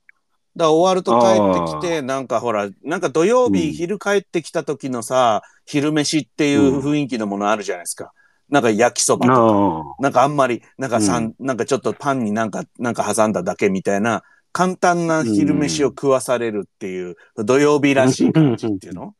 [0.57, 8.13] だから終わると帰ってきて、なんかほら、なんか土曜日、うん昼帰ってきた時のさ、昼飯っていう雰囲気のものあるじゃないですか。
[8.51, 9.95] なんか焼きそばとか。
[9.99, 14.23] あなんかあんまり、なんかさん、なんかちょっとパンになんか、なんか挟んだだけみたいな、
[14.53, 19.11] 簡単な昼飯を食わされるっていう、土曜日らしい感じっていうの、うん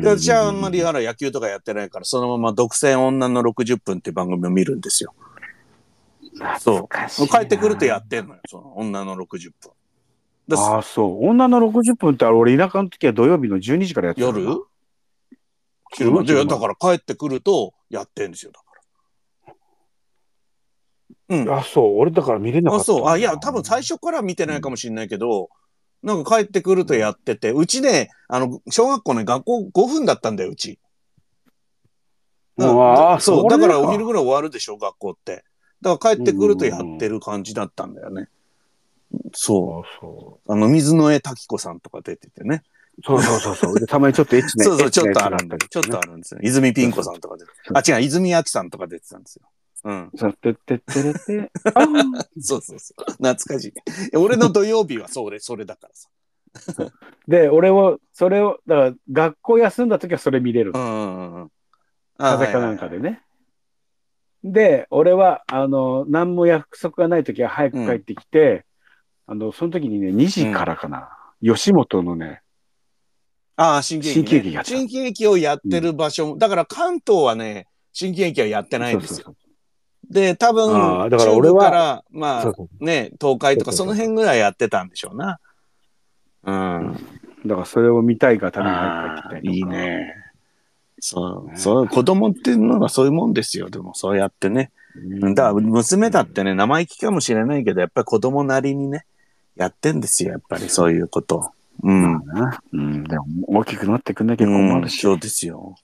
[0.00, 5.14] で私はあんまりあら野球とかやってないから、そのまま独占女の60分っていう番組を見るんですよ。
[6.58, 9.72] そう帰ってくるとやってんのよ、その女の60分。
[10.48, 11.26] でああ、そう。
[11.28, 14.58] 女の60分ってあれ、俺田舎の時は土曜日の12時からやってた夜な
[15.92, 16.24] 昼間？
[16.44, 18.66] だから帰ってくるとやってんですよ、だか
[21.28, 21.36] ら。
[21.36, 21.50] うん。
[21.50, 21.98] あ、そう。
[21.98, 22.84] 俺だから見れなかあ、った。
[22.84, 23.06] そう。
[23.08, 25.48] あ、いや、多分最初から見てないかもしれないけど、
[26.04, 30.78] なんか帰ってくるとやってて、うちね、あの、小学校ね、学校5分だったんだよ、うち。
[32.58, 33.50] うわあそう。
[33.50, 35.44] だからお昼ぐらい終わるでしょ、学校って。
[35.80, 38.28] だから帰ってくるとやってる感じだったんだよね。
[39.32, 39.82] そ。
[39.98, 42.62] そうあの、水の絵滝子さんとか出ててね。
[42.98, 43.02] う。
[43.02, 43.80] そうそうそうそう。
[43.80, 46.40] でたまにちょっとエッチな そうそう、ちょっとあるんだちょっとあるんですよ。
[46.42, 47.50] 泉ピン子さんとか出て。
[47.72, 49.48] あ、違う、泉明さんとか出てたんですよ。
[49.84, 50.10] うん。
[50.16, 51.50] そう、てってってれて。
[51.74, 53.04] あー そうそうそう。
[53.12, 53.66] 懐かし
[54.12, 54.16] い。
[54.16, 56.08] 俺の土曜日はそれ、それだからさ。
[57.28, 60.78] で、俺を、それを、だから、学校休んだ時はそれ見れるう。
[60.78, 61.50] んうんうん。
[62.16, 63.22] あ風かなんかでね。
[64.42, 68.64] で、俺は、あの、何も約束がない時は早く帰ってきて、
[69.26, 71.10] あの、その時にね、2時からかな。
[71.42, 72.42] 吉本のね、
[73.56, 74.26] ああ、新喜劇、ね。
[74.26, 79.24] 新喜劇やってた新喜劇をやってる場所も、だから関東はね、新喜劇はやってないんですよ。
[79.26, 79.36] そう
[80.14, 85.40] で、多分、だから俺はから、まあね、東海とかその辺ぐらいやってたんでしょうな。
[86.44, 86.96] うん。
[87.44, 89.64] だからそれを見たいがために早ああく帰ってきたりいい。
[89.64, 90.14] ね。
[91.00, 93.70] そう、ねそう、子供っていうのがそういうもんですよ。
[93.70, 94.70] でも、そうやってね。
[95.34, 99.06] だから、娘だってね、生意気かもしれないけど、やっぱり子供なりにね、
[99.56, 101.50] やってんですよ、やっぱりそういうこと。
[101.82, 102.22] うん。
[102.72, 103.02] うん。
[103.02, 105.00] でも、大きくなってくんなきゃ困るし。
[105.00, 105.74] そうですよ。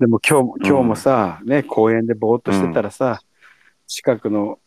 [0.00, 3.20] でも今日も、今日もさ、ね、公園でぼーっとしてたらさ、
[3.86, 4.58] 近くの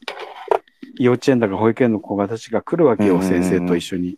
[1.00, 4.18] 幼稚園だか保育園の子がたちが来るわけよ、先生と一緒に。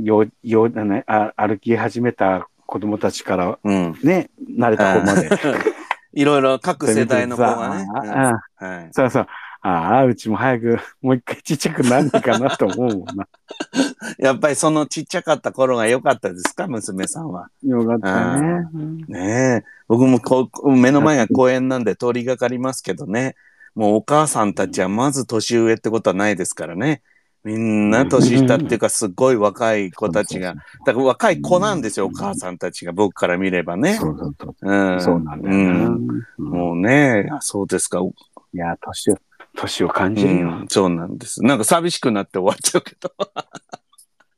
[0.00, 3.98] よ、よ、なね、あ歩き始めた子供たちからうん。
[4.02, 5.28] ね、慣れた子まで。
[6.12, 7.86] いろいろ各世代の子がね。
[7.94, 8.88] あはい。
[8.92, 9.26] そうそう。
[9.62, 13.28] ああ、うちも早くもう一回ちっちゃくなんないかなと思うもんな。
[14.18, 17.50] やっぱりそのちっちゃかった頃が良かったですか、娘さんは。
[17.62, 18.68] よかったね。
[18.72, 19.64] うんねえ。
[19.86, 23.36] 僕もこう目の前が公園なんで通りがかりますけどね。
[23.74, 27.02] もうお母さんたちはまず年上ってことはないですからね。
[27.42, 30.56] みんな年下っていうかすごい若い子たちが。
[30.84, 33.94] だから若い子なんですよ、お母さんたちが僕から見ればね。
[33.94, 35.00] そうそうん。
[35.00, 35.60] そうなんだよな。
[35.60, 38.00] うんうんもうね、あそうですか。
[38.00, 39.16] いや、年を、
[39.56, 40.48] 年を感うじるよ。
[40.50, 41.42] ん、そうなんです。
[41.42, 43.12] なんか寂しくなって終わっちゃうけど。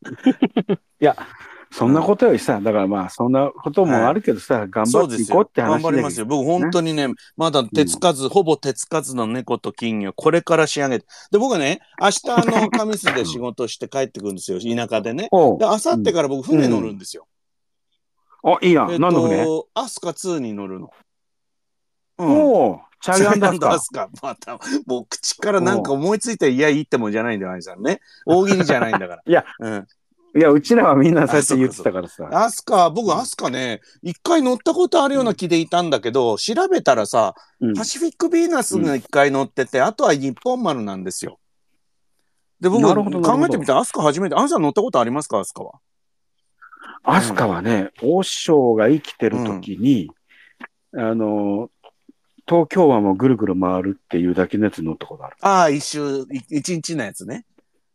[1.73, 6.27] そんなことよりさ、だからまあ、そんなこともあるけどさ、頑張っていこうって話頑張りますよ。
[6.27, 11.07] 僕本当にね、まだ手つかず、ほぼ手つかずの猫と金魚、これから仕上げて。
[11.31, 15.25] で、僕はね、明日あの、神栖で仕事して帰ってくるんですよ、田舎でね。
[15.25, 17.27] で、明後日から僕船乗るんですよ。
[18.45, 18.93] あ、いいやん。
[18.93, 19.45] えっ何の船？
[19.45, 20.91] と、アスカ2に乗るの。
[22.19, 22.45] うん。
[22.45, 24.11] おうチャーリーアンダースかア。
[24.11, 24.29] スカ。
[24.29, 28.01] また、もう口からなんか思いついたら、いや、いいってもんじゃないんだよ、兄さんね。
[28.27, 29.23] 大喜利じゃないんだから。
[29.27, 29.87] いや、うん。
[30.35, 32.29] いや、うちらはみんなそうやって言ってたからさ。
[32.33, 41.39] アスカ、僕アスカね、一回乗ったことあるような気でいたんだけど、調べたらさ、うんパシフィックヴィーナスが一回乗ってて、あとは日本丸なんですよ。
[42.61, 45.81] で、僕、考えてみたら、アスカ初めて、アンさん乗ったことありますか、アスカは？
[47.03, 50.11] アスカはね、王将が生きてる時に、
[50.97, 51.71] あの、
[52.49, 55.37] 東京湾もぐるぐる回るっていうだけのやつ乗ったことある。
[55.41, 57.45] ああ、一周、い一日のやつね。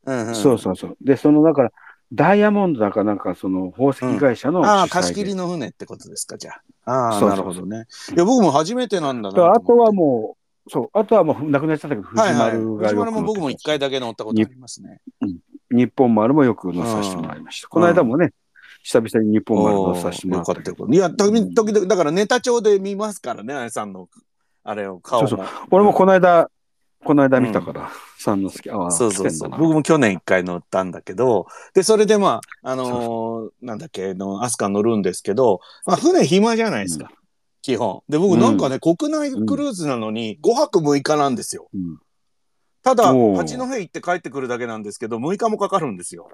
[0.05, 0.35] うんうん。
[0.35, 0.97] そうそうそう。
[1.01, 1.72] で、その、だから、
[2.14, 6.52] ダイヤモンドだかなんか、その、宝石会社の主催で、ああ、貸し切りの船ってことですか、じゃ
[6.86, 6.92] あ。
[6.92, 7.86] ああ、そうなそうそうるほどね。
[8.16, 12.54] いや、僕も初めてなんだなとあとはう、もう、そう、あとはもう亡くなっちゃったけど、藤はいはい。
[12.54, 15.02] 丸が藤丸も僕も一回だけ乗ったことありますね。
[15.70, 17.68] 日本丸もよく乗させてもらいました。
[17.68, 18.34] この間もね、
[18.84, 20.84] 久々に日本丸乗させてもらよかったけ。
[20.90, 24.08] いや、時時々、だからネタ帳で見ますからね、あやさんの、
[24.64, 25.28] あれを、顔も。
[25.28, 25.40] そう
[25.72, 26.50] 俺もこの間、
[27.03, 29.49] この間見たから、三之助、ああ、そうそうそう。
[29.49, 37.10] 僕も去年一回乗ったんだけど、で、それでまあ、あのーなんだっけ、の、アスカ乗るんですけど、まあ、船暇じゃないですか。
[37.61, 38.02] 基本。
[38.10, 41.69] で、僕なんかね、国内クルーズなのに5泊6日なんですよ。
[41.74, 41.99] うん
[42.84, 43.03] ただ、
[43.36, 46.30] 八戸行って帰ってくるだけなんですけど、6日もかかるんですよ。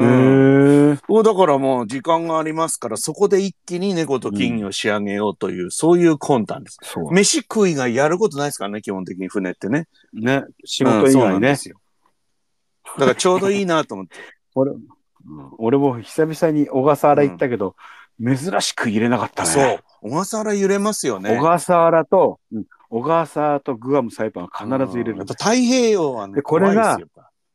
[0.00, 1.22] へうん。
[1.22, 6.78] だからもう時間がありますから、そこで一気に猫と金魚を仕上げようという、そういう魂胆です。
[6.82, 7.12] そう。
[7.12, 9.86] 飯食いがやることないですからね、基本的に船ってね。
[10.12, 11.38] ね、仕事以うんそうな外ね。
[11.38, 11.80] んですよ。
[12.98, 14.14] だからちょうどいいなと思って。
[14.54, 14.80] 俺、うん
[15.58, 17.74] 俺も久々に小笠原行ったけど、
[18.18, 19.48] 珍しく入れなかったね。
[19.48, 20.10] そう。
[20.10, 21.36] 小笠原揺れますよね。
[21.36, 25.34] 小笠原と、うん小笠原とグアム、サイパンは必ず入れるうんやっぱ。
[25.34, 26.98] 太平洋はね、でこれが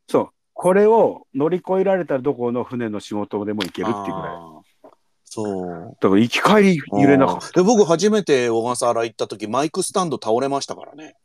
[0.07, 0.29] そう。
[0.64, 4.94] これを乗り越えられたらどこの船の仕事でも行けるっていうぐらい。
[5.26, 5.98] そう。
[5.99, 11.15] だから行き帰り入れなかっで僕初めて小笠原行った時、マイクスタンド倒れましたからね。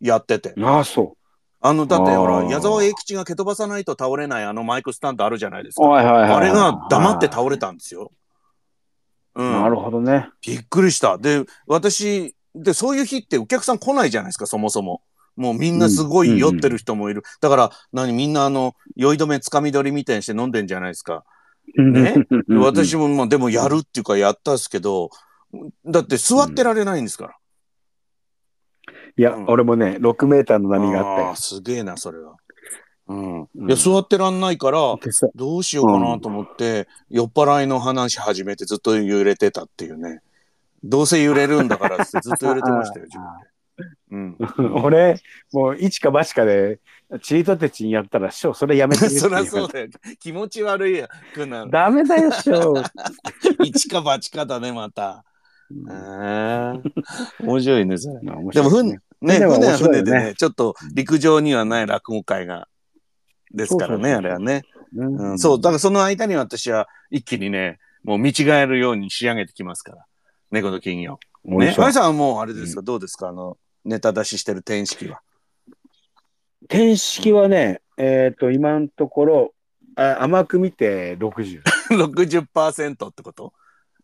[0.00, 0.54] やってて。
[0.54, 0.66] た。
[0.66, 1.14] ああ、そ
[1.60, 5.84] あの、だってほら、矢沢永吉が蹴飛ばさないと倒れないあのマイクスタンドあるじゃないですう。
[5.84, 5.90] か。
[5.90, 6.32] はいはいはいはい。
[6.38, 8.10] あれが黙って倒れたんですよ。
[9.34, 9.52] うん。
[9.52, 10.30] なるほどね。
[10.40, 11.18] びっくりした。
[11.18, 15.02] で、私、で、そういう日ってお客さん来ないじゃないですか、そもそも。
[15.36, 17.22] もうみんなすごい酔ってる人もいる。
[17.40, 21.24] だから、何、みんなあの、酔い止めつかみ取りみたいにして飲んでんじゃないですか。
[21.76, 22.14] ね？
[22.48, 25.10] で私も、まあ、でもやるっていうかやったんですけど、
[25.84, 27.36] だって座ってられないんですから。
[29.18, 31.36] いや、うん俺もね、6メーターの波があったよあー。
[31.36, 32.36] すげえな、それは。
[33.08, 33.40] うん。
[33.42, 34.78] うんいや、座ってらんないから、
[35.34, 40.20] どうしようかなと思って、酔っ払いの話始めてずっと揺れてたっていうね。
[40.84, 43.55] どうせ揺れるんだからってずっと揺れてましたよ、自分で。
[44.10, 44.36] うん。
[44.82, 45.20] 俺、
[45.52, 46.80] もう一か八かで、
[47.22, 49.88] チートテチにやったら、師匠、それやめて そ言りゃそうだよ。
[50.18, 51.04] 気持ち悪い
[51.34, 51.70] くなる。
[51.70, 52.74] ダメだよ、師匠。
[53.64, 55.24] 一か八かだね、また。
[55.68, 56.82] うん
[57.40, 58.20] 面白いね、それ。
[58.22, 62.68] まあ面でも、白いね船、は船でね、ちょっと陸上にはない落語会が、
[63.52, 64.62] ですからね、あれはね。
[64.94, 70.04] うんうん、そう、だからその間に私は一気にね、もう見違えるように仕上げてきますから。
[70.52, 71.18] 猫の金魚。
[71.44, 71.74] ね。
[71.76, 73.28] おいさんはもうあれですか、どうですか？
[73.28, 73.56] あの、
[73.86, 75.20] ネタ出ししてる天式は。
[76.68, 79.54] 天式はね、えっ、と、今のところ、
[79.94, 81.62] あ甘く見て60。
[81.90, 83.52] 60%ってこと？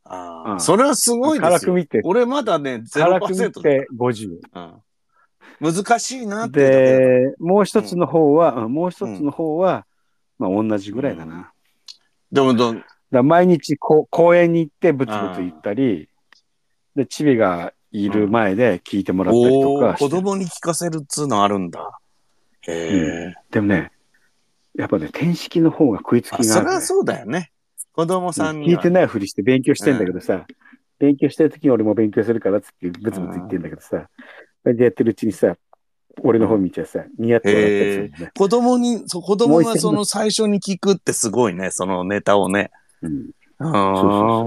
[0.05, 1.75] ああ、うんそれはすごいですよ。
[2.05, 3.63] 俺まだね、辛く見0%だ。
[3.63, 4.41] て50。
[5.61, 9.87] うん、難しいなってで、もう一つの方は、うんもう一つの方は、
[10.39, 11.53] まあ同じぐらいだな。
[12.31, 12.75] でもど、
[13.11, 16.09] ら毎日こう公園に行ってブツブツ言ったり、
[16.97, 21.99] で、チビがいる前で聞いてもらったりとかして子供に聞かせるっつうのあるんだ。
[22.63, 22.73] へ
[23.31, 23.93] え、でもね、
[24.75, 26.53] やっぱね、天式の方が食いつきあがある、ね。
[26.53, 27.51] それはそうだよね。
[27.93, 28.79] 子供さんには。
[28.79, 30.47] 聞いてないふりして勉強してんだけどさ、
[30.99, 34.09] 勉強してる時に俺も勉強するからっつってブツブツ言ってんだけどさ、
[34.63, 35.57] それでやってるうちにさ、
[36.23, 38.33] 俺の方見ちゃさ、ニヤッと笑ったりするね。
[38.35, 42.71] 子供に、子供がその最初に聞くってすごいね、そのネタをね。
[43.03, 43.31] うん
[43.69, 44.45] あ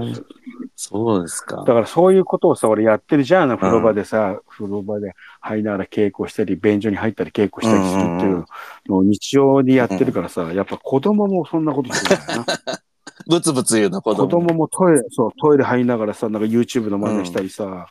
[0.74, 1.64] そうですかだ。
[1.64, 8.44] からそういうことをさ、俺やってるじゃん、風呂場でさ、風呂場で入りながら稽古したり、便所に入ったり稽古したりするっていう
[8.88, 12.46] のを日常にやってるからさ、やっぱ子供もそんなことするんだよな。
[13.28, 14.28] ブツブツ言うの子子供。
[14.28, 17.86] 供もトイレ、そう、トイレ入りながらさ、なんか YouTube の真似したりさ、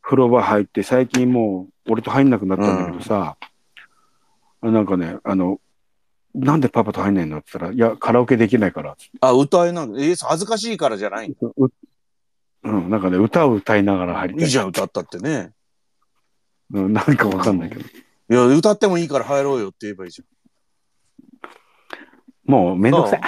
[0.00, 3.36] 風呂場入って、最近もう俺と入んなくなったんだけどさ、
[4.62, 5.58] なんかね、あの、
[6.34, 8.96] なんでパパと入んないのって言ったら、いや、カラオケできないから。
[9.20, 11.72] あ、歌えなんえ恥ずかしいからじゃないう
[12.64, 14.44] うん、なんかね、歌を歌いながら入りたい。
[14.44, 15.52] いいじゃん、歌ったってね。
[16.72, 17.80] うん、なんかわかんないけど。
[17.80, 17.84] い
[18.28, 20.22] や、歌ってもいいから入ろうよって言えばいいじ
[22.44, 23.20] もうめんどくさい。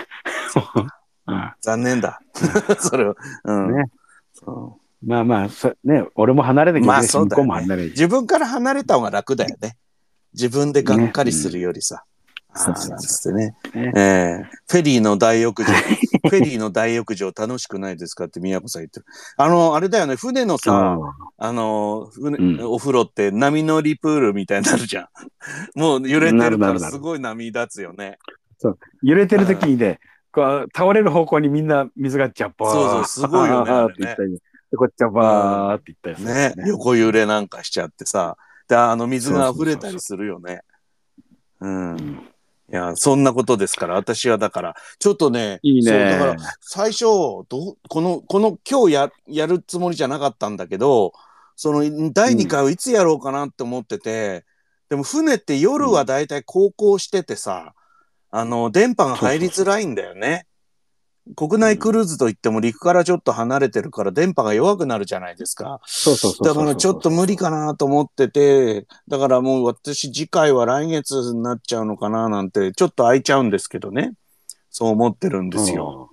[1.60, 2.20] 残念だ。
[2.78, 3.16] それは。
[3.44, 3.76] うん。
[3.76, 3.84] ね
[4.32, 9.76] そまあまあ、そね、俺も離れなきゃいけないし、向こまあそうだよねうも離れなきゃいけう自分から離れた方が楽だよね。
[10.32, 12.04] 自分でがっかりするよりさ。
[12.54, 13.56] なんつってね。
[13.74, 14.00] ねえ
[14.42, 15.72] えフェリーの大浴場、
[16.30, 19.06] フェリーの大浴場楽しくないですかって宮子さん言ってる。
[19.36, 20.56] あの、あれだよね、船の。
[20.58, 25.08] さ、ああの、船うんお風呂って波乗りプールみたいになるじゃん。
[25.78, 28.18] もう揺れてるからすごい波立つよね。
[29.02, 29.98] 揺れてる時にね、
[30.32, 32.72] こう倒れる方向にみんな水がジャッパー。
[32.72, 34.36] そうそうすごいよねあれねって言ったりっ
[34.70, 38.36] てこっちはバーっていったやつねです横揺れなんかしちゃってさ。
[38.68, 40.62] で、あの水が溢れたりするよね。
[41.60, 41.90] うん。
[41.90, 42.28] うん
[42.74, 46.10] いや、そんなことですから、私はだから、ちょっとね、いいそう、ね。
[46.10, 47.46] だから、最初、どう
[47.88, 51.12] この、この、今日や、やるつもりじゃなかったんだけど、
[51.54, 54.44] その、第2回をいつやろうかなって思ってて、
[54.88, 57.74] でも船って夜はだいたい航行しててさ、
[58.32, 60.48] あの、電波が入りづらいんだよね。
[61.36, 65.80] 国内クルーズといっても陸からちょっと離れてるから電波が弱くなるじゃないですか。
[65.86, 74.12] そうそうそうだからちょっと無理かなと思ってて、だからもう私次回は来月になっちゃうのかななんて、ちょっと空いちゃうんですけどね。
[74.70, 76.10] そう思ってるんですよ。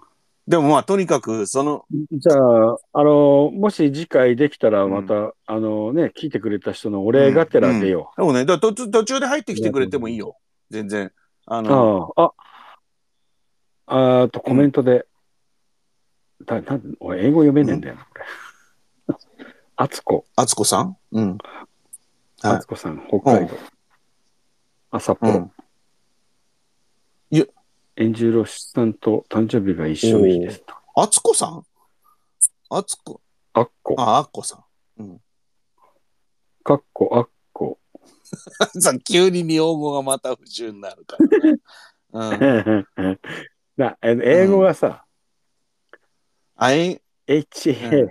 [0.48, 10.38] でもまあとにかくその、うんじゃあ、あの、もし次回できたらまた、あのね、聞いてくれた人のお礼がてら出よでもね、だ途中途中で入ってきてくれてもいいよ。
[10.70, 11.12] 全然。
[11.46, 11.64] あう。
[11.64, 12.32] の、ああ、
[13.86, 15.06] あ、あとコメントで、
[16.46, 18.26] だなん俺英語読めねえんだよな、これ。
[19.76, 20.98] あつこ、あつこさん？
[21.12, 21.30] うん。
[21.30, 21.38] はい
[22.44, 23.56] あつこさん、北海道。
[24.92, 25.34] あ、札幌。
[25.34, 25.52] うん
[27.34, 27.46] いや
[27.96, 30.74] エンジュロシさんと誕生日が一緒の日ですと。
[30.96, 31.66] あつこさん？
[32.70, 33.22] あつこ、
[33.54, 34.64] あっこ、あ、あっこさ
[35.00, 35.22] ん。
[36.64, 37.80] かっこ、あっこ。
[38.80, 42.40] さ急に日本語がまた不自由になるから、ね。
[42.98, 43.20] うん。
[43.78, 45.06] なえ英語がさ、
[46.56, 48.10] あい、HA、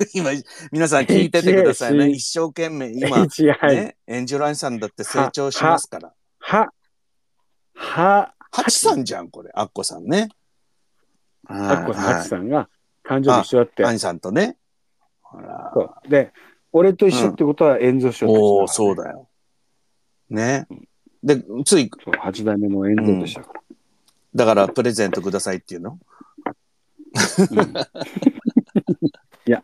[0.14, 0.30] 今、
[0.72, 2.10] 皆さん聞いててくださいね。
[2.10, 6.12] 一生懸命、今、ね、エンジュラインさんだって成長しますから。
[6.38, 6.72] は、
[7.74, 9.50] は、ハチさんじゃん、これ。
[9.54, 10.28] アッコさんね。
[11.46, 12.68] あっこさん、はいはちさんが
[13.04, 13.84] 誕生日一緒だって。
[13.84, 14.56] アニさんとね。
[15.20, 15.72] ほら。
[16.08, 16.32] で、
[16.72, 19.28] 俺と一緒ってことは、炎上しようおおそうだよ。
[20.30, 20.66] ね。
[21.22, 23.63] で、つい、八代目の炎上としたから。
[24.34, 25.98] だからプレゼントくださいっていうの？
[27.50, 27.74] うん
[29.46, 29.60] いや、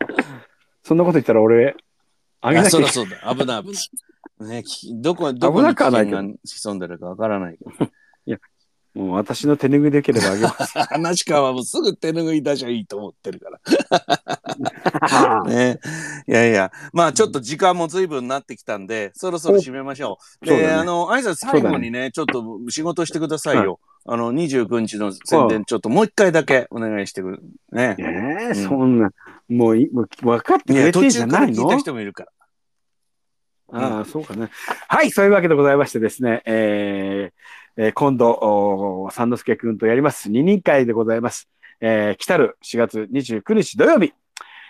[0.83, 1.75] そんなこと言ったら俺、
[2.39, 2.77] あげあなきゃ。
[2.77, 3.17] そうだそうだ。
[3.35, 4.57] 危ない危ない。
[4.57, 5.83] ね、きどこ、どこに危
[6.45, 7.91] 潜んでるかわからないけど。
[8.93, 10.77] もう私の手拭いでよければあげます。
[10.91, 13.49] 話川はもうすぐ手拭い出しゃいいと思ってるか
[15.15, 15.43] ら。
[15.47, 15.79] ね。
[16.27, 20.45] いやいや、まあちょっと時間も随分なってきたんで、そろそろ締めましょう。
[20.45, 23.79] で、ねあの、挨拶最後にね、ちょっと仕事してくださいよ。
[24.05, 27.39] あの、29日の宣伝、ちょっともう一回だけお願いしてくる。
[27.71, 27.95] ね。
[27.99, 29.11] ええそんな、
[29.47, 31.63] もうい、もう分かってくれてんじゃないの？
[31.63, 32.31] から聞いた人もいるから。
[33.73, 34.49] ああ、そうかね。
[34.87, 41.47] はい、そういうわけでございましてですね、えーえー今度、三之助くんとやります、二人会でございます。
[41.79, 44.13] えー来たる4月29日土曜日、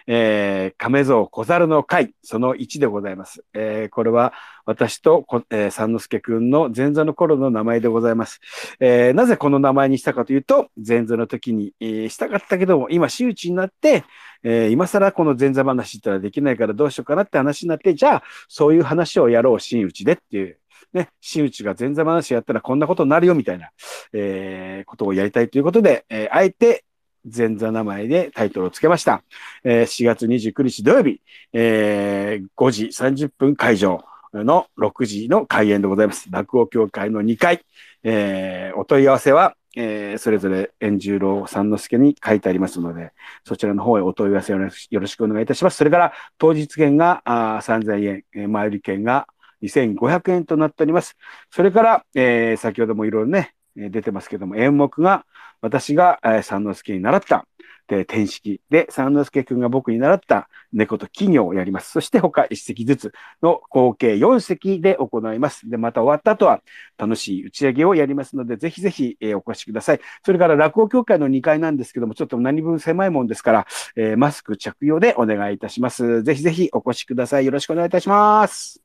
[0.07, 3.43] えー亀蔵小猿の会、その1でございます。
[3.53, 4.33] えーこれは
[4.65, 8.39] 私と、えー三之助くんの前座の頃の名前でございます。
[8.79, 14.03] えーなぜこの名前にしたかというと、前座の時に、えーしたかったけども、今、真打ちになって、
[14.43, 20.57] えー今更この前座話ったらできないからどうしようかなって話になって、じゃあ、そういう話をやろう、真打ちでっていう。
[20.93, 23.69] ね、真打ちが前座話やったらこんなことになるよみたいな、
[24.13, 26.83] えーことをやりたいということで、えーあえて
[27.23, 29.23] 前座名前でタイトルをつけました。
[29.63, 31.21] えー4月29日土曜日、
[31.53, 34.03] えー5時30分会場
[34.33, 36.27] の6時の開演でございます。
[36.31, 37.61] 落語協会の2回、
[38.03, 43.11] えーお問い合わせは、えーそれぞれ円十郎三之助に書いてありますので、
[43.45, 44.69] そちらの方へお問い合わせをよ
[44.99, 45.77] ろしくお願いいたします。
[45.77, 49.27] それから、当日券があ3000円、えー前売り券が
[49.61, 51.15] 2500円となっております。
[51.51, 55.25] それから、えー先ほどもいろいろね、出てますけども、演目が
[55.61, 57.47] 私が、え三之助に習った、
[57.87, 61.91] で、天式で、三之助くんが僕に習った猫と企業をやります。
[61.91, 63.11] そして他一席ずつ
[63.41, 65.69] の合計4席で行います。
[65.69, 66.61] で、また終わった後は
[66.97, 69.99] 楽しい打ち上げをやりますので、ぜひぜひ、えーお越しください。
[70.25, 76.23] それから落語協会の2階なんですけども、ちょっと何分狭いもんですから、えーマスク着用でお願いいたします。
[76.23, 77.45] ぜひぜひお越しください。
[77.45, 78.81] よろしくお願いいたします。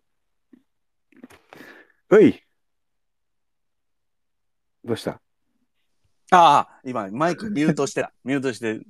[2.10, 2.45] うい。
[4.86, 5.20] どうした？
[6.30, 8.12] ああ、今、マイクミュートしてた。
[8.24, 8.80] ミュートして、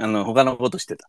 [0.00, 1.08] あの、他のことしてた。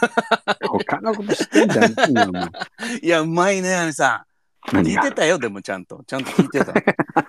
[0.68, 1.92] 他のこと知ってんじゃん。
[3.02, 4.32] いや、うまいね、兄さん。
[4.68, 6.02] 聞いてたよ、でもちゃんと。
[6.06, 6.72] ちゃんと聞いてた。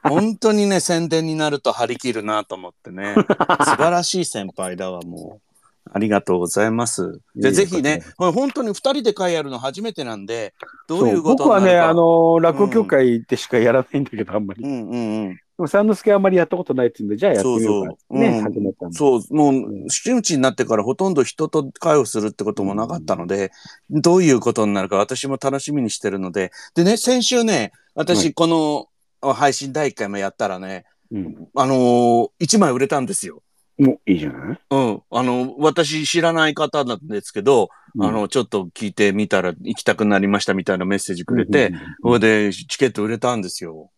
[0.08, 3.16] 本当にね、宣伝になると張り切るなと思ってね。
[3.16, 5.54] 素晴らしい先輩だわ、もう。
[5.92, 7.20] ありがとうございます。
[7.36, 10.54] で、ぜひねこ、本当に二人で会やるの初めてなんで、
[10.88, 11.78] どそうういうこと僕はね。
[11.78, 14.64] あの、落語協会でしかやらないんだけど、あんまり。
[14.64, 15.40] でうんうんうん。
[15.62, 18.98] も、三之助はあんまりやったことないって言うんで、じゃあやってみようかってね、そうそううん始めたんで。
[18.98, 23.52] そう、もんう、真打ちになってからほとんど人と会をするってこともなかったので、
[23.90, 31.48] どういうことになるか私も楽しみにしてるので、でね、先週ね、は私、この配信第1回目やったらね、うん。
[31.56, 33.44] あのー、1枚売れたんですよ。
[33.78, 34.60] もういいじゃない？
[34.72, 35.02] うん。
[35.12, 41.72] あの、私知らない方なんですけど、うんあの、ちょっと聞いてみたら行きたくなりましたみたいなメッセージくれて、
[42.02, 43.92] それでチケット売れたんですよ。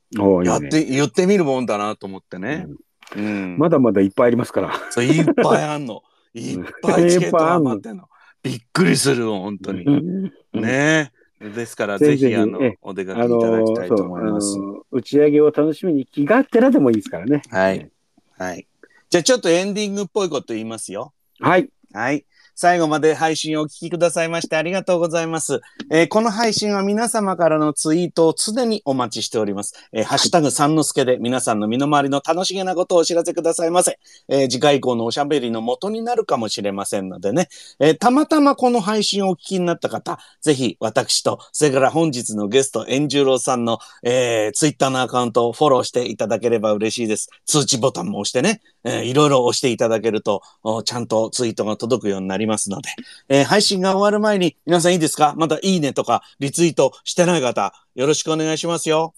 [0.44, 2.68] やって、言ってみるもんだなと思ってね。
[3.16, 3.58] うん。
[3.58, 4.74] まだまだいっぱいありますから。
[4.90, 6.04] そういっぱいあんの。
[6.34, 8.10] いっぱいチケット余ってんの。
[8.44, 9.84] びっくりするわ本当に。
[9.84, 10.24] うん
[10.54, 11.12] ね
[11.42, 11.50] え。
[11.50, 14.58] ですから、ぜひあのええ、お出かけいただきたーいと思います。
[14.58, 17.42] ー打ち上げを楽しみに気がてらでもいいですからね。
[17.50, 17.90] はい。
[18.38, 18.68] はい。
[19.10, 21.14] じゃあ、ちょっとエンディングっぽいこと言いますよ。
[21.40, 21.70] はい。
[21.94, 22.26] はい。
[22.56, 25.60] 最後まで配信をお聞きくださいましてありがとうございます。
[25.92, 29.74] えーこの配信は皆様からのツイートを常にお待ちしております。
[29.92, 34.00] えーハッシュタグ三之助で皆さんの身の回りの楽しげなことをお知らせくださいませ。
[34.30, 37.50] えー次回以降のおしゃべりの元になるかもしれませんのでね。
[37.80, 47.30] えたまたまこの配信をお聞きになった方、ぜひ私と、それから本日のゲスト、円十郎さんの、えー、ツイッターのアカウントをフォローしていただければ嬉しいです。
[47.46, 50.42] 通知ボタンも押してね、えーいろいろ押していただけると、
[50.86, 52.90] ちゃんとツイートが届くようになりますので、
[53.30, 55.34] えー配信が終わる前に、皆さんいいですか？
[55.38, 59.14] まだいいねとかリツイートしてない方、よろしくお願いしますよ。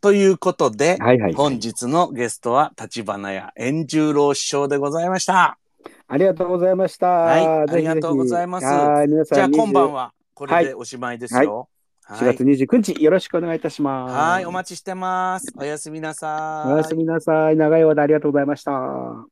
[0.00, 1.32] ということで、はいはい。
[1.32, 5.58] 本日のゲストは、立花屋円十郎師匠でございました。
[6.08, 7.06] ありがとうございました。
[7.06, 8.64] はいありがとうございます。
[8.64, 10.02] じゃあ、今晩は。
[10.04, 11.68] はこれでおしまいですよ。
[12.08, 14.14] 4月29日、よろしくお願いいたします。
[14.14, 15.52] はい、お待ちしてます。
[15.56, 16.72] おやすみなさい。
[16.72, 17.56] おやすみなさい。
[17.56, 19.26] 長い間ありがとうございました。